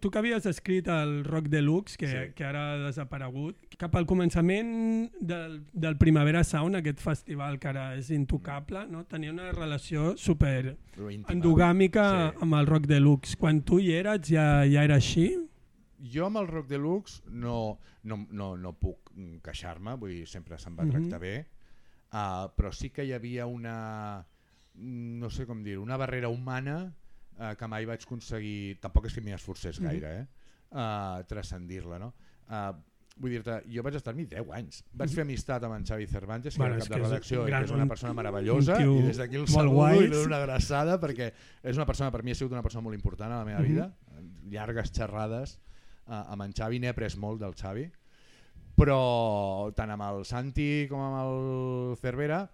Tu 0.00 0.10
que 0.10 0.18
havies 0.18 0.46
escrit 0.46 0.86
el 0.88 1.24
Rock 1.24 1.48
Deluxe, 1.48 1.96
que, 1.96 2.06
Sí. 2.06 2.32
que 2.36 2.44
ara 2.44 2.72
ha 2.72 2.76
desaparegut, 2.86 3.56
cap 3.78 3.94
al 3.96 4.06
començament 4.06 5.10
del, 5.20 5.64
del 5.72 5.96
Primavera 5.98 6.44
Sound, 6.44 6.76
aquest 6.76 7.00
festival 7.00 7.58
que 7.58 7.68
ara 7.68 7.96
és 7.96 8.10
intocable, 8.10 8.86
no? 8.86 9.04
tenia 9.04 9.32
una 9.32 9.50
relació 9.52 10.16
super 10.16 10.76
endogàmica 11.28 12.32
Sí. 12.32 12.38
amb 12.42 12.54
el 12.54 12.66
Rock 12.66 12.86
Deluxe. 12.86 13.36
Quan 13.36 13.62
tu 13.62 13.78
hi 13.80 13.92
eres 13.92 14.28
ja, 14.28 14.64
ja 14.66 14.84
era 14.84 14.96
així? 14.96 15.32
Jo 15.98 16.26
amb 16.26 16.36
el 16.38 16.46
Rock 16.46 16.68
Deluxe 16.68 17.22
no, 17.30 17.78
no, 18.04 18.24
no, 18.30 18.56
no 18.56 18.72
puc 18.78 19.10
mm, 19.14 19.40
queixar-me, 19.42 19.96
vull 19.98 20.10
dir, 20.14 20.26
sempre 20.28 20.58
se'm 20.58 20.76
va 20.78 20.84
Mhm. 20.84 20.90
tractar 20.92 21.18
bé, 21.20 21.46
uh, 22.12 22.46
però 22.56 22.72
sí 22.72 22.90
que 22.90 23.04
hi 23.04 23.12
havia 23.12 23.46
una, 23.46 24.24
mm, 24.74 25.18
no 25.18 25.28
sé 25.30 25.44
com 25.46 25.62
dir 25.64 25.78
una 25.78 25.96
barrera 25.96 26.28
humana 26.28 26.94
uh, 27.38 27.54
que 27.56 27.66
mai 27.68 27.86
vaig 27.86 28.02
aconseguir, 28.04 28.78
tampoc 28.80 29.06
és 29.06 29.14
que 29.14 29.20
m'hi 29.20 29.32
esforcés 29.32 29.80
Mhm. 29.80 29.88
gaire, 29.88 30.12
eh? 30.20 30.26
uh, 30.72 31.22
transcendir-la. 31.26 31.98
No? 31.98 32.12
Uh, 32.48 32.72
vull 33.18 33.30
dir-te, 33.32 33.62
jo 33.66 33.82
vaig 33.82 33.94
estar-m'hi 33.96 34.26
10 34.26 34.46
anys. 34.54 34.84
Vaig 34.92 35.10
fer 35.10 35.22
amistat 35.24 35.64
amb 35.64 35.74
en 35.74 35.84
Xavi 35.84 36.06
Cervantes, 36.06 36.54
que 36.54 36.58
Mhm. 36.60 36.62
Bueno, 36.62 36.74
era 36.76 36.82
és 36.84 36.88
cap 36.88 36.98
de 36.98 37.02
és 37.04 37.08
redacció 37.10 37.42
i 37.42 37.46
gran- 37.50 37.60
que 37.62 37.66
és 37.66 37.72
una 37.72 37.82
un- 37.82 37.88
persona 37.88 38.12
meravellosa, 38.14 38.76
un 38.78 38.98
i 38.98 39.02
des 39.08 39.16
d'aquí 39.18 39.34
el 39.36 39.48
saludo 39.48 39.74
guai. 39.74 40.04
i 40.04 40.24
una 40.26 40.36
abraçada 40.42 41.00
perquè 41.00 41.32
és 41.62 41.76
una 41.76 41.86
persona, 41.86 42.10
per 42.12 42.22
mi 42.22 42.30
ha 42.30 42.34
sigut 42.34 42.52
una 42.52 42.62
persona 42.62 42.82
molt 42.82 42.94
important 42.94 43.32
a 43.32 43.38
la 43.38 43.44
meva 43.44 43.60
Mhm. 43.60 43.68
vida, 43.68 43.92
llargues 44.50 44.92
xerrades 44.92 45.58
uh, 46.06 46.12
amb 46.32 46.42
en 46.42 46.52
Xavi, 46.52 46.78
n'he 46.78 46.88
après 46.88 47.16
molt 47.16 47.40
del 47.40 47.54
Xavi, 47.54 47.90
però 48.76 49.72
tant 49.74 49.90
amb 49.90 50.02
el 50.02 50.24
Santi 50.24 50.86
com 50.88 51.00
amb 51.00 51.18
el 51.24 51.96
Cervera 52.00 52.44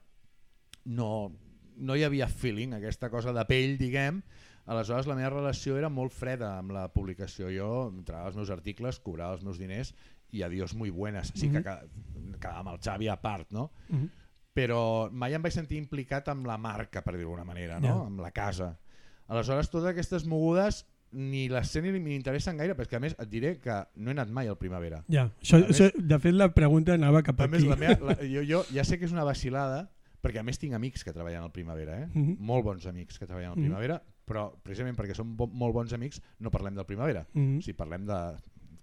no, 0.87 1.33
no 1.77 1.97
hi 1.97 2.03
havia 2.05 2.27
feeling, 2.29 2.75
aquesta 2.75 3.11
cosa 3.11 3.33
de 3.33 3.45
pell, 3.45 3.77
diguem, 3.79 4.23
aleshores 4.67 5.07
la 5.07 5.15
meva 5.15 5.31
relació 5.31 5.77
era 5.77 5.89
molt 5.89 6.13
freda 6.13 6.59
amb 6.59 6.73
la 6.73 6.89
publicació. 6.93 7.49
Jo 7.53 7.89
entrava 7.91 8.27
als 8.27 8.37
meus 8.37 8.51
articles, 8.51 8.99
cobrava 9.01 9.35
els 9.35 9.45
meus 9.45 9.59
diners 9.59 9.95
i 10.33 10.43
adiós 10.43 10.75
muy 10.75 10.91
buenas. 10.91 11.33
Sí 11.35 11.51
que 11.51 11.61
Mhm. 11.61 12.35
quedava 12.41 12.59
amb 12.61 12.69
el 12.71 12.79
Xavi 12.81 13.09
a 13.09 13.21
part, 13.21 13.51
no? 13.51 13.71
Mhm. 13.89 14.09
però 14.55 15.11
mai 15.11 15.35
em 15.35 15.43
vaig 15.43 15.53
sentir 15.53 15.79
implicat 15.79 16.29
amb 16.29 16.47
la 16.47 16.57
marca, 16.57 17.03
per 17.03 17.17
dir-ho 17.17 17.27
d'alguna 17.31 17.45
manera, 17.45 17.81
no? 17.81 17.89
Ja. 17.89 18.07
amb 18.07 18.21
la 18.21 18.31
casa. 18.31 18.79
Aleshores, 19.27 19.69
totes 19.69 19.89
aquestes 19.91 20.27
mogudes 20.27 20.87
ni 21.11 21.49
les 21.49 21.69
sé 21.71 21.83
ni 21.83 21.91
m'interessen 21.99 22.57
gaire, 22.57 22.77
perquè 22.77 22.95
a 22.97 23.01
més 23.01 23.17
et 23.19 23.29
diré 23.29 23.59
que 23.59 23.75
no 23.97 24.11
he 24.11 24.13
anat 24.13 24.29
mai 24.31 24.47
al 24.47 24.57
Primavera. 24.57 25.03
Ja, 25.09 25.29
això, 25.43 25.57
A 25.57 25.67
més- 25.67 25.81
això, 25.81 25.93
de 25.97 26.19
fet 26.21 26.35
la 26.35 26.55
pregunta 26.55 26.95
anava 26.95 27.23
cap 27.25 27.41
A 27.41 27.49
més, 27.49 27.65
la 27.65 27.75
meva, 27.75 27.99
la, 28.01 28.15
jo, 28.35 28.43
jo 28.47 28.65
ja 28.73 28.85
sé 28.85 28.97
que 28.97 29.07
és 29.07 29.13
una 29.13 29.25
vacilada, 29.25 29.91
perquè 30.23 30.39
a 30.39 30.45
més 30.45 30.57
tinc 30.59 30.73
amics 30.75 31.03
que 31.03 31.13
treballen 31.13 31.43
al 31.43 31.51
Primavera, 31.51 32.03
eh? 32.05 32.09
Mhm. 32.15 32.37
molt 32.39 32.65
bons 32.65 32.87
amics 32.87 33.19
que 33.19 33.27
treballen 33.27 33.51
al 33.51 33.57
Mhm. 33.57 33.65
Primavera, 33.65 34.03
però 34.25 34.49
precisament 34.63 34.97
perquè 34.97 35.15
som 35.17 35.35
bo, 35.37 35.47
molt 35.47 35.75
bons 35.75 35.93
amics 35.93 36.21
no 36.41 36.51
parlem 36.51 36.75
del 36.75 36.87
Primavera, 36.89 37.27
Mhm. 37.35 37.59
o 37.59 37.63
sigui, 37.63 37.77
parlem 37.77 38.07
de 38.07 38.19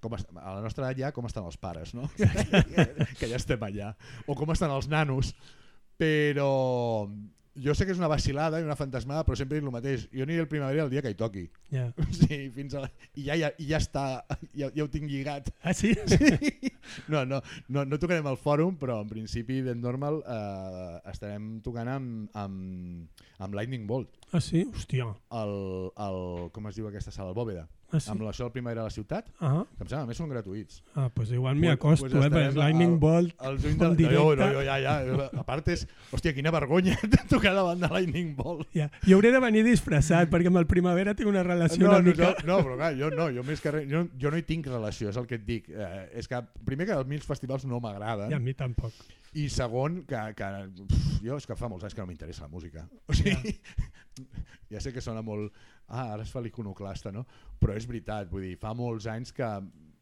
com 0.01 0.15
est 0.15 0.29
a 0.35 0.55
la 0.55 0.61
nostra 0.61 0.85
edat 0.87 0.97
ja 0.97 1.11
com 1.11 1.25
estan 1.27 1.45
els 1.45 1.57
pares, 1.61 1.93
no? 1.93 2.09
que, 2.17 2.25
que 3.19 3.27
ja 3.29 3.35
estem 3.37 3.61
allà. 3.61 3.95
O 4.25 4.33
com 4.35 4.49
estan 4.51 4.71
els 4.73 4.87
nanos. 4.89 5.35
Però 5.97 7.07
jo 7.55 7.73
sé 7.75 7.85
que 7.85 7.91
és 7.91 7.99
una 7.99 8.09
vacilada 8.11 8.61
i 8.61 8.65
una 8.65 8.77
fantasmada, 8.79 9.25
però 9.27 9.35
sempre 9.35 9.57
dic 9.57 9.65
el 9.65 9.73
mateix. 9.73 10.05
Jo 10.15 10.23
aniré 10.23 10.43
al 10.43 10.49
primavera 10.51 10.85
el 10.85 10.91
dia 10.93 11.01
que 11.03 11.11
hi 11.11 11.17
toqui. 11.19 11.47
Ja. 11.73 11.89
Sí, 12.21 12.37
fins 12.55 12.75
a 12.77 12.83
la... 12.85 12.89
I 13.17 13.25
ja, 13.25 13.35
ja, 13.39 13.49
ja 13.59 13.79
està, 13.81 14.05
ja, 14.55 14.69
ja 14.71 14.85
ho 14.85 14.89
tinc 14.91 15.09
lligat. 15.11 15.51
Ah, 15.63 15.73
sí? 15.75 15.93
Sí. 16.11 16.71
No, 17.11 17.23
no, 17.25 17.41
no, 17.67 17.83
no 17.87 17.99
tocarem 18.01 18.27
al 18.27 18.39
fòrum, 18.39 18.77
però 18.79 18.99
en 19.03 19.09
principi 19.09 19.61
ben 19.65 19.81
normal 19.83 20.21
eh, 20.21 20.97
estarem 21.11 21.59
tocant 21.65 21.91
amb, 21.91 22.31
amb, 22.37 23.27
amb 23.39 23.57
Lightning 23.57 23.85
Bolt. 23.89 24.15
Ah, 24.31 24.41
sí? 24.43 24.65
Hòstia. 24.71 25.11
El, 25.41 25.55
el, 26.07 26.21
com 26.55 26.71
es 26.71 26.79
diu 26.79 26.89
aquesta 26.89 27.13
sala? 27.13 27.31
El 27.31 27.37
Bòveda. 27.37 27.67
Ah, 27.91 27.99
sí? 27.99 28.09
amb 28.13 28.21
això 28.29 28.45
del 28.45 28.51
Primavera 28.55 28.81
a 28.81 28.87
la 28.87 28.93
ciutat, 28.93 29.27
Ah, 29.39 29.65
que 29.77 29.83
em 29.83 29.89
sembla 29.89 30.03
a 30.03 30.07
més 30.07 30.17
són 30.17 30.29
gratuïts. 30.31 30.81
ah 30.95 31.09
pues 31.13 31.31
igual 31.31 31.55
m'hi 31.59 31.67
acosto, 31.67 32.07
pues 32.07 32.13
eh, 32.25 32.29
perquè 32.29 32.55
Lightning 32.55 32.93
al- 32.93 32.99
Bolt... 32.99 33.35
El 33.41 33.57
juny 33.59 33.71
En 33.73 33.77
de... 33.79 33.85
No, 33.87 33.95
directe. 33.95 34.35
no, 34.37 34.51
no, 34.53 34.61
ja, 34.63 34.77
ja. 34.79 35.29
A 35.39 35.43
part 35.43 35.67
és... 35.67 35.85
Hòstia, 36.11 36.33
quina 36.33 36.51
vergonya 36.51 36.95
tocar 37.29 37.53
davant 37.53 37.79
de 37.83 37.89
Lightning 37.91 38.35
Bolt. 38.35 38.67
Ja. 38.73 38.89
Jo 39.07 39.17
hauré 39.19 39.31
de 39.31 39.39
venir 39.43 39.63
disfressat, 39.67 40.29
perquè 40.31 40.47
amb 40.47 40.57
el 40.63 40.67
Primavera 40.67 41.13
tinc 41.15 41.29
una 41.29 41.43
relació 41.43 41.83
No, 41.85 41.89
una 41.91 41.99
no, 41.99 42.09
mica... 42.09 42.33
no, 42.45 42.57
no, 42.57 42.59
però 42.63 42.77
clar, 42.79 42.93
jo 42.97 43.09
no, 43.11 43.29
jo 43.35 43.43
més 43.43 43.59
que 43.61 43.71
res, 43.75 43.87
jo, 43.91 44.05
jo 44.19 44.31
no 44.31 44.37
hi 44.39 44.43
tinc 44.47 44.67
relació, 44.71 45.09
és 45.11 45.17
el 45.19 45.27
que 45.27 45.35
et 45.35 45.45
dic. 45.45 45.67
Eh, 45.69 46.09
és 46.21 46.27
que, 46.31 46.39
primer, 46.65 46.87
que 46.87 46.93
a 46.95 47.03
mi 47.03 47.15
els 47.19 47.25
festivals 47.27 47.65
no 47.67 47.79
m'agraden, 47.83 48.31
I 48.31 48.35
a 48.35 48.39
mi 48.39 48.53
tampoc. 48.53 48.93
i 49.33 49.47
segon, 49.49 50.01
que, 50.07 50.19
que 50.35 50.47
pf, 50.87 51.21
jo 51.23 51.37
és 51.39 51.45
que 51.47 51.55
fa 51.55 51.67
molts 51.71 51.83
anys 51.87 51.93
que 51.95 52.01
no 52.03 52.07
m'interessa 52.09 52.43
la 52.47 52.51
música. 52.51 52.87
O 53.07 53.13
sigui, 53.15 53.53
ja 54.71 54.79
sé 54.83 54.91
que 54.93 55.01
sona 55.03 55.21
molt... 55.21 55.51
Ah, 55.91 56.13
ara 56.13 56.23
es 56.23 56.31
fa 56.31 56.39
l'iconoclasta, 56.41 57.11
no? 57.11 57.25
Però 57.59 57.75
és 57.75 57.85
veritat, 57.85 58.29
vull 58.31 58.45
dir, 58.47 58.55
fa 58.57 58.71
molts 58.73 59.07
anys 59.11 59.33
que 59.35 59.47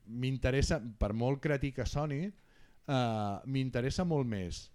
m'interessa, 0.05 0.79
per 0.99 1.13
molt 1.13 1.41
cretí 1.41 1.71
que 1.73 1.85
soni, 1.85 2.23
eh, 2.29 3.39
m'interessa 3.45 4.05
molt 4.05 4.27
més 4.29 4.67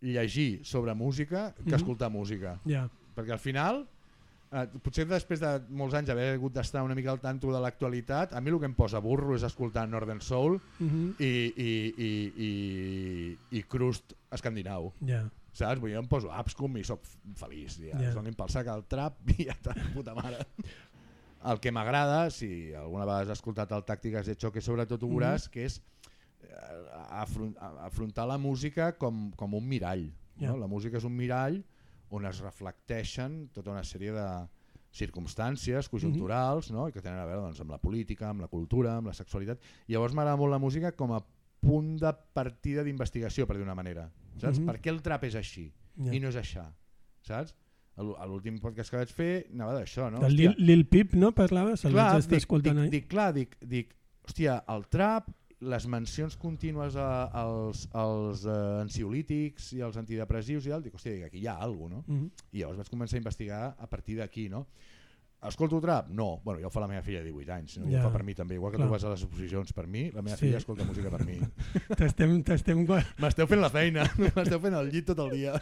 llegir 0.00 0.64
sobre 0.64 0.94
música 0.94 1.54
que 1.56 1.64
Mhm. 1.70 1.74
escoltar 1.74 2.10
música. 2.10 2.58
Ja. 2.64 2.88
Perquè 3.16 3.32
al 3.32 3.38
final, 3.38 3.86
eh, 4.52 4.66
potser 4.82 5.06
després 5.06 5.40
de 5.40 5.60
molts 5.70 5.94
anys 5.94 6.08
haver 6.10 6.34
hagut 6.34 6.52
d'estar 6.54 6.82
una 6.84 6.94
mica 6.94 7.10
al 7.10 7.20
tanto 7.20 7.52
de 7.52 7.60
l'actualitat, 7.60 8.32
a 8.32 8.40
mi 8.40 8.50
el 8.50 8.58
que 8.60 8.66
em 8.66 8.74
posa 8.74 9.00
burro 9.00 9.34
és 9.34 9.42
escoltar 9.42 9.88
Northern 9.88 10.20
Soul 10.20 10.60
Mhm. 10.78 11.14
i, 11.18 11.52
i, 11.56 11.94
i, 11.98 12.32
i, 12.46 13.58
i 13.58 13.62
crust 13.64 14.14
escandinau. 14.30 14.92
Ja. 15.04 15.28
Saps? 15.58 15.80
Vull 15.82 15.90
dir, 15.90 15.96
jo 15.96 16.02
em 16.04 16.10
poso 16.10 16.30
Abscom 16.34 16.78
i 16.78 16.84
sóc 16.86 17.04
feliç. 17.38 17.80
Ja. 17.82 17.94
Yeah. 17.94 18.14
Donin 18.16 18.36
pel 18.38 18.50
sac 18.52 18.70
al 18.70 18.84
trap 18.90 19.18
i 19.36 19.48
ja 19.48 19.56
està, 19.56 19.74
puta 19.94 20.14
mare. 20.18 20.44
El 21.48 21.60
que 21.62 21.70
m'agrada, 21.74 22.26
si 22.34 22.74
alguna 22.74 23.06
vegada 23.06 23.26
has 23.26 23.38
escoltat 23.38 23.72
el 23.74 23.84
Tàctiques 23.86 24.26
de 24.26 24.34
Choque, 24.38 24.62
sobretot 24.64 25.02
ho 25.02 25.10
veuràs, 25.10 25.46
que 25.52 25.68
és 25.68 25.78
eh, 25.78 26.52
afron 27.22 27.54
afrontar 27.86 28.26
la 28.26 28.38
música 28.42 28.90
com, 28.98 29.28
com 29.38 29.54
un 29.58 29.66
mirall. 29.68 30.08
Ja. 30.38 30.52
No? 30.52 30.58
La 30.64 30.70
música 30.70 30.98
és 30.98 31.06
un 31.06 31.14
mirall 31.14 31.60
on 32.14 32.26
es 32.26 32.40
reflecteixen 32.40 33.48
tota 33.54 33.74
una 33.74 33.84
sèrie 33.84 34.14
de 34.14 34.28
circumstàncies 34.98 35.90
conjunturals 35.92 36.70
no? 36.72 36.86
I 36.88 36.94
que 36.94 37.02
tenen 37.04 37.20
a 37.20 37.26
veure 37.28 37.42
doncs, 37.44 37.60
amb 37.60 37.74
la 37.74 37.80
política, 37.82 38.30
amb 38.30 38.40
la 38.44 38.48
cultura, 38.48 38.96
amb 38.98 39.10
la 39.10 39.16
sexualitat. 39.16 39.60
I 39.86 39.94
llavors 39.94 40.16
m'agrada 40.16 40.40
molt 40.40 40.54
la 40.54 40.62
música 40.62 40.94
com 40.96 41.12
a 41.12 41.20
punt 41.60 41.96
de 42.00 42.12
partida 42.34 42.84
d'investigació, 42.86 43.46
per 43.46 43.58
dir 43.58 43.66
una 43.66 43.76
manera. 43.78 44.06
Saps? 44.38 44.58
Mhm. 44.60 44.66
Per 44.66 44.80
què 44.80 44.90
el 44.90 45.02
trap 45.02 45.24
és 45.24 45.34
així 45.34 45.72
Ja. 45.96 46.12
i 46.14 46.20
no 46.20 46.28
és 46.28 46.36
això? 46.36 46.64
Saps? 47.22 47.54
A 47.98 48.02
l'ú- 48.02 48.14
a 48.16 48.26
l'últim 48.26 48.58
podcast 48.62 48.90
que 48.90 48.96
vaig 48.96 49.10
fer 49.10 49.46
anava 49.52 49.74
d'això, 49.80 50.10
no? 50.10 50.20
Del 50.20 50.36
Lil, 50.36 50.54
Lil 50.58 50.84
Peep, 50.86 51.14
no, 51.14 51.32
parlaves? 51.34 51.84
El 51.84 51.92
clar, 51.92 52.12
vaig 52.14 52.28
dic, 52.28 52.38
escoltant 52.38 52.74
dic, 52.76 52.82
ahir. 52.82 52.90
dic, 52.92 53.08
clar, 53.08 53.32
dic, 53.34 53.56
dic, 53.60 53.94
hòstia, 54.24 54.62
el 54.68 54.86
trap, 54.86 55.28
les 55.60 55.86
mencions 55.90 56.36
contínues 56.36 56.94
a, 56.94 57.24
als, 57.24 57.88
als 57.92 58.44
uh, 58.46 58.80
ansiolítics 58.84 59.72
i 59.74 59.80
als 59.82 59.96
antidepressius 59.96 60.66
i 60.66 60.70
tal, 60.70 60.82
dic, 60.84 60.94
hòstia, 60.94 61.16
dic, 61.16 61.24
aquí 61.24 61.38
hi 61.42 61.48
ha 61.48 61.56
alguna 61.58 61.96
cosa, 61.96 62.12
no? 62.12 62.14
Mhm. 62.20 62.30
I 62.52 62.58
llavors 62.60 62.78
vaig 62.78 62.88
començar 62.92 63.16
a 63.16 63.22
investigar 63.24 63.74
a 63.76 63.86
partir 63.88 64.16
d'aquí, 64.18 64.48
no? 64.48 64.68
Escolto 65.46 65.78
trap? 65.80 66.08
No. 66.10 66.40
Bueno, 66.44 66.58
ja 66.60 66.66
ho 66.66 66.70
fa 66.70 66.80
la 66.82 66.88
meva 66.90 67.00
filla 67.02 67.20
de 67.22 67.30
18 67.30 67.52
anys, 67.54 67.76
no? 67.78 67.86
ja. 67.90 68.00
Ho 68.00 68.08
fa 68.08 68.16
per 68.16 68.24
mi 68.26 68.34
també. 68.34 68.56
Igual 68.56 68.72
que 68.72 68.78
Clar. 68.80 68.88
tu 68.88 68.92
vas 68.92 69.04
a 69.04 69.10
les 69.12 69.22
exposicions 69.22 69.72
per 69.72 69.86
mi, 69.86 70.08
la 70.10 70.22
meva 70.22 70.36
Sí. 70.36 70.46
filla 70.46 70.58
escolta 70.58 70.84
música 70.84 71.10
per 71.10 71.24
mi. 71.24 71.36
T'estem... 71.96 72.84
gua- 72.86 73.04
M'esteu 73.22 73.46
fent 73.46 73.60
la 73.62 73.70
feina, 73.70 74.02
m'esteu 74.18 74.58
fent 74.60 74.74
el 74.74 74.90
llit 74.90 75.06
tot 75.06 75.20
el 75.26 75.30
dia. 75.36 75.54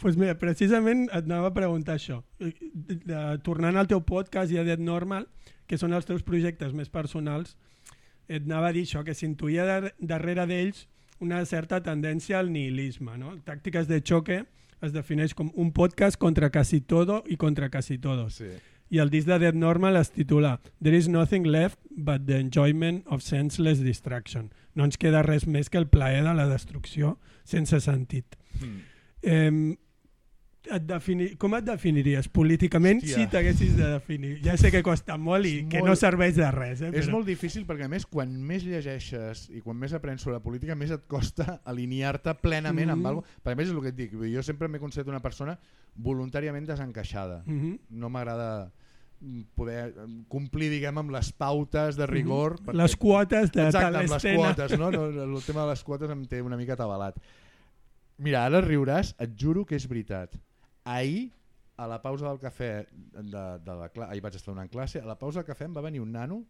pues 0.00 0.16
mira, 0.16 0.38
precisament 0.38 1.04
et 1.10 1.24
anava 1.28 1.48
a 1.48 1.54
preguntar 1.54 1.98
això. 1.98 2.22
Eh, 2.40 2.54
Tornant 3.44 3.76
al 3.76 3.86
teu 3.90 4.00
podcast 4.00 4.52
i 4.52 4.58
a 4.58 4.64
Dead 4.64 4.80
Normal, 4.80 5.28
que 5.68 5.76
són 5.78 5.92
els 5.92 6.06
teus 6.08 6.22
projectes 6.24 6.72
més 6.72 6.88
personals, 6.88 7.56
et 8.26 8.42
anava 8.48 8.68
a 8.70 8.72
dir 8.72 8.86
això, 8.86 9.04
que 9.04 9.14
s'intuïa 9.14 9.64
dar 9.66 9.92
darrere 9.98 10.46
d'ells 10.46 10.86
una 11.20 11.44
certa 11.44 11.82
tendència 11.84 12.38
al 12.40 12.48
nihilisme. 12.52 13.18
No? 13.20 13.34
Tàctiques 13.44 13.86
de 13.86 14.00
xoque 14.00 14.44
es 14.80 14.92
defineix 14.96 15.34
com 15.36 15.50
un 15.60 15.72
podcast 15.76 16.16
contra 16.16 16.48
casi 16.50 16.80
todo 16.80 17.22
i 17.28 17.36
contra 17.36 17.68
casi 17.68 17.98
todos. 17.98 18.34
Sí. 18.40 18.48
I 18.90 18.98
el 18.98 19.10
disc 19.10 19.28
de 19.28 19.38
Dead 19.38 19.54
Normal 19.54 19.96
es 19.96 20.10
titula 20.10 20.60
There 20.82 20.96
is 20.96 21.08
nothing 21.08 21.44
left 21.46 21.78
but 21.90 22.26
the 22.26 22.38
enjoyment 22.40 23.06
of 23.06 23.22
senseless 23.22 23.80
distraction. 23.84 24.52
No 24.74 24.84
ens 24.84 24.98
queda 24.98 25.22
res 25.22 25.46
més 25.46 25.70
que 25.70 25.78
el 25.78 25.86
plaer 25.88 26.24
de 26.24 26.34
la 26.34 26.48
destrucció 26.50 27.18
sense 27.44 27.78
sentit. 27.80 28.36
Mm. 28.60 28.80
Eh, 29.22 29.76
et 30.70 30.82
defini... 30.86 31.30
Com 31.40 31.54
et 31.56 31.64
definiries 31.64 32.26
políticament 32.28 33.00
Hòstia. 33.00 33.16
si 33.16 33.26
t'haguessis 33.32 33.76
de 33.78 33.86
definir? 33.94 34.32
Ja 34.44 34.56
sé 34.60 34.70
que 34.70 34.82
costa 34.84 35.16
molt 35.16 35.46
i 35.48 35.54
que 35.72 35.80
no 35.82 35.94
serveix 35.96 36.36
de 36.36 36.50
res. 36.52 36.82
Eh? 36.82 36.90
És 36.92 37.06
però... 37.06 37.14
molt 37.16 37.26
difícil 37.30 37.64
perquè 37.66 37.86
a 37.86 37.90
més 37.92 38.04
quan 38.06 38.34
més 38.46 38.66
llegeixes 38.68 39.46
i 39.56 39.62
quan 39.64 39.78
més 39.80 39.94
aprens 39.96 40.22
sobre 40.26 40.40
política 40.44 40.76
més 40.76 40.92
et 40.94 41.06
costa 41.08 41.60
alinear-te 41.70 42.34
plenament 42.42 42.90
amb 42.92 43.00
Mhm. 43.00 43.06
alguna 43.06 43.26
cosa. 43.26 43.40
Per 43.42 43.52
a 43.52 43.56
més 43.56 43.68
és 43.68 43.74
el 43.74 43.80
que 43.80 43.88
et 43.94 43.96
dic, 43.96 44.12
jo 44.34 44.42
sempre 44.42 44.68
m'he 44.68 44.78
considerat 44.82 45.08
una 45.14 45.22
persona 45.24 45.58
voluntàriament 45.96 46.66
desencaixada. 46.68 47.42
Mm 47.46 47.60
-hmm. 47.60 47.78
No 47.90 48.10
m'agrada 48.10 48.66
mm, 48.66 48.79
poder 49.54 49.92
mm, 49.94 50.22
complir 50.32 50.70
diguem 50.72 50.96
amb 50.98 51.10
les 51.12 51.28
pautes 51.36 51.96
de 51.96 52.06
rigor 52.08 52.58
perquè- 52.60 52.76
Les 52.80 52.96
quotes 52.96 53.50
de 53.52 53.66
Exacte, 53.66 53.80
tal 53.86 53.96
amb 54.00 54.14
les 54.14 54.24
quotes, 54.36 54.78
no? 54.78 54.90
no? 54.90 55.04
El 55.24 55.42
tema 55.44 55.62
de 55.66 55.68
les 55.74 55.82
quotes 55.84 56.10
em 56.10 56.24
té 56.26 56.40
una 56.42 56.56
mica 56.56 56.72
atabalat. 56.72 57.18
Mira, 58.18 58.44
ara 58.44 58.60
riuràs, 58.60 59.14
et 59.18 59.36
juro 59.36 59.64
que 59.64 59.76
és 59.76 59.86
veritat. 59.88 60.34
Ahir, 60.84 61.30
a 61.76 61.86
la 61.88 62.00
pausa 62.02 62.28
del 62.28 62.38
cafè, 62.40 62.86
de, 63.12 63.44
de 63.64 63.74
la 63.78 63.88
cla 63.88 64.08
ahir 64.10 64.20
vaig 64.24 64.34
estar 64.36 64.52
donant 64.54 64.68
classe, 64.72 65.00
a 65.00 65.06
la 65.08 65.16
pausa 65.18 65.40
del 65.40 65.46
cafè 65.48 65.64
em 65.64 65.76
va 65.76 65.80
venir 65.84 66.00
un 66.00 66.12
nano, 66.12 66.42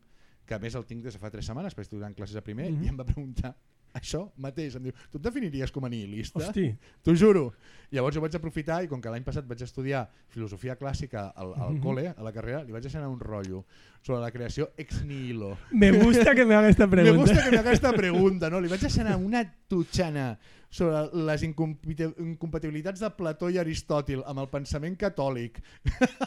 que 0.46 0.54
a 0.54 0.58
més 0.58 0.74
el 0.74 0.84
tinc 0.86 1.04
des 1.04 1.14
de 1.14 1.20
fa 1.22 1.30
3 1.30 1.46
setmanes, 1.46 1.74
perquè 1.76 1.86
estic 1.86 1.98
donant 2.00 2.16
classes 2.16 2.36
a 2.36 2.42
primer, 2.42 2.70
Mhm. 2.72 2.84
i 2.84 2.88
em 2.88 2.96
va 2.98 3.04
preguntar 3.06 3.54
això 3.94 4.30
mateix, 4.36 4.76
em 4.76 4.82
diu, 4.82 4.92
tu 5.10 5.18
et 5.18 5.24
definiries 5.24 5.70
com 5.72 5.84
a 5.84 5.88
nihilista? 5.88 6.38
Hosti, 6.38 6.68
T'ho 7.02 7.14
juro. 7.14 7.52
Llavors 7.90 8.14
jo 8.14 8.20
vaig 8.22 8.34
aprofitar 8.38 8.84
i 8.84 8.88
com 8.88 9.00
que 9.02 9.10
l'any 9.10 9.24
passat 9.26 9.44
vaig 9.50 9.62
estudiar 9.62 10.04
filosofia 10.28 10.76
clàssica 10.78 11.32
al, 11.34 11.54
al 11.54 11.72
Mhm. 11.74 11.82
col·le, 11.82 12.14
a 12.16 12.22
la 12.22 12.32
carrera, 12.32 12.62
li 12.62 12.70
vaig 12.72 12.82
deixar 12.82 13.00
anar 13.00 13.10
un 13.10 13.18
rotllo 13.20 13.64
sobre 14.02 14.20
la 14.20 14.30
creació 14.30 14.70
ex 14.76 15.04
nihilo. 15.04 15.58
me 15.72 15.90
gusta 15.92 16.34
que 16.34 16.44
me 16.46 16.54
haga 16.54 16.68
esta 16.68 16.86
Me 16.86 16.90
pregunta. 17.02 17.32
gusta 17.32 17.44
que 17.44 17.50
me 17.50 17.58
haga 17.58 17.72
esta 17.72 17.92
pregunta, 17.92 18.48
no? 18.50 18.60
Li 18.60 18.68
vaig 18.68 18.80
deixar 18.80 19.14
una 19.16 19.44
tutxana 19.68 20.38
sobre 20.70 21.10
les 21.26 21.42
incompati- 21.42 22.14
incompatibilitats 22.22 23.00
de 23.02 23.08
Plató 23.10 23.48
i 23.50 23.58
Aristòtil 23.58 24.20
amb 24.24 24.38
el 24.38 24.46
pensament 24.48 24.94
catòlic, 24.96 25.58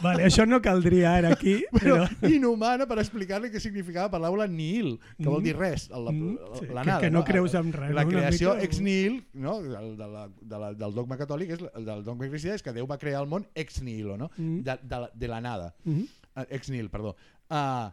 Vale, 0.04 0.26
això 0.28 0.44
no 0.46 0.60
caldria 0.62 1.14
ara 1.16 1.30
aquí, 1.32 1.64
però 1.72 2.04
però... 2.04 2.30
inhumana 2.36 2.86
per 2.86 2.98
explicar-li 3.00 3.50
què 3.54 3.62
significava 3.64 4.10
la 4.10 4.12
paraula 4.18 4.48
nihil, 4.48 4.98
que 5.18 5.30
vol 5.30 5.40
Mm. 5.40 5.44
dir 5.48 5.56
res, 5.56 5.90
la, 5.90 6.12
Mm, 6.12 6.38
sí, 6.60 6.66
la 6.68 6.82
que- 6.84 6.88
nada. 6.92 7.00
que 7.00 7.10
no 7.12 7.24
creus 7.24 7.54
en 7.56 7.72
res, 7.72 7.94
La 7.96 8.04
no? 8.04 8.10
Creació 8.12 8.54
mica- 8.56 8.64
ex 8.66 8.82
nihil, 8.82 9.26
no? 9.34 9.62
de 9.64 9.70
la, 10.08 10.28
de 10.42 10.60
la, 10.60 10.74
del 10.74 10.94
dogma 10.94 11.18
catòlic, 11.18 11.50
és, 11.52 11.60
el 11.74 11.86
del 11.86 12.04
dogma 12.04 12.28
cristià, 12.28 12.54
és 12.54 12.62
que 12.62 12.74
Déu 12.74 12.86
va 12.86 12.98
crear 12.98 13.22
el 13.24 13.30
món 13.30 13.48
ex 13.56 13.82
nihilo, 13.82 14.18
no? 14.18 14.30
Mm. 14.38 14.60
de, 14.62 14.78
de, 14.84 15.00
la- 15.00 15.12
de 15.14 15.28
la 15.28 15.40
nada. 15.42 15.74
Mhm. 15.86 16.06
Uh, 16.36 16.42
ex 16.50 16.68
nihil, 16.70 16.90
perdó. 16.90 17.16
Uh, 17.50 17.92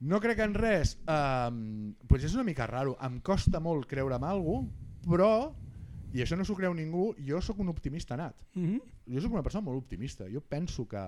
no 0.00 0.20
crec 0.20 0.38
en 0.44 0.54
res. 0.54 0.96
Uh, 1.06 1.94
pues 2.08 2.24
és 2.24 2.34
una 2.34 2.44
mica 2.44 2.66
raro. 2.66 2.96
Em 3.02 3.20
costa 3.20 3.60
molt 3.60 3.86
creure 3.90 4.16
en 4.18 4.24
alguna 4.24 4.68
però, 5.02 5.52
i 6.14 6.20
això 6.22 6.36
no 6.38 6.44
s'ho 6.46 6.54
creu 6.54 6.74
ningú, 6.74 7.08
jo 7.26 7.40
sóc 7.42 7.58
un 7.58 7.68
optimista 7.72 8.16
nat. 8.16 8.36
Mhm. 8.54 8.78
Jo 9.14 9.20
sóc 9.20 9.32
una 9.32 9.42
persona 9.42 9.64
molt 9.66 9.78
optimista. 9.82 10.28
Jo 10.30 10.40
penso 10.40 10.86
que 10.86 11.00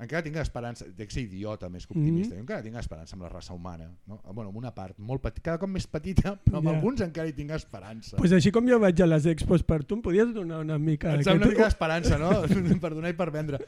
encara 0.00 0.22
tinc 0.24 0.36
esperança, 0.40 0.86
de 0.88 1.06
ser 1.10 1.22
idiota 1.28 1.68
més 1.68 1.86
que 1.86 1.92
optimista, 1.92 2.34
Mhm. 2.34 2.38
jo 2.38 2.40
encara 2.40 2.62
tinc 2.62 2.76
esperança 2.76 3.14
amb 3.14 3.22
la 3.22 3.28
raça 3.28 3.52
humana. 3.54 3.90
No? 4.06 4.20
Bueno, 4.32 4.48
amb 4.48 4.56
una 4.56 4.74
part 4.74 4.98
molt 4.98 5.20
petita, 5.22 5.42
cada 5.42 5.58
cop 5.58 5.68
més 5.68 5.86
petita, 5.86 6.40
però 6.44 6.58
amb 6.58 6.68
Ja. 6.68 6.74
alguns 6.74 7.00
encara 7.02 7.28
hi 7.28 7.32
tinc 7.34 7.50
esperança. 7.50 8.16
pues 8.16 8.32
així 8.32 8.50
com 8.50 8.66
jo 8.66 8.80
vaig 8.80 9.00
a 9.02 9.06
les 9.06 9.26
expos 9.26 9.62
per 9.62 9.84
tu, 9.84 9.94
em 9.96 10.02
podies 10.02 10.32
donar 10.34 10.60
una 10.60 10.78
mica... 10.78 11.14
Et 11.14 11.22
sembla 11.22 11.46
una 11.46 11.52
mica 11.52 11.64
d'esperança, 11.64 12.18
no? 12.18 12.30
per 12.80 12.94
donar 12.94 13.10
i 13.10 13.12
per 13.12 13.30
vendre. 13.30 13.58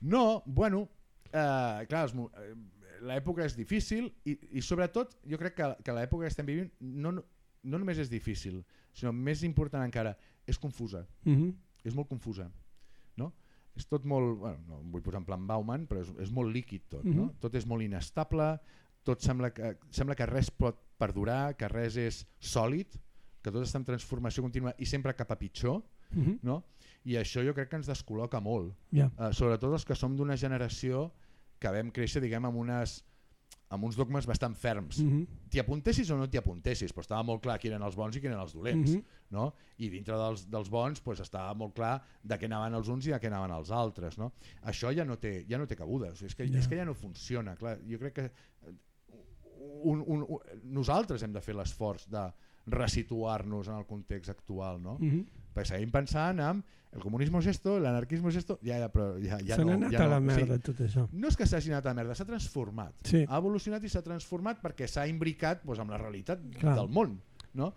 No, 0.00 0.42
bueno, 0.44 0.88
eh, 1.32 1.86
clar, 1.88 2.02
els 2.02 2.14
eh, 2.14 2.54
l'època 3.02 3.44
és 3.44 3.56
difícil 3.56 4.10
i, 4.24 4.36
i 4.58 4.62
sobretot 4.62 5.16
jo 5.28 5.38
crec 5.38 5.54
que, 5.56 5.68
que 5.84 5.92
l'època 5.96 6.24
que 6.26 6.32
estem 6.32 6.46
vivint 6.46 6.70
no, 6.80 7.12
no, 7.12 7.24
no 7.64 7.78
només 7.78 7.98
és 7.98 8.08
difícil, 8.10 8.62
sinó 8.94 9.12
més 9.12 9.42
important 9.42 9.82
encara, 9.84 10.16
és 10.46 10.58
confusa. 10.58 11.06
Mhm. 11.24 11.52
És 11.84 11.94
molt 11.94 12.08
confusa. 12.08 12.48
No? 13.16 13.32
És 13.76 13.86
tot 13.86 14.04
molt... 14.04 14.38
Bueno, 14.40 14.58
no 14.68 14.80
vull 14.90 15.02
posar 15.02 15.20
en 15.20 15.26
plan 15.28 15.46
Bauman, 15.46 15.86
però 15.86 16.00
és, 16.02 16.08
és 16.24 16.30
molt 16.32 16.50
líquid 16.54 16.86
tot. 16.88 17.04
no? 17.04 17.26
Mhm. 17.28 17.36
Tot 17.40 17.54
és 17.54 17.66
molt 17.66 17.82
inestable, 17.82 18.58
tot 19.04 19.20
sembla 19.22 19.52
que, 19.54 19.76
sembla 19.90 20.16
que 20.18 20.26
res 20.26 20.50
pot 20.50 20.78
perdurar, 20.98 21.54
que 21.56 21.68
res 21.68 21.96
és 21.96 22.22
sòlid, 22.40 22.96
que 23.42 23.52
tot 23.52 23.62
està 23.62 23.78
en 23.78 23.84
transformació 23.86 24.42
contínua 24.42 24.72
i 24.78 24.86
sempre 24.86 25.14
cap 25.14 25.30
a 25.30 25.36
pitjor 25.38 25.82
Mhm. 26.10 26.38
no? 26.42 26.64
i 27.04 27.14
això 27.18 27.42
jo 27.44 27.52
crec 27.54 27.68
que 27.70 27.76
ens 27.76 27.86
descol·loca 27.88 28.40
molt, 28.42 28.72
Ja. 28.92 29.06
uh, 29.18 29.32
sobretot 29.32 29.72
els 29.72 29.84
que 29.84 29.94
som 29.94 30.16
d'una 30.16 30.36
generació 30.36 31.12
que 31.58 31.72
vam 31.72 31.90
créixer 31.90 32.22
diguem 32.22 32.44
amb 32.44 32.56
unes 32.56 33.02
amb 33.74 33.82
uns 33.84 33.96
dogmes 33.98 34.26
bastant 34.26 34.54
ferms. 34.54 35.00
Mm 35.00 35.10
-hmm. 35.10 35.26
T'hi 35.50 35.60
apuntessis 35.60 36.10
o 36.10 36.16
no 36.16 36.28
t'hi 36.28 36.38
apuntessis, 36.38 36.92
però 36.94 37.00
estava 37.00 37.22
molt 37.22 37.42
clar 37.42 37.58
qui 37.58 37.68
eren 37.68 37.82
els 37.82 37.96
bons 37.96 38.16
i 38.16 38.20
qui 38.20 38.26
eren 38.26 38.40
els 38.40 38.52
dolents. 38.52 38.90
Mhm. 38.90 39.04
no? 39.30 39.54
I 39.78 39.88
dintre 39.90 40.14
dels, 40.16 40.48
dels 40.48 40.70
bons 40.70 41.00
pues, 41.00 41.20
estava 41.20 41.52
molt 41.54 41.74
clar 41.74 42.00
de 42.22 42.38
què 42.38 42.44
anaven 42.44 42.74
els 42.74 42.88
uns 42.88 43.06
i 43.06 43.10
de 43.10 43.18
què 43.18 43.26
anaven 43.26 43.50
els 43.50 43.70
altres. 43.70 44.18
No? 44.18 44.32
Això 44.62 44.94
ja 44.94 45.04
no 45.04 45.16
té, 45.18 45.44
ja 45.48 45.58
no 45.58 45.66
té 45.66 45.74
cabuda, 45.74 46.10
o 46.12 46.14
sigui, 46.14 46.26
és, 46.26 46.34
que, 46.34 46.46
Ja. 46.46 46.58
és 46.58 46.68
que 46.68 46.76
ja 46.76 46.84
no 46.84 46.94
funciona. 46.94 47.56
Clar, 47.56 47.80
jo 47.90 47.98
crec 47.98 48.14
que 48.14 48.24
eh, 48.24 48.74
un, 49.82 50.04
un, 50.06 50.24
un, 50.28 50.38
nosaltres 50.62 51.22
hem 51.22 51.32
de 51.32 51.40
fer 51.40 51.54
l'esforç 51.54 52.08
de 52.08 52.32
resituar-nos 52.66 53.68
en 53.68 53.74
el 53.74 53.86
context 53.86 54.30
actual, 54.30 54.80
no? 54.80 54.96
Mm 55.00 55.10
-hmm. 55.10 55.26
Perquè 55.56 55.70
seguim 55.72 55.92
pensant 55.94 56.40
en 56.44 56.60
el 56.96 57.02
comunisme 57.02 57.40
és 57.42 57.48
esto, 57.50 57.78
l'anarquisme 57.82 58.30
és 58.30 58.36
esto, 58.40 58.58
ja, 58.64 58.76
ja, 58.80 58.86
però 58.92 59.14
ja, 59.20 59.36
ja 59.44 59.56
no. 59.60 59.74
anat 59.74 59.92
ja 59.92 60.04
a 60.04 60.08
la 60.08 60.20
no. 60.20 60.26
merda 60.30 60.54
O 60.54 60.56
sigui, 60.56 60.64
tot 60.68 60.82
això. 60.86 61.06
no 61.12 61.28
és 61.28 61.36
que 61.36 61.46
s'hagi 61.48 61.72
anat 61.72 61.88
a 61.88 61.92
la 61.92 61.98
merda, 61.98 62.14
s'ha 62.16 62.24
transformat. 62.28 62.94
Sí. 63.08 63.24
Ha 63.28 63.40
evolucionat 63.40 63.84
i 63.84 63.90
s'ha 63.92 64.04
transformat 64.06 64.62
perquè 64.62 64.88
s'ha 64.88 65.04
imbricat 65.10 65.64
doncs, 65.64 65.80
amb 65.82 65.92
la 65.92 65.98
realitat 66.00 66.44
Clar. 66.60 66.76
del 66.78 66.88
món. 66.92 67.18
No? 67.56 67.72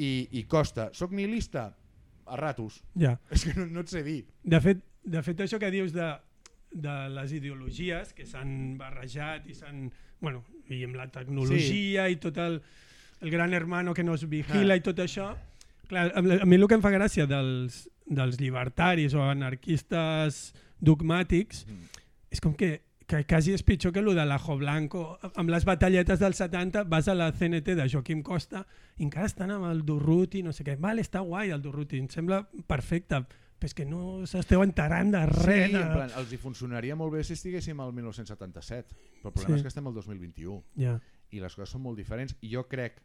I, 0.00 0.28
I 0.40 0.44
costa. 0.48 0.88
Soc 0.96 1.12
nihilista? 1.12 1.70
A 2.30 2.36
ratos. 2.38 2.82
Ja. 3.00 3.16
És 3.30 3.44
que 3.44 3.52
no, 3.56 3.66
no 3.66 3.80
et 3.84 3.92
sé 3.92 4.02
dir. 4.06 4.24
De 4.44 4.60
fet, 4.64 4.80
de 5.04 5.22
fet 5.26 5.40
això 5.44 5.58
que 5.58 5.70
dius 5.72 5.92
de, 5.92 6.08
de 6.72 6.96
les 7.16 7.32
ideologies 7.36 8.12
que 8.16 8.26
s'han 8.28 8.76
barrejat 8.80 9.48
i 9.50 9.56
s'han... 9.56 9.88
Bueno, 10.20 10.44
i 10.68 10.82
amb 10.84 10.96
la 11.00 11.08
tecnologia 11.10 12.04
sí. 12.06 12.14
i 12.14 12.20
tot 12.20 12.36
el, 12.38 12.60
el 13.20 13.30
gran 13.32 13.54
hermano 13.56 13.94
que 13.94 14.04
nos 14.04 14.28
vigila 14.28 14.74
Ah. 14.74 14.76
i 14.76 14.84
tot 14.84 15.00
això... 15.00 15.32
Clar, 15.90 16.10
a, 16.14 16.22
mi 16.46 16.56
el 16.56 16.66
que 16.70 16.76
em 16.78 16.82
fa 16.84 16.92
gràcia 16.94 17.26
dels, 17.26 17.82
dels 18.06 18.38
llibertaris 18.40 19.14
o 19.18 19.24
anarquistes 19.26 20.52
dogmàtics 20.80 21.66
Mm. 21.66 21.88
és 22.30 22.40
com 22.40 22.54
que, 22.54 22.82
que 23.10 23.24
quasi 23.26 23.52
és 23.52 23.62
pitjor 23.66 23.92
que 23.92 23.98
el 23.98 24.14
de 24.14 24.24
l'Ajo 24.24 24.56
Blanco. 24.56 25.18
Amb 25.34 25.50
les 25.50 25.64
batalletes 25.66 26.20
dels 26.20 26.36
70 26.38 26.84
vas 26.86 27.08
a 27.08 27.14
la 27.14 27.32
CNT 27.32 27.74
de 27.74 27.88
Joaquim 27.90 28.22
Costa 28.22 28.64
i 28.98 29.02
encara 29.04 29.26
estan 29.26 29.50
amb 29.50 29.66
el 29.66 29.82
Durruti, 29.84 30.42
no 30.46 30.52
sé 30.52 30.62
què. 30.64 30.76
Vale, 30.78 31.02
està 31.02 31.20
guai 31.26 31.50
el 31.50 31.60
Durruti, 31.60 31.98
em 31.98 32.06
sembla 32.08 32.44
perfecte, 32.70 33.24
però 33.60 33.66
és 33.68 33.74
que 33.74 33.84
no 33.84 34.24
s'esteu 34.30 34.62
enterant 34.62 35.10
de 35.10 35.24
res. 35.26 35.66
sí, 35.66 35.72
de... 35.74 35.82
en 35.82 35.92
plan, 35.92 36.10
els 36.16 36.32
hi 36.32 36.38
funcionaria 36.38 36.94
molt 36.96 37.12
bé 37.12 37.24
si 37.24 37.34
estiguéssim 37.34 37.80
al 37.82 37.92
1977, 37.92 38.94
però 39.20 39.28
el 39.28 39.32
problema 39.34 39.56
Sí. 39.56 39.58
és 39.58 39.62
que 39.62 39.68
estem 39.74 39.86
al 39.90 39.94
2021 39.94 40.62
Ja. 40.78 41.00
i 41.30 41.40
les 41.40 41.54
coses 41.54 41.68
són 41.74 41.82
molt 41.82 41.98
diferents. 41.98 42.36
I 42.40 42.54
jo 42.54 42.62
crec 42.68 43.02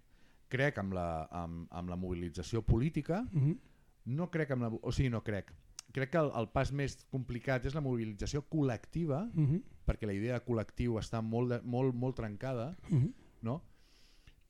crec 0.50 0.78
amb 0.78 0.94
la, 0.94 1.28
amb, 1.32 1.68
amb 1.72 1.90
la 1.90 1.96
mobilització 1.96 2.62
política, 2.62 3.26
Mm 3.32 3.42
-hmm. 3.42 3.58
no 4.06 4.30
crec 4.32 4.52
amb 4.52 4.62
la, 4.62 4.68
o 4.82 4.92
sigui, 4.92 5.10
no 5.10 5.24
crec. 5.24 5.54
Crec 5.92 6.10
que 6.12 6.18
el, 6.18 6.32
el 6.36 6.50
pas 6.50 6.72
més 6.72 6.98
complicat 7.10 7.66
és 7.66 7.74
la 7.74 7.82
mobilització 7.82 8.44
col·lectiva, 8.50 9.30
Mm 9.34 9.46
-hmm. 9.48 9.62
perquè 9.86 10.06
la 10.06 10.14
idea 10.14 10.34
de 10.40 10.46
col·lectiu 10.46 10.98
està 11.00 11.22
molt, 11.22 11.50
de, 11.50 11.62
molt, 11.64 11.94
molt 11.96 12.16
trencada, 12.16 12.76
Mm 12.90 12.98
-hmm. 13.04 13.14
no? 13.42 13.62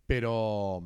però 0.08 0.82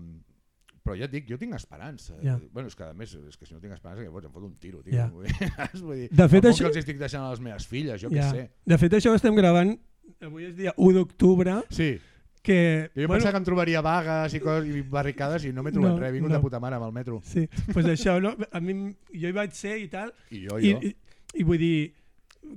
però 0.84 0.95
ja 0.97 1.05
et 1.05 1.12
dic, 1.12 1.28
jo 1.30 1.38
tinc 1.38 1.53
esperança. 1.53 2.16
Ja. 2.24 2.39
Bueno, 2.51 2.68
és 2.68 2.76
que 2.76 2.84
a 2.84 2.93
més, 2.93 3.14
és 3.14 3.38
que 3.38 3.45
si 3.45 3.53
no 3.53 3.60
tinc 3.60 3.74
esperança, 3.74 4.01
que 4.01 4.10
pots, 4.10 4.26
em 4.26 4.32
fot 4.32 4.43
un 4.43 4.55
tiro, 4.57 4.82
tio. 4.82 4.93
Ja. 4.93 5.07
Vull 5.84 5.95
dir, 5.95 6.10
De 6.10 6.28
fet, 6.32 6.43
això- 6.45 6.64
que 6.64 6.68
els 6.68 6.78
estic 6.78 6.97
deixant 6.97 7.24
a 7.26 7.30
les 7.30 7.39
meves 7.39 7.68
filles, 7.68 8.01
jo 8.01 8.10
ja. 8.10 8.24
què 8.24 8.32
sé. 8.32 8.49
De 8.66 8.78
fet, 8.78 8.93
això 8.93 9.12
ho 9.12 9.16
estem 9.16 9.36
gravant, 9.36 9.78
avui 10.22 10.45
és 10.45 10.55
dia 10.55 10.74
1 10.78 10.93
d'octubre, 10.93 11.64
Sí, 11.70 11.99
que... 12.42 12.90
jo 12.96 13.08
bueno, 13.08 13.14
pensava 13.16 13.34
que 13.34 13.42
em 13.44 13.48
trobaria 13.48 13.84
vagues 13.86 14.36
i, 14.36 14.42
coses, 14.44 14.70
i 14.72 14.82
barricades 14.82 15.46
i 15.46 15.54
no 15.54 15.64
m'he 15.64 15.74
trobat 15.76 15.94
No, 15.94 16.00
res, 16.00 16.10
he 16.10 16.18
vingut 16.18 16.32
no. 16.32 16.38
de 16.38 16.44
puta 16.44 16.60
mare 16.64 16.80
amb 16.80 16.88
el 16.88 16.96
metro. 16.96 17.22
Sí, 17.26 17.48
pues 17.74 17.86
això, 17.86 18.20
no? 18.24 18.36
a 18.52 18.62
mi, 18.64 18.76
jo 19.14 19.30
hi 19.30 19.36
vaig 19.36 19.56
ser 19.58 19.78
i 19.84 19.88
tal, 19.92 20.14
I 20.32 20.46
jo, 20.48 20.60
I, 20.60 20.74
jo. 20.74 20.90
i, 20.90 21.42
i 21.42 21.48
vull 21.48 21.62
dir, 21.62 21.76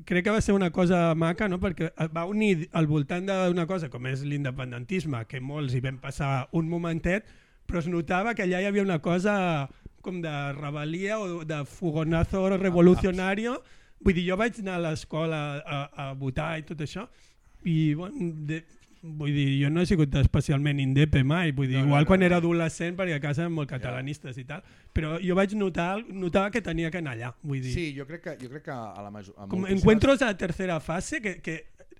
crec 0.09 0.25
que 0.25 0.35
va 0.35 0.41
ser 0.41 0.55
una 0.55 0.71
cosa 0.71 1.13
maca, 1.19 1.49
no? 1.51 1.59
perquè 1.63 1.91
va 2.15 2.25
unir 2.31 2.69
al 2.73 2.87
voltant 2.87 3.27
d'una 3.29 3.67
cosa 3.67 3.91
com 3.93 4.07
és 4.11 4.25
l'independentisme, 4.27 5.25
que 5.29 5.43
molts 5.43 5.75
hi 5.75 5.83
vam 5.85 5.99
passar 6.03 6.49
un 6.59 6.71
momentet, 6.71 7.29
però 7.67 7.83
es 7.83 7.89
notava 7.91 8.35
que 8.35 8.47
allà 8.47 8.63
hi 8.63 8.69
havia 8.71 8.85
una 8.85 9.01
cosa 9.03 9.69
com 10.03 10.19
de 10.23 10.33
rebel·lia 10.57 11.19
o 11.23 11.45
de 11.47 11.63
fogonazo 11.69 12.49
revolucionario. 12.57 13.61
Vull 14.03 14.17
dir, 14.19 14.27
jo 14.27 14.39
vaig 14.39 14.59
anar 14.59 14.81
a 14.81 14.85
l'escola 14.89 15.43
a, 15.63 15.83
a 15.95 16.07
votar 16.19 16.57
i 16.59 16.65
tot 16.67 16.81
això, 16.83 17.07
i 17.71 17.95
bueno, 17.95 18.33
de, 18.49 18.65
vull 19.03 19.33
dir, 19.35 19.47
jo 19.65 19.69
no 19.71 19.83
he 19.83 19.87
sigut 19.87 20.15
especialment 20.15 20.79
indepe 20.79 21.25
mai, 21.27 21.51
vull 21.53 21.67
dir, 21.67 21.77
No, 21.79 21.83
no, 21.83 21.87
igual 21.89 22.05
no, 22.05 22.07
quan 22.07 22.21
no. 22.21 22.27
era 22.27 22.37
adolescent, 22.39 22.97
perquè 22.97 23.17
a 23.17 23.21
casa 23.21 23.43
eren 23.43 23.53
molt 23.57 23.69
catalanistes 23.69 24.37
i 24.39 24.45
tal, 24.47 24.63
però 24.95 25.17
jo 25.21 25.35
vaig 25.35 25.55
notar, 25.59 26.05
notava 26.09 26.51
que 26.55 26.63
tenia 26.63 26.91
que 26.91 26.99
anar 27.03 27.17
allà, 27.17 27.33
vull 27.43 27.61
dir. 27.61 27.73
Sí, 27.75 27.89
jo 27.97 28.07
crec 28.07 28.23
que, 28.23 28.37
jo 28.45 28.49
crec 28.53 28.63
que 28.69 28.71
a 28.71 29.03
la 29.03 29.11
major... 29.11 29.35
a 29.37 29.49
Com 29.49 29.65
moltíssimes- 29.65 29.81
encuentros 29.81 30.23
a 30.23 30.37
tercera 30.39 30.79
fase 30.81 31.21
que, 31.21 31.41
que 31.43 31.57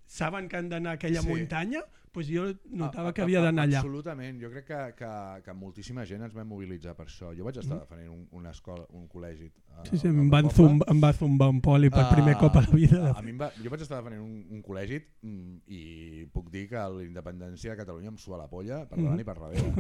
saben 0.07 0.49
que 0.49 0.57
han 0.57 0.69
d'anar 0.69 0.93
a 0.93 0.95
aquella 0.95 1.23
Sí. 1.23 1.29
muntanya, 1.29 1.83
pues 2.13 2.29
jo 2.29 2.45
notava 2.71 3.09
A- 3.09 3.13
que 3.15 3.23
a- 3.23 3.25
havia 3.25 3.41
a- 3.41 3.43
d'anar 3.45 3.65
allà. 3.65 3.79
Absolutament, 3.81 4.41
jo 4.43 4.51
crec 4.51 4.67
que, 4.67 4.81
que, 4.99 5.43
que 5.45 5.53
moltíssima 5.55 6.05
gent 6.05 6.23
ens 6.23 6.35
vam 6.35 6.47
mobilitzar 6.49 6.95
per 6.95 7.07
això. 7.07 7.33
Jo 7.37 7.45
vaig 7.45 7.57
estar 7.59 7.77
Mhm. 7.79 7.81
defendent 7.81 8.11
un, 8.13 8.29
una 8.33 8.51
escola, 8.51 8.85
un 8.91 9.09
col·legi. 9.09 9.51
a- 9.73 9.85
Sí, 9.89 9.97
sí, 9.99 10.07
al 10.09 10.15
em, 10.19 10.29
van 10.31 10.51
zumba, 10.51 10.85
em 10.89 11.01
va 11.03 11.13
zumbar 11.15 11.49
un 11.49 11.61
poli 11.63 11.89
per 11.91 12.05
primer 12.13 12.35
Ah, 12.37 12.39
cop 12.39 12.57
a 12.57 12.61
la 12.61 12.67
vida. 12.77 13.13
A 13.17 13.23
mi 13.23 13.31
em 13.31 13.39
va, 13.41 13.51
jo 13.63 13.71
vaig 13.71 13.81
estar 13.81 13.97
defendent 14.03 14.23
un, 14.23 14.47
un 14.51 14.63
col·legi 14.63 15.03
mm, 15.23 15.57
i 15.69 16.27
puc 16.33 16.51
dir 16.51 16.69
que 16.69 16.77
la 16.77 17.03
independència 17.03 17.71
de 17.73 17.77
Catalunya 17.79 18.09
em 18.11 18.19
sua 18.19 18.37
la 18.37 18.47
polla 18.49 18.87
per 18.87 18.99
davant 18.99 19.15
Mhm. 19.15 19.21
i 19.21 19.25
per 19.25 19.39
darrere. 19.39 19.73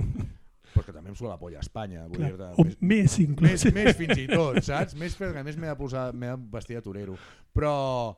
Però 0.72 0.85
que 0.87 0.93
també 0.95 1.11
em 1.11 1.14
sua 1.14 1.28
la 1.28 1.39
polla 1.39 1.59
a 1.59 1.61
Espanya. 1.61 2.07
Vull 2.07 2.16
Clar, 2.16 2.33
dir 2.33 2.41
o 2.57 2.64
més, 2.80 3.18
inclús. 3.20 3.51
més, 3.51 3.74
més 3.74 3.95
fins 3.97 4.16
i 4.16 4.26
tot, 4.26 4.57
saps? 4.62 4.95
Més 4.97 5.14
perquè 5.20 5.41
a 5.41 5.45
més 5.45 5.59
m'he 5.59 5.66
de 5.68 5.76
posar, 5.76 6.14
de 6.14 6.37
vestir 6.51 6.76
de 6.76 6.80
torero. 6.83 7.14
Però, 7.53 8.16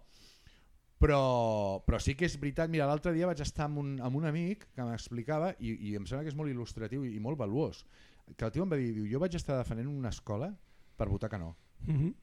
però, 1.04 1.20
però 1.84 2.00
sí 2.00 2.14
que 2.16 2.24
és 2.28 2.38
veritat, 2.40 2.70
mira, 2.72 2.86
l'altre 2.88 3.12
dia 3.12 3.28
vaig 3.28 3.40
estar 3.44 3.68
amb 3.68 3.78
un, 3.82 3.94
amb 4.00 4.16
un 4.16 4.24
amic 4.30 4.66
que 4.74 4.86
m'explicava, 4.88 5.52
i, 5.60 5.76
i 5.90 5.94
em 5.98 6.06
sembla 6.08 6.24
que 6.24 6.32
és 6.32 6.38
molt 6.38 6.50
il·lustratiu 6.52 7.04
i, 7.04 7.14
i 7.18 7.20
molt 7.22 7.36
valuós, 7.40 7.84
que 8.36 8.46
el 8.48 8.52
tio 8.54 8.64
em 8.64 8.72
va 8.72 8.80
dir, 8.80 8.92
diu, 8.96 9.06
jo 9.12 9.20
vaig 9.20 9.36
estar 9.36 9.58
defendent 9.60 9.90
una 9.92 10.08
escola 10.14 10.48
per 10.96 11.10
votar 11.12 11.28
que 11.32 11.38
no. 11.42 11.54
Mhm. 11.86 12.14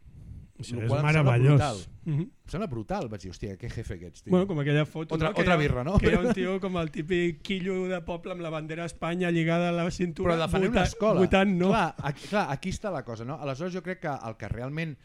Això 0.62 0.76
Lo 0.78 0.84
és 0.84 0.90
qual 0.92 1.00
em 1.00 1.08
sembla 1.08 1.24
meravellós. 1.24 1.56
brutal. 1.58 1.78
Mhm. 2.06 2.22
Em 2.22 2.50
sembla 2.54 2.68
brutal, 2.70 3.08
vaig 3.10 3.22
dir, 3.24 3.32
hòstia, 3.32 3.56
que 3.58 3.70
jefe 3.70 3.98
que 3.98 4.08
ets, 4.12 4.22
tio. 4.22 4.30
Bueno, 4.32 4.46
com 4.48 4.60
aquella 4.62 4.86
foto. 4.86 5.16
Otra- 5.16 5.32
no? 5.32 5.40
otra 5.42 5.56
birra, 5.58 5.84
no? 5.84 5.96
Que 5.98 6.12
hi 6.12 6.14
ha 6.14 6.20
un 6.20 6.34
tio 6.38 6.60
com 6.62 6.78
el 6.78 6.92
típic 6.92 7.40
quillo 7.42 7.88
de 7.90 8.02
poble 8.06 8.36
amb 8.36 8.42
la 8.46 8.52
bandera 8.54 8.84
d'Espanya 8.86 9.32
lligada 9.32 9.70
a 9.70 9.72
la 9.72 9.88
cintura. 9.90 10.36
però 10.36 10.44
defendent 10.46 10.74
una 10.76 10.84
escola. 10.84 11.20
Votant 11.24 11.56
no. 11.58 11.70
Clar, 11.70 11.96
aquí, 12.12 12.28
clar, 12.28 12.46
aquí 12.54 12.70
està 12.70 12.92
la 12.94 13.02
cosa. 13.04 13.26
No? 13.26 13.40
Aleshores 13.42 13.74
jo 13.74 13.82
crec 13.82 14.02
que 14.02 14.14
el 14.14 14.38
que 14.38 14.50
realment 14.50 14.98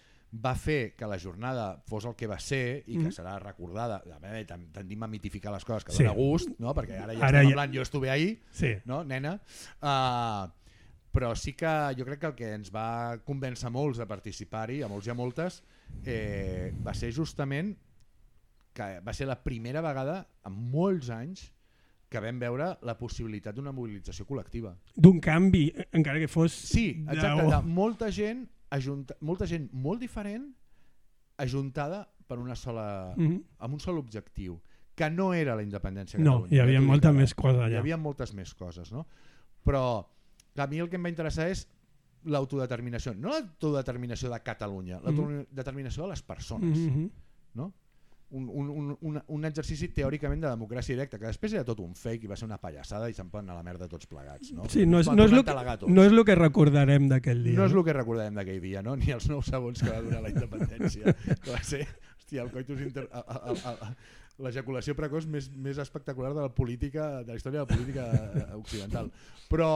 va 0.45 0.55
fer 0.55 0.95
que 0.97 1.07
la 1.07 1.19
jornada 1.19 1.83
fos 1.87 2.05
el 2.05 2.15
que 2.17 2.27
va 2.27 2.39
ser 2.39 2.83
i 2.87 2.97
que 2.99 3.05
Mhm. 3.09 3.13
serà 3.13 3.39
recordada, 3.39 4.03
a 4.15 4.19
veure, 4.19 4.45
ten- 4.45 4.71
tendim 4.73 5.03
a 5.03 5.07
mitificar 5.07 5.53
les 5.53 5.65
coses 5.65 5.85
que 5.85 5.93
Sí. 5.93 6.03
dona 6.05 6.15
gust, 6.15 6.51
no? 6.59 6.75
perquè 6.75 6.99
ara 7.01 7.15
ja 7.15 7.27
Ara 7.27 7.41
estem 7.41 7.51
ja- 7.51 7.55
plan, 7.55 7.73
jo 7.73 7.83
estuve 7.83 8.11
ahí, 8.11 8.43
Sí. 8.51 8.75
no, 8.85 9.05
nena? 9.05 9.41
Uh, 9.81 10.51
però 11.13 11.35
sí 11.35 11.55
que 11.55 11.95
jo 11.97 12.05
crec 12.05 12.21
que 12.21 12.27
el 12.27 12.35
que 12.35 12.53
ens 12.55 12.71
va 12.75 13.19
convèncer 13.25 13.71
molts 13.71 13.99
de 13.99 14.07
participar-hi, 14.07 14.83
a 14.83 14.89
molts 14.89 15.07
i 15.07 15.11
a 15.11 15.15
moltes, 15.15 15.63
eh, 16.05 16.73
va 16.87 16.93
ser 16.95 17.13
justament 17.13 17.77
que 18.73 19.01
va 19.01 19.13
ser 19.15 19.27
la 19.27 19.43
primera 19.43 19.81
vegada 19.81 20.27
en 20.45 20.53
molts 20.71 21.09
anys 21.11 21.53
que 22.09 22.21
vam 22.21 22.39
veure 22.39 22.77
la 22.83 22.95
possibilitat 22.99 23.55
d'una 23.57 23.73
mobilització 23.73 24.27
col·lectiva. 24.27 24.77
D'un 24.95 25.19
canvi, 25.21 25.73
encara 25.93 26.19
que 26.21 26.29
fos... 26.29 26.53
Sí, 26.53 27.05
exacte, 27.09 27.47
de 27.51 27.63
molta 27.63 28.11
gent, 28.13 28.49
ajunta, 28.71 29.17
molta 29.21 29.47
gent 29.47 29.69
molt 29.73 30.01
diferent 30.01 30.55
ajuntada 31.39 32.09
per 32.27 32.39
una 32.39 32.57
sola, 32.57 33.15
Mhm. 33.17 33.43
amb 33.59 33.75
un 33.75 33.81
sol 33.81 33.99
objectiu, 33.99 34.61
que 34.95 35.11
no 35.11 35.35
era 35.35 35.55
la 35.55 35.63
independència 35.63 36.19
de 36.19 36.25
No, 36.25 36.43
Catalunya. 36.43 36.57
hi 36.57 36.61
havia 36.61 36.81
molta 36.81 37.13
més 37.13 37.35
cosa 37.35 37.59
Hi 37.69 37.73
allà. 37.73 37.79
havia 37.79 37.97
moltes 37.97 38.33
més 38.35 38.55
coses, 38.55 38.91
no? 38.93 39.07
Però 39.65 40.07
a 40.57 40.67
mi 40.67 40.79
el 40.79 40.89
que 40.89 40.97
em 40.97 41.05
va 41.05 41.09
interessar 41.11 41.49
és 41.51 41.69
l'autodeterminació, 42.25 43.15
no 43.15 43.29
l'autodeterminació 43.29 44.31
de 44.31 44.41
Catalunya, 44.43 45.01
l'autodeterminació 45.01 46.05
de 46.05 46.09
les 46.09 46.23
persones, 46.23 46.79
Mhm. 46.79 47.11
no? 47.55 47.73
Un, 48.31 48.49
un, 48.51 48.97
un, 49.01 49.21
un, 49.29 49.45
exercici 49.47 49.87
teòricament 49.95 50.41
de 50.43 50.49
democràcia 50.51 50.97
directa, 50.97 51.19
que 51.21 51.29
després 51.29 51.53
era 51.55 51.63
tot 51.65 51.79
un 51.79 51.93
fake 51.95 52.27
i 52.27 52.31
va 52.33 52.35
ser 52.37 52.49
una 52.49 52.59
pallassada 52.59 53.07
i 53.09 53.15
se'n 53.15 53.29
poden 53.31 53.53
a 53.53 53.55
la 53.55 53.63
merda 53.63 53.87
tots 53.87 54.09
plegats. 54.11 54.51
No? 54.53 54.65
Sí, 54.69 54.83
no 54.85 54.99
és, 54.99 55.07
no, 55.07 55.29
és 55.29 55.31
lo 55.31 55.45
que, 55.47 55.55
no 55.87 56.03
és 56.03 56.11
el 56.13 56.25
que 56.27 56.35
recordarem 56.35 57.07
d'aquell 57.13 57.45
dia. 57.45 57.55
No 57.61 57.69
és 57.71 57.73
el 57.79 57.85
que 57.87 57.95
recordarem 57.95 58.35
d'aquell 58.35 58.59
dia, 58.61 58.83
no? 58.83 58.97
ni 59.01 59.15
els 59.15 59.29
9 59.31 59.47
segons 59.47 59.79
que 59.81 59.93
va 59.95 60.03
durar 60.03 60.25
la 60.27 60.33
independència. 60.35 61.15
que 61.15 61.53
va 61.55 61.63
ser 61.63 61.85
hòstia, 61.87 62.43
el 62.43 62.51
coitus 62.51 62.81
inter... 62.83 63.07
a- 63.13 63.23
a- 63.23 63.55
a- 63.55 63.77
a- 63.91 63.97
l'ejaculació 64.43 64.93
precoç 64.93 65.25
més, 65.33 65.47
més 65.57 65.79
espectacular 65.81 66.35
de 66.35 66.43
la 66.45 66.51
política 66.53 67.23
de 67.23 67.31
la 67.33 67.37
història 67.39 67.63
de 67.63 67.65
la 67.65 67.71
política 67.71 68.57
occidental. 68.59 69.07
Però, 69.49 69.71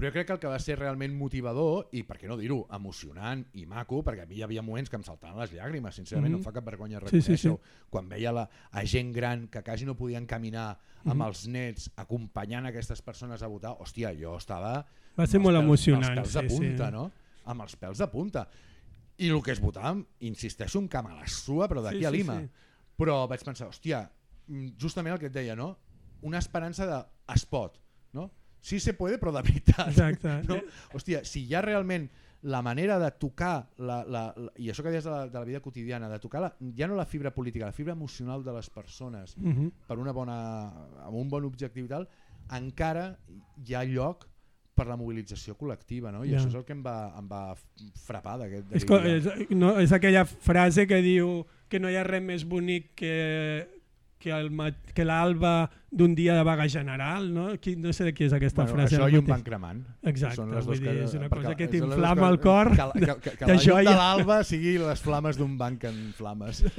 però 0.00 0.08
jo 0.08 0.12
crec 0.14 0.26
que 0.26 0.32
el 0.32 0.38
que 0.40 0.48
va 0.48 0.58
ser 0.58 0.78
realment 0.78 1.12
motivador 1.12 1.90
i, 1.92 2.00
per 2.08 2.16
què 2.16 2.26
no 2.26 2.38
dir-ho, 2.40 2.62
emocionant 2.72 3.42
i 3.60 3.66
maco, 3.68 3.98
perquè 4.06 4.22
a 4.24 4.26
mi 4.26 4.38
hi 4.38 4.42
havia 4.46 4.62
moments 4.64 4.88
que 4.88 4.96
em 4.96 5.02
saltaven 5.04 5.36
les 5.42 5.52
llàgrimes, 5.52 5.92
sincerament, 5.94 6.30
Mhm. 6.32 6.38
no 6.38 6.38
em 6.40 6.44
fa 6.44 6.52
cap 6.56 6.64
vergonya 6.64 7.00
Sí, 7.00 7.20
sí, 7.20 7.34
reconèixer-ho, 7.36 7.58
sí. 7.60 7.86
quan 7.90 8.08
veia 8.08 8.32
la, 8.32 8.48
a 8.72 8.84
gent 8.86 9.12
gran 9.12 9.46
que 9.48 9.62
quasi 9.62 9.84
no 9.84 9.94
podien 9.96 10.24
caminar 10.24 10.78
amb 11.04 11.14
Mhm. 11.20 11.26
els 11.26 11.46
nets 11.48 11.90
acompanyant 11.96 12.64
aquestes 12.66 13.02
persones 13.02 13.42
a 13.42 13.46
votar, 13.46 13.76
hòstia, 13.78 14.14
jo 14.18 14.36
estava 14.38 14.86
Va 15.18 15.26
ser 15.26 15.38
molt 15.38 15.54
pèls- 15.56 15.64
emocionant. 15.64 16.04
Amb 16.10 16.18
els 16.18 16.34
pèls 16.34 16.42
de 16.42 16.48
sí, 16.48 16.56
punta, 16.56 16.86
sí. 16.86 16.92
no? 16.92 17.12
Amb 17.44 17.60
els 17.62 17.76
pèls 17.80 17.98
de 17.98 18.06
punta. 18.06 18.48
I 19.18 19.28
el 19.28 19.42
que 19.42 19.52
es 19.52 19.60
votava, 19.60 19.96
insisteixo, 20.20 20.78
un 20.78 20.88
camp 20.88 21.08
a 21.08 21.14
la 21.14 21.26
sua, 21.28 21.68
però 21.68 21.82
d'aquí 21.82 21.98
Sí, 21.98 22.04
a 22.06 22.10
sí, 22.10 22.16
Lima. 22.16 22.40
sí. 22.40 22.48
Però 22.96 23.28
vaig 23.28 23.42
pensar, 23.44 23.68
hòstia, 23.68 24.10
mm, 24.46 24.76
justament 24.78 25.12
el 25.12 25.18
que 25.20 25.26
et 25.26 25.32
deia, 25.32 25.54
no? 25.54 25.76
Una 26.22 26.38
esperança 26.38 26.86
de 26.86 27.04
es 27.34 27.44
pot, 27.44 27.78
no? 28.14 28.30
Sí 28.60 28.78
se 28.80 28.92
puede, 28.94 29.18
però 29.18 29.32
de 29.32 29.42
veritat. 29.42 29.88
Exacte. 29.92 30.42
No? 30.48 30.60
Hòstia, 30.94 31.24
si 31.24 31.46
hi 31.46 31.54
ha 31.54 31.62
realment 31.64 32.08
la 32.42 32.62
manera 32.64 32.98
de 32.98 33.10
tocar, 33.20 33.68
la, 33.76 33.98
la, 34.08 34.22
la, 34.36 34.52
i 34.56 34.70
això 34.72 34.82
que 34.82 34.88
deies 34.92 35.04
de 35.04 35.10
la, 35.12 35.26
de 35.28 35.38
la 35.38 35.44
vida 35.44 35.60
quotidiana, 35.60 36.08
de 36.08 36.18
tocar 36.18 36.40
la, 36.40 36.54
ja 36.76 36.86
no 36.88 36.96
la 36.96 37.04
fibra 37.04 37.34
política, 37.36 37.66
la 37.68 37.76
fibra 37.76 37.92
emocional 37.92 38.44
de 38.44 38.52
les 38.56 38.70
persones 38.70 39.36
Uh 39.36 39.52
-huh. 39.52 39.70
per 39.86 39.98
una 39.98 40.12
bona, 40.12 40.36
amb 41.04 41.16
un 41.16 41.28
bon 41.28 41.44
objectiu 41.44 41.84
i 41.84 41.88
tal, 41.88 42.08
encara 42.50 43.18
hi 43.66 43.74
ha 43.74 43.84
lloc 43.84 44.26
per 44.74 44.86
la 44.86 44.96
mobilització 44.96 45.54
col·lectiva, 45.58 46.10
no? 46.10 46.24
I 46.24 46.30
Ja. 46.30 46.38
això 46.38 46.48
és 46.48 46.54
el 46.54 46.64
que 46.64 46.72
em 46.72 46.82
va, 46.82 47.12
em 47.18 47.28
va 47.28 47.54
frapar 48.06 48.38
d'aquest 48.38 48.72
És, 48.72 48.84
és, 49.26 49.50
no, 49.50 49.78
és 49.78 49.92
aquella 49.92 50.24
frase 50.24 50.86
que 50.86 51.02
diu 51.02 51.44
que 51.68 51.78
no 51.78 51.90
hi 51.90 51.96
ha 51.96 52.04
res 52.04 52.22
més 52.22 52.44
bonic 52.48 52.94
que, 52.94 53.68
que, 54.20 55.04
l'alba 55.04 55.70
d'un 55.90 56.12
dia 56.14 56.34
de 56.36 56.42
vaga 56.46 56.68
general, 56.68 57.30
no? 57.34 57.46
Qui, 57.58 57.74
no 57.80 57.92
sé 57.96 58.04
de 58.04 58.12
qui 58.14 58.28
és 58.28 58.34
aquesta 58.36 58.62
Bueno, 58.66 58.76
frase. 58.76 58.96
això 58.98 59.08
i 59.10 59.16
un 59.18 59.26
banc 59.26 59.42
cremant. 59.46 59.80
Exacte, 60.06 60.36
Són 60.42 60.52
les 60.54 60.66
vull 60.68 60.78
dir, 60.78 60.94
és 61.06 61.14
una 61.18 61.28
cosa 61.32 61.56
que 61.56 61.66
t'inflama 61.72 62.28
el 62.28 62.38
cor. 62.44 62.70
Que, 62.76 62.86
que, 63.00 63.16
que, 63.24 63.34
que 63.40 63.50
la 63.50 63.56
llum 63.64 63.82
de 63.90 63.96
l'alba 64.02 64.38
sigui 64.44 64.76
les 64.78 65.00
flames 65.02 65.40
d'un 65.40 65.56
banc 65.58 65.88
en 65.90 65.98
flames. 66.14 66.62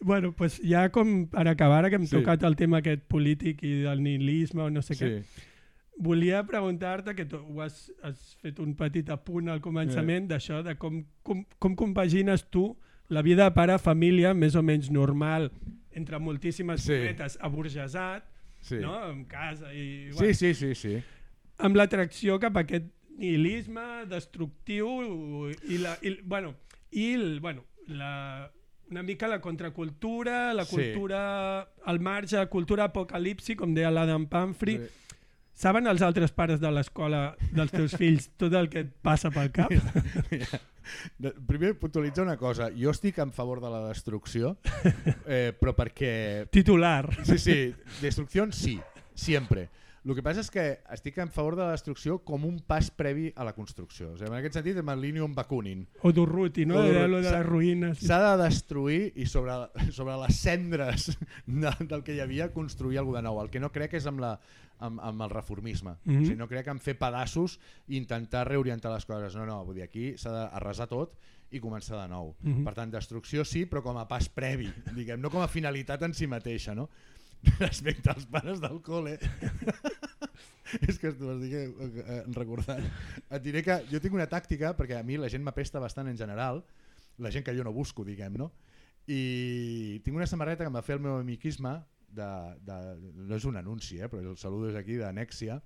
Bueno, 0.00 0.30
pues 0.30 0.60
ja 0.62 0.84
com 0.94 1.26
per 1.26 1.48
acabar, 1.50 1.80
ara 1.80 1.88
que 1.90 1.96
hem 1.98 2.04
Sí. 2.06 2.14
tocat 2.14 2.44
el 2.46 2.54
tema 2.54 2.78
aquest 2.78 3.02
polític 3.10 3.64
i 3.66 3.80
del 3.82 3.98
nihilisme 4.04 4.62
o 4.62 4.70
no 4.70 4.78
sé 4.80 4.94
què, 4.94 5.08
sí. 5.24 5.42
volia 5.98 6.44
preguntar-te, 6.46 7.16
que 7.18 7.24
tu 7.26 7.36
ho 7.42 7.60
has, 7.64 7.90
has 8.06 8.36
fet 8.40 8.60
un 8.62 8.76
petit 8.78 9.10
apunt 9.10 9.48
al 9.50 9.58
començament, 9.60 10.28
d'això, 10.30 10.62
de 10.62 10.76
com, 10.78 11.00
com, 11.26 11.42
com 11.58 11.74
compagines 11.74 12.44
tu 12.48 12.76
la 13.08 13.22
vida 13.22 13.48
de 13.48 13.50
pare, 13.56 13.78
família, 13.82 14.34
més 14.34 14.54
o 14.54 14.62
menys 14.62 14.90
normal, 14.94 15.50
entre 15.98 16.18
moltíssimes 16.22 16.82
Sí. 16.86 16.94
cometes, 16.96 17.38
aburgesat, 17.42 18.24
Sí. 18.60 18.80
no? 18.82 18.94
amb 18.98 19.26
casa 19.30 19.72
i... 19.74 20.10
sí, 20.18 20.32
sí, 20.34 20.54
sí, 20.54 20.72
sí. 20.74 20.94
amb 21.58 21.76
l'atracció 21.78 22.38
cap 22.42 22.56
a 22.56 22.62
aquest 22.66 22.86
nihilisme 23.18 24.06
destructiu 24.10 25.50
i, 25.68 25.78
la, 25.82 25.96
i, 26.02 26.16
bueno, 26.22 26.54
i 26.94 27.12
el, 27.14 27.40
bueno, 27.40 27.64
la, 27.88 28.50
una 28.90 29.02
mica 29.02 29.28
la 29.28 29.40
contracultura, 29.40 30.54
la 30.54 30.64
Sí. 30.64 30.76
cultura 30.76 31.68
al 31.84 32.00
marge, 32.00 32.46
cultura 32.48 32.84
apocalipsi, 32.88 33.56
com 33.56 33.74
deia 33.74 33.90
l'Adam 33.90 34.26
Pamfrey. 34.30 34.78
Sí. 34.78 35.07
Saben 35.58 35.88
els 35.90 36.02
altres 36.06 36.30
pares 36.30 36.60
de 36.62 36.70
l'escola 36.70 37.32
dels 37.50 37.72
teus 37.74 37.96
fills 38.00 38.28
tot 38.38 38.54
el 38.54 38.68
que 38.70 38.84
et 38.84 38.92
passa 39.02 39.30
pel 39.34 39.50
cap? 39.54 39.72
Mira, 40.30 40.60
de- 41.18 41.32
primer 41.48 41.72
puntualitzar 41.80 42.24
una 42.28 42.36
cosa. 42.38 42.68
Jo 42.78 42.92
estic 42.94 43.18
en 43.24 43.32
favor 43.34 43.58
de 43.64 43.72
la 43.72 43.80
destrucció, 43.88 44.54
eh, 45.26 45.50
però 45.58 45.74
perquè... 45.74 46.46
Titular. 46.54 47.10
Sí, 47.26 47.38
sí, 47.42 47.58
destrucció 48.00 48.46
sí, 48.54 48.78
sempre. 49.18 49.66
El 50.08 50.16
que 50.16 50.22
passa 50.24 50.40
és 50.40 50.48
que 50.48 50.62
estic 50.94 51.18
en 51.20 51.28
favor 51.28 51.54
de 51.58 51.66
la 51.66 51.74
destrucció 51.74 52.18
com 52.24 52.46
un 52.48 52.60
pas 52.64 52.88
previ 52.90 53.26
a 53.36 53.44
la 53.44 53.52
construcció. 53.52 54.14
O 54.14 54.16
sigui, 54.16 54.30
en 54.30 54.38
aquest 54.38 54.56
sentit, 54.56 54.78
amb 54.80 55.36
Bakunin. 55.36 55.82
O 56.02 56.12
d'Urruti, 56.16 56.64
no? 56.64 56.78
O 56.78 56.82
De, 56.82 56.92
d'Urruti. 56.94 57.10
lo 57.12 57.20
de 57.20 57.30
les 57.34 57.46
ruïnes. 57.46 57.98
S'ha 58.00 58.18
de 58.24 58.42
destruir 58.42 59.12
i 59.16 59.26
sobre, 59.26 59.52
sobre 59.92 60.16
les 60.22 60.40
cendres 60.40 61.10
de, 61.46 61.74
del 61.84 62.02
que 62.06 62.16
hi 62.16 62.20
havia 62.24 62.50
construir 62.54 62.98
alguna 62.98 63.20
de 63.20 63.28
nou. 63.28 63.42
El 63.42 63.50
que 63.50 63.60
no 63.60 63.68
crec 63.74 63.98
és 64.00 64.06
amb, 64.08 64.22
la, 64.24 64.38
amb, 64.78 65.00
amb 65.04 65.26
el 65.26 65.30
reformisme. 65.30 65.98
Mhm. 66.04 66.16
o 66.22 66.24
sigui, 66.24 66.38
no 66.40 66.48
crec 66.48 66.72
en 66.72 66.80
fer 66.80 66.96
pedaços 66.98 67.58
i 67.88 67.98
intentar 68.00 68.46
reorientar 68.48 68.92
les 68.94 69.04
coses. 69.04 69.36
No, 69.36 69.44
no, 69.44 69.64
vull 69.66 69.76
dir, 69.76 69.84
aquí 69.84 70.14
s'ha 70.16 70.32
d'arrasar 70.32 70.88
tot 70.88 71.18
i 71.50 71.60
començar 71.60 72.00
de 72.02 72.08
nou. 72.08 72.34
Mhm. 72.40 72.64
Per 72.64 72.74
tant, 72.76 72.90
destrucció 72.92 73.44
sí, 73.44 73.66
però 73.66 73.82
com 73.82 73.96
a 73.98 74.08
pas 74.08 74.28
previ, 74.28 74.68
diguem, 74.96 75.20
no 75.20 75.30
com 75.30 75.40
a 75.44 75.48
finalitat 75.48 76.02
en 76.02 76.14
si 76.14 76.26
mateixa. 76.26 76.74
No? 76.74 76.88
Respecte 77.62 78.10
als 78.12 78.26
pares 78.30 78.62
del 78.62 78.80
col·le, 78.84 79.16
és 80.88 80.98
que 81.00 81.12
estic 81.12 81.54
eh, 81.54 81.66
eh, 81.68 82.22
recordant. 82.36 82.82
Et 83.30 83.44
diré 83.44 83.62
que 83.66 83.78
jo 83.90 84.00
tinc 84.02 84.16
una 84.16 84.28
tàctica, 84.30 84.74
perquè 84.78 84.98
a 84.98 85.04
mi 85.06 85.18
la 85.20 85.30
gent 85.32 85.44
m'apesta 85.46 85.82
bastant 85.82 86.10
en 86.10 86.18
general, 86.18 86.64
la 87.18 87.32
gent 87.34 87.46
que 87.46 87.54
jo 87.56 87.66
no 87.66 87.74
busco, 87.74 88.04
diguem, 88.06 88.36
no? 88.38 88.50
I 89.08 90.00
tinc 90.04 90.18
una 90.18 90.28
samarreta 90.28 90.64
que 90.64 90.72
em 90.72 90.76
va 90.76 90.84
fer 90.84 90.98
el 90.98 91.04
meu 91.04 91.16
amiquisme, 91.16 91.78
de, 92.08 92.28
de, 92.64 92.76
no 93.28 93.36
és 93.36 93.46
un 93.48 93.58
anunci, 93.60 93.98
eh, 94.00 94.08
però 94.10 94.22
el 94.24 94.38
saludo 94.40 94.70
és 94.72 94.78
aquí, 94.78 94.98
d'Anèxia, 95.00 95.60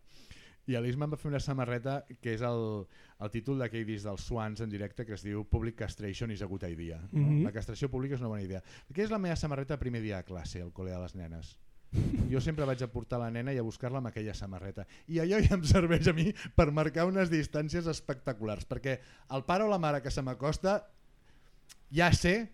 i 0.71 0.79
l'Isma 0.79 1.09
em 1.09 1.15
va 1.15 1.19
fer 1.19 1.31
una 1.31 1.41
samarreta 1.43 1.97
que 2.23 2.37
és 2.37 2.43
el, 2.47 2.85
el 3.19 3.33
títol 3.35 3.59
d'aquell 3.59 3.87
disc 3.89 4.07
dels 4.07 4.27
Swans 4.29 4.63
en 4.63 4.71
directe 4.71 5.07
que 5.09 5.17
es 5.17 5.25
diu 5.27 5.43
Public 5.51 5.81
Castration 5.81 6.31
is 6.31 6.43
a 6.43 6.47
good 6.51 6.63
idea. 6.69 7.01
No? 7.11 7.27
Mhm. 7.27 7.43
La 7.49 7.53
castració 7.55 7.91
pública 7.91 8.15
és 8.15 8.23
una 8.23 8.31
bona 8.31 8.45
idea. 8.45 8.63
Aquesta 8.87 9.09
és 9.09 9.15
la 9.15 9.19
meva 9.23 9.37
samarreta 9.37 9.81
primer 9.81 10.03
dia 10.05 10.23
de 10.23 10.29
classe, 10.29 10.63
al 10.63 10.73
col·le 10.73 10.95
de 10.95 11.03
les 11.03 11.17
nenes. 11.19 11.57
Jo 12.31 12.41
sempre 12.41 12.65
vaig 12.65 12.81
a 12.81 12.89
portar 12.89 13.19
la 13.21 13.29
nena 13.31 13.53
i 13.53 13.59
a 13.61 13.65
buscar-la 13.67 14.01
amb 14.01 14.09
aquella 14.09 14.33
samarreta. 14.35 14.87
I 15.13 15.19
allò 15.21 15.43
ja 15.45 15.59
em 15.59 15.65
serveix 15.69 16.09
a 16.09 16.15
mi 16.17 16.31
per 16.57 16.71
marcar 16.73 17.05
unes 17.11 17.29
distàncies 17.33 17.89
espectaculars, 17.91 18.65
perquè 18.69 18.99
el 19.35 19.45
pare 19.45 19.67
o 19.67 19.69
la 19.69 19.81
mare 19.83 20.01
que 20.01 20.11
se 20.11 20.25
m'acosta 20.25 20.79
ja 21.93 22.09
sé 22.17 22.49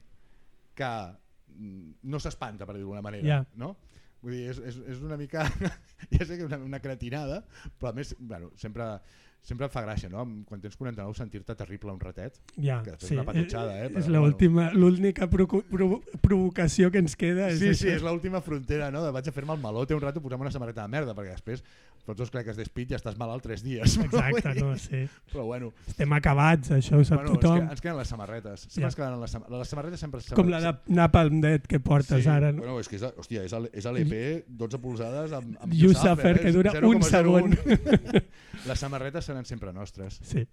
que 0.75 0.91
mm, 1.55 2.01
no 2.11 2.19
s'espanta, 2.19 2.67
per 2.67 2.75
dir-ho 2.75 2.89
d'alguna 2.89 3.05
manera. 3.05 3.29
Ja. 3.29 3.39
No? 3.55 3.77
Vull 4.29 4.37
dir, 4.37 4.51
és, 4.53 4.59
és, 4.73 4.83
és 4.95 5.01
una 5.05 5.17
mica... 5.21 5.47
ja 6.15 6.25
sé 6.27 6.37
que 6.37 6.43
és 6.45 6.49
una, 6.51 6.61
una 6.69 6.81
cretinada, 6.85 7.41
però 7.81 7.95
a 7.95 7.97
més, 7.97 8.13
bueno, 8.21 8.51
sempre, 8.61 8.87
sempre 9.49 9.67
em 9.69 9.73
fa 9.73 9.83
gràcia, 9.87 10.11
no? 10.13 10.27
Quan 10.49 10.61
tens 10.61 10.77
49 10.77 11.17
sentir-te 11.17 11.55
terrible 11.57 11.95
un 11.95 12.01
ratet. 12.03 12.37
Ja, 12.61 12.81
que 12.85 12.93
després 12.93 13.09
sí. 13.15 13.17
una 13.17 13.25
patutxada, 13.29 13.77
eh, 13.79 13.89
És 13.89 14.05
però, 14.11 14.19
l'última, 14.21 14.69
l'única 14.77 15.29
provo 15.33 15.63
provo 15.71 16.01
provocació 16.25 16.91
que 16.93 17.01
ens 17.01 17.17
queda. 17.17 17.49
És 17.49 17.63
Sí, 17.63 17.71
això. 17.73 17.87
sí, 17.87 17.93
és 17.97 18.05
l'última 18.05 18.43
frontera, 18.45 18.91
no? 18.95 19.05
De 19.07 19.15
vaig 19.15 19.31
a 19.31 19.35
fer-me 19.35 19.57
el 19.57 19.63
malote 19.65 19.97
un 19.97 20.05
rato 20.05 20.21
posant 20.25 20.45
una 20.45 20.53
samarreta 20.53 20.85
de 20.85 20.93
merda, 20.99 21.17
perquè 21.17 21.33
després 21.39 21.65
fots 22.09 22.17
dos 22.25 22.31
claques 22.33 22.57
d'espit 22.57 22.89
i 22.89 22.97
ja 22.97 22.99
estàs 23.03 23.19
malalt 23.21 23.45
tres 23.45 23.61
dies. 23.63 23.99
Exacte, 24.01 24.55
no, 24.65 24.73
sí. 24.81 25.03
Però 25.31 25.45
bueno, 25.45 25.71
Estem 25.87 26.13
acabats, 26.17 26.73
això 26.79 26.97
ho 26.99 27.05
sap 27.05 27.21
bueno 27.21 27.35
ens, 27.37 27.43
tothom. 27.43 27.59
que, 27.67 27.75
ens 27.77 27.85
queden 27.85 27.99
les 28.01 28.09
samarretes. 28.15 28.65
Sempre 28.67 28.89
ens 28.89 28.97
queden 28.97 29.21
les, 29.21 29.35
sam 29.37 29.45
les 29.53 29.69
samarretes 29.75 30.01
sempre... 30.01 30.23
Com 30.35 30.49
la 30.53 30.63
de 30.65 30.73
Napalm 30.97 31.43
Dead 31.45 31.69
que 31.69 31.81
portes 31.85 32.25
sí, 32.25 32.31
ara. 32.33 32.51
No? 32.57 32.65
Bueno, 32.65 32.81
és 32.81 32.89
que 32.89 32.97
és, 32.97 33.05
hòstia, 33.05 33.45
és, 33.45 33.53
el- 33.59 33.69
és 33.77 33.87
l'EP 33.93 34.49
12 34.49 34.81
polzades 34.83 35.37
amb, 35.37 35.55
amb 35.61 35.75
Yusafer, 35.77 36.39
que 36.41 36.53
dura 36.57 36.73
un 36.81 37.03
0,01. 37.05 38.25
Les 38.69 38.81
samarretes 38.81 39.25
seran 39.29 39.45
sempre 39.47 39.73
nostres. 39.73 40.19
Sí. 40.25 40.47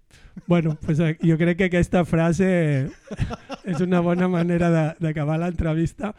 Bueno, 0.46 0.76
pues, 0.86 1.00
eh, 1.00 1.16
jo 1.24 1.38
crec 1.40 1.58
que 1.58 1.70
aquesta 1.72 2.04
frase 2.06 2.50
és 3.66 3.80
una 3.82 4.00
bona 4.06 4.28
manera 4.30 4.70
de- 4.70 4.92
d'acabar 5.00 5.40
l'entrevista. 5.42 6.14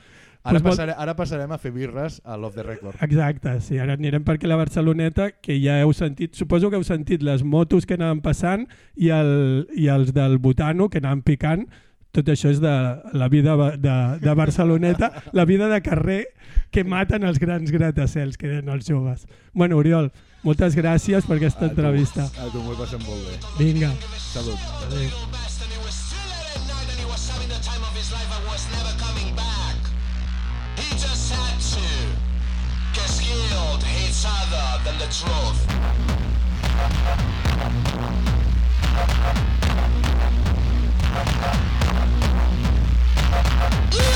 Ara, 0.46 0.60
Pues 0.60 0.62
passare, 0.76 0.94
ara 0.96 1.16
passarem 1.18 1.50
a 1.50 1.58
fer 1.58 1.72
birres 1.74 2.20
a 2.24 2.36
l'Off 2.38 2.54
the 2.54 2.62
Record. 2.62 3.00
Exacte, 3.02 3.56
sí, 3.66 3.80
ara 3.82 3.96
anirem 3.98 4.22
per 4.24 4.36
aquí 4.36 4.46
a 4.46 4.52
la 4.52 4.58
Barceloneta, 4.60 5.32
que 5.42 5.56
ja 5.58 5.80
heu 5.82 5.90
sentit, 5.96 6.36
suposo 6.38 6.70
que 6.70 6.78
heu 6.78 6.84
sentit 6.86 7.24
les 7.26 7.42
motos 7.42 7.86
que 7.86 7.98
anaven 7.98 8.22
passant 8.22 8.68
i, 8.94 9.10
el, 9.10 9.66
i 9.74 9.88
els 9.90 10.14
del 10.14 10.38
Butano 10.38 10.86
que 10.92 11.02
anaven 11.02 11.24
picant, 11.26 11.66
tot 12.14 12.30
això 12.32 12.48
és 12.54 12.62
de 12.62 12.72
la 13.12 13.28
vida 13.28 13.56
de, 13.76 13.96
de 14.22 14.34
Barceloneta, 14.38 15.10
la 15.36 15.44
vida 15.44 15.68
de 15.68 15.82
carrer 15.84 16.22
que 16.70 16.84
maten 16.84 17.26
els 17.28 17.42
grans 17.42 17.74
gratacels 17.74 18.38
que 18.38 18.48
deien 18.48 18.70
els 18.72 18.88
joves. 18.88 19.26
Bueno, 19.52 19.76
Oriol, 19.82 20.12
moltes 20.46 20.78
gràcies 20.78 21.26
per 21.26 21.36
aquesta 21.40 21.66
A 21.66 21.68
tu, 21.68 21.74
entrevista. 21.74 22.30
A 22.38 22.48
tu 22.54 22.62
m'ho 22.62 22.72
he 22.72 22.80
passat 22.80 23.02
molt 23.04 23.20
bé. 23.26 23.36
Vinga. 23.58 23.92
Salut. 24.30 24.72
Adéu. 24.86 25.55
de 34.86 34.92
the 34.98 35.06
truth. 35.06 35.66
Yeah! 43.92 44.15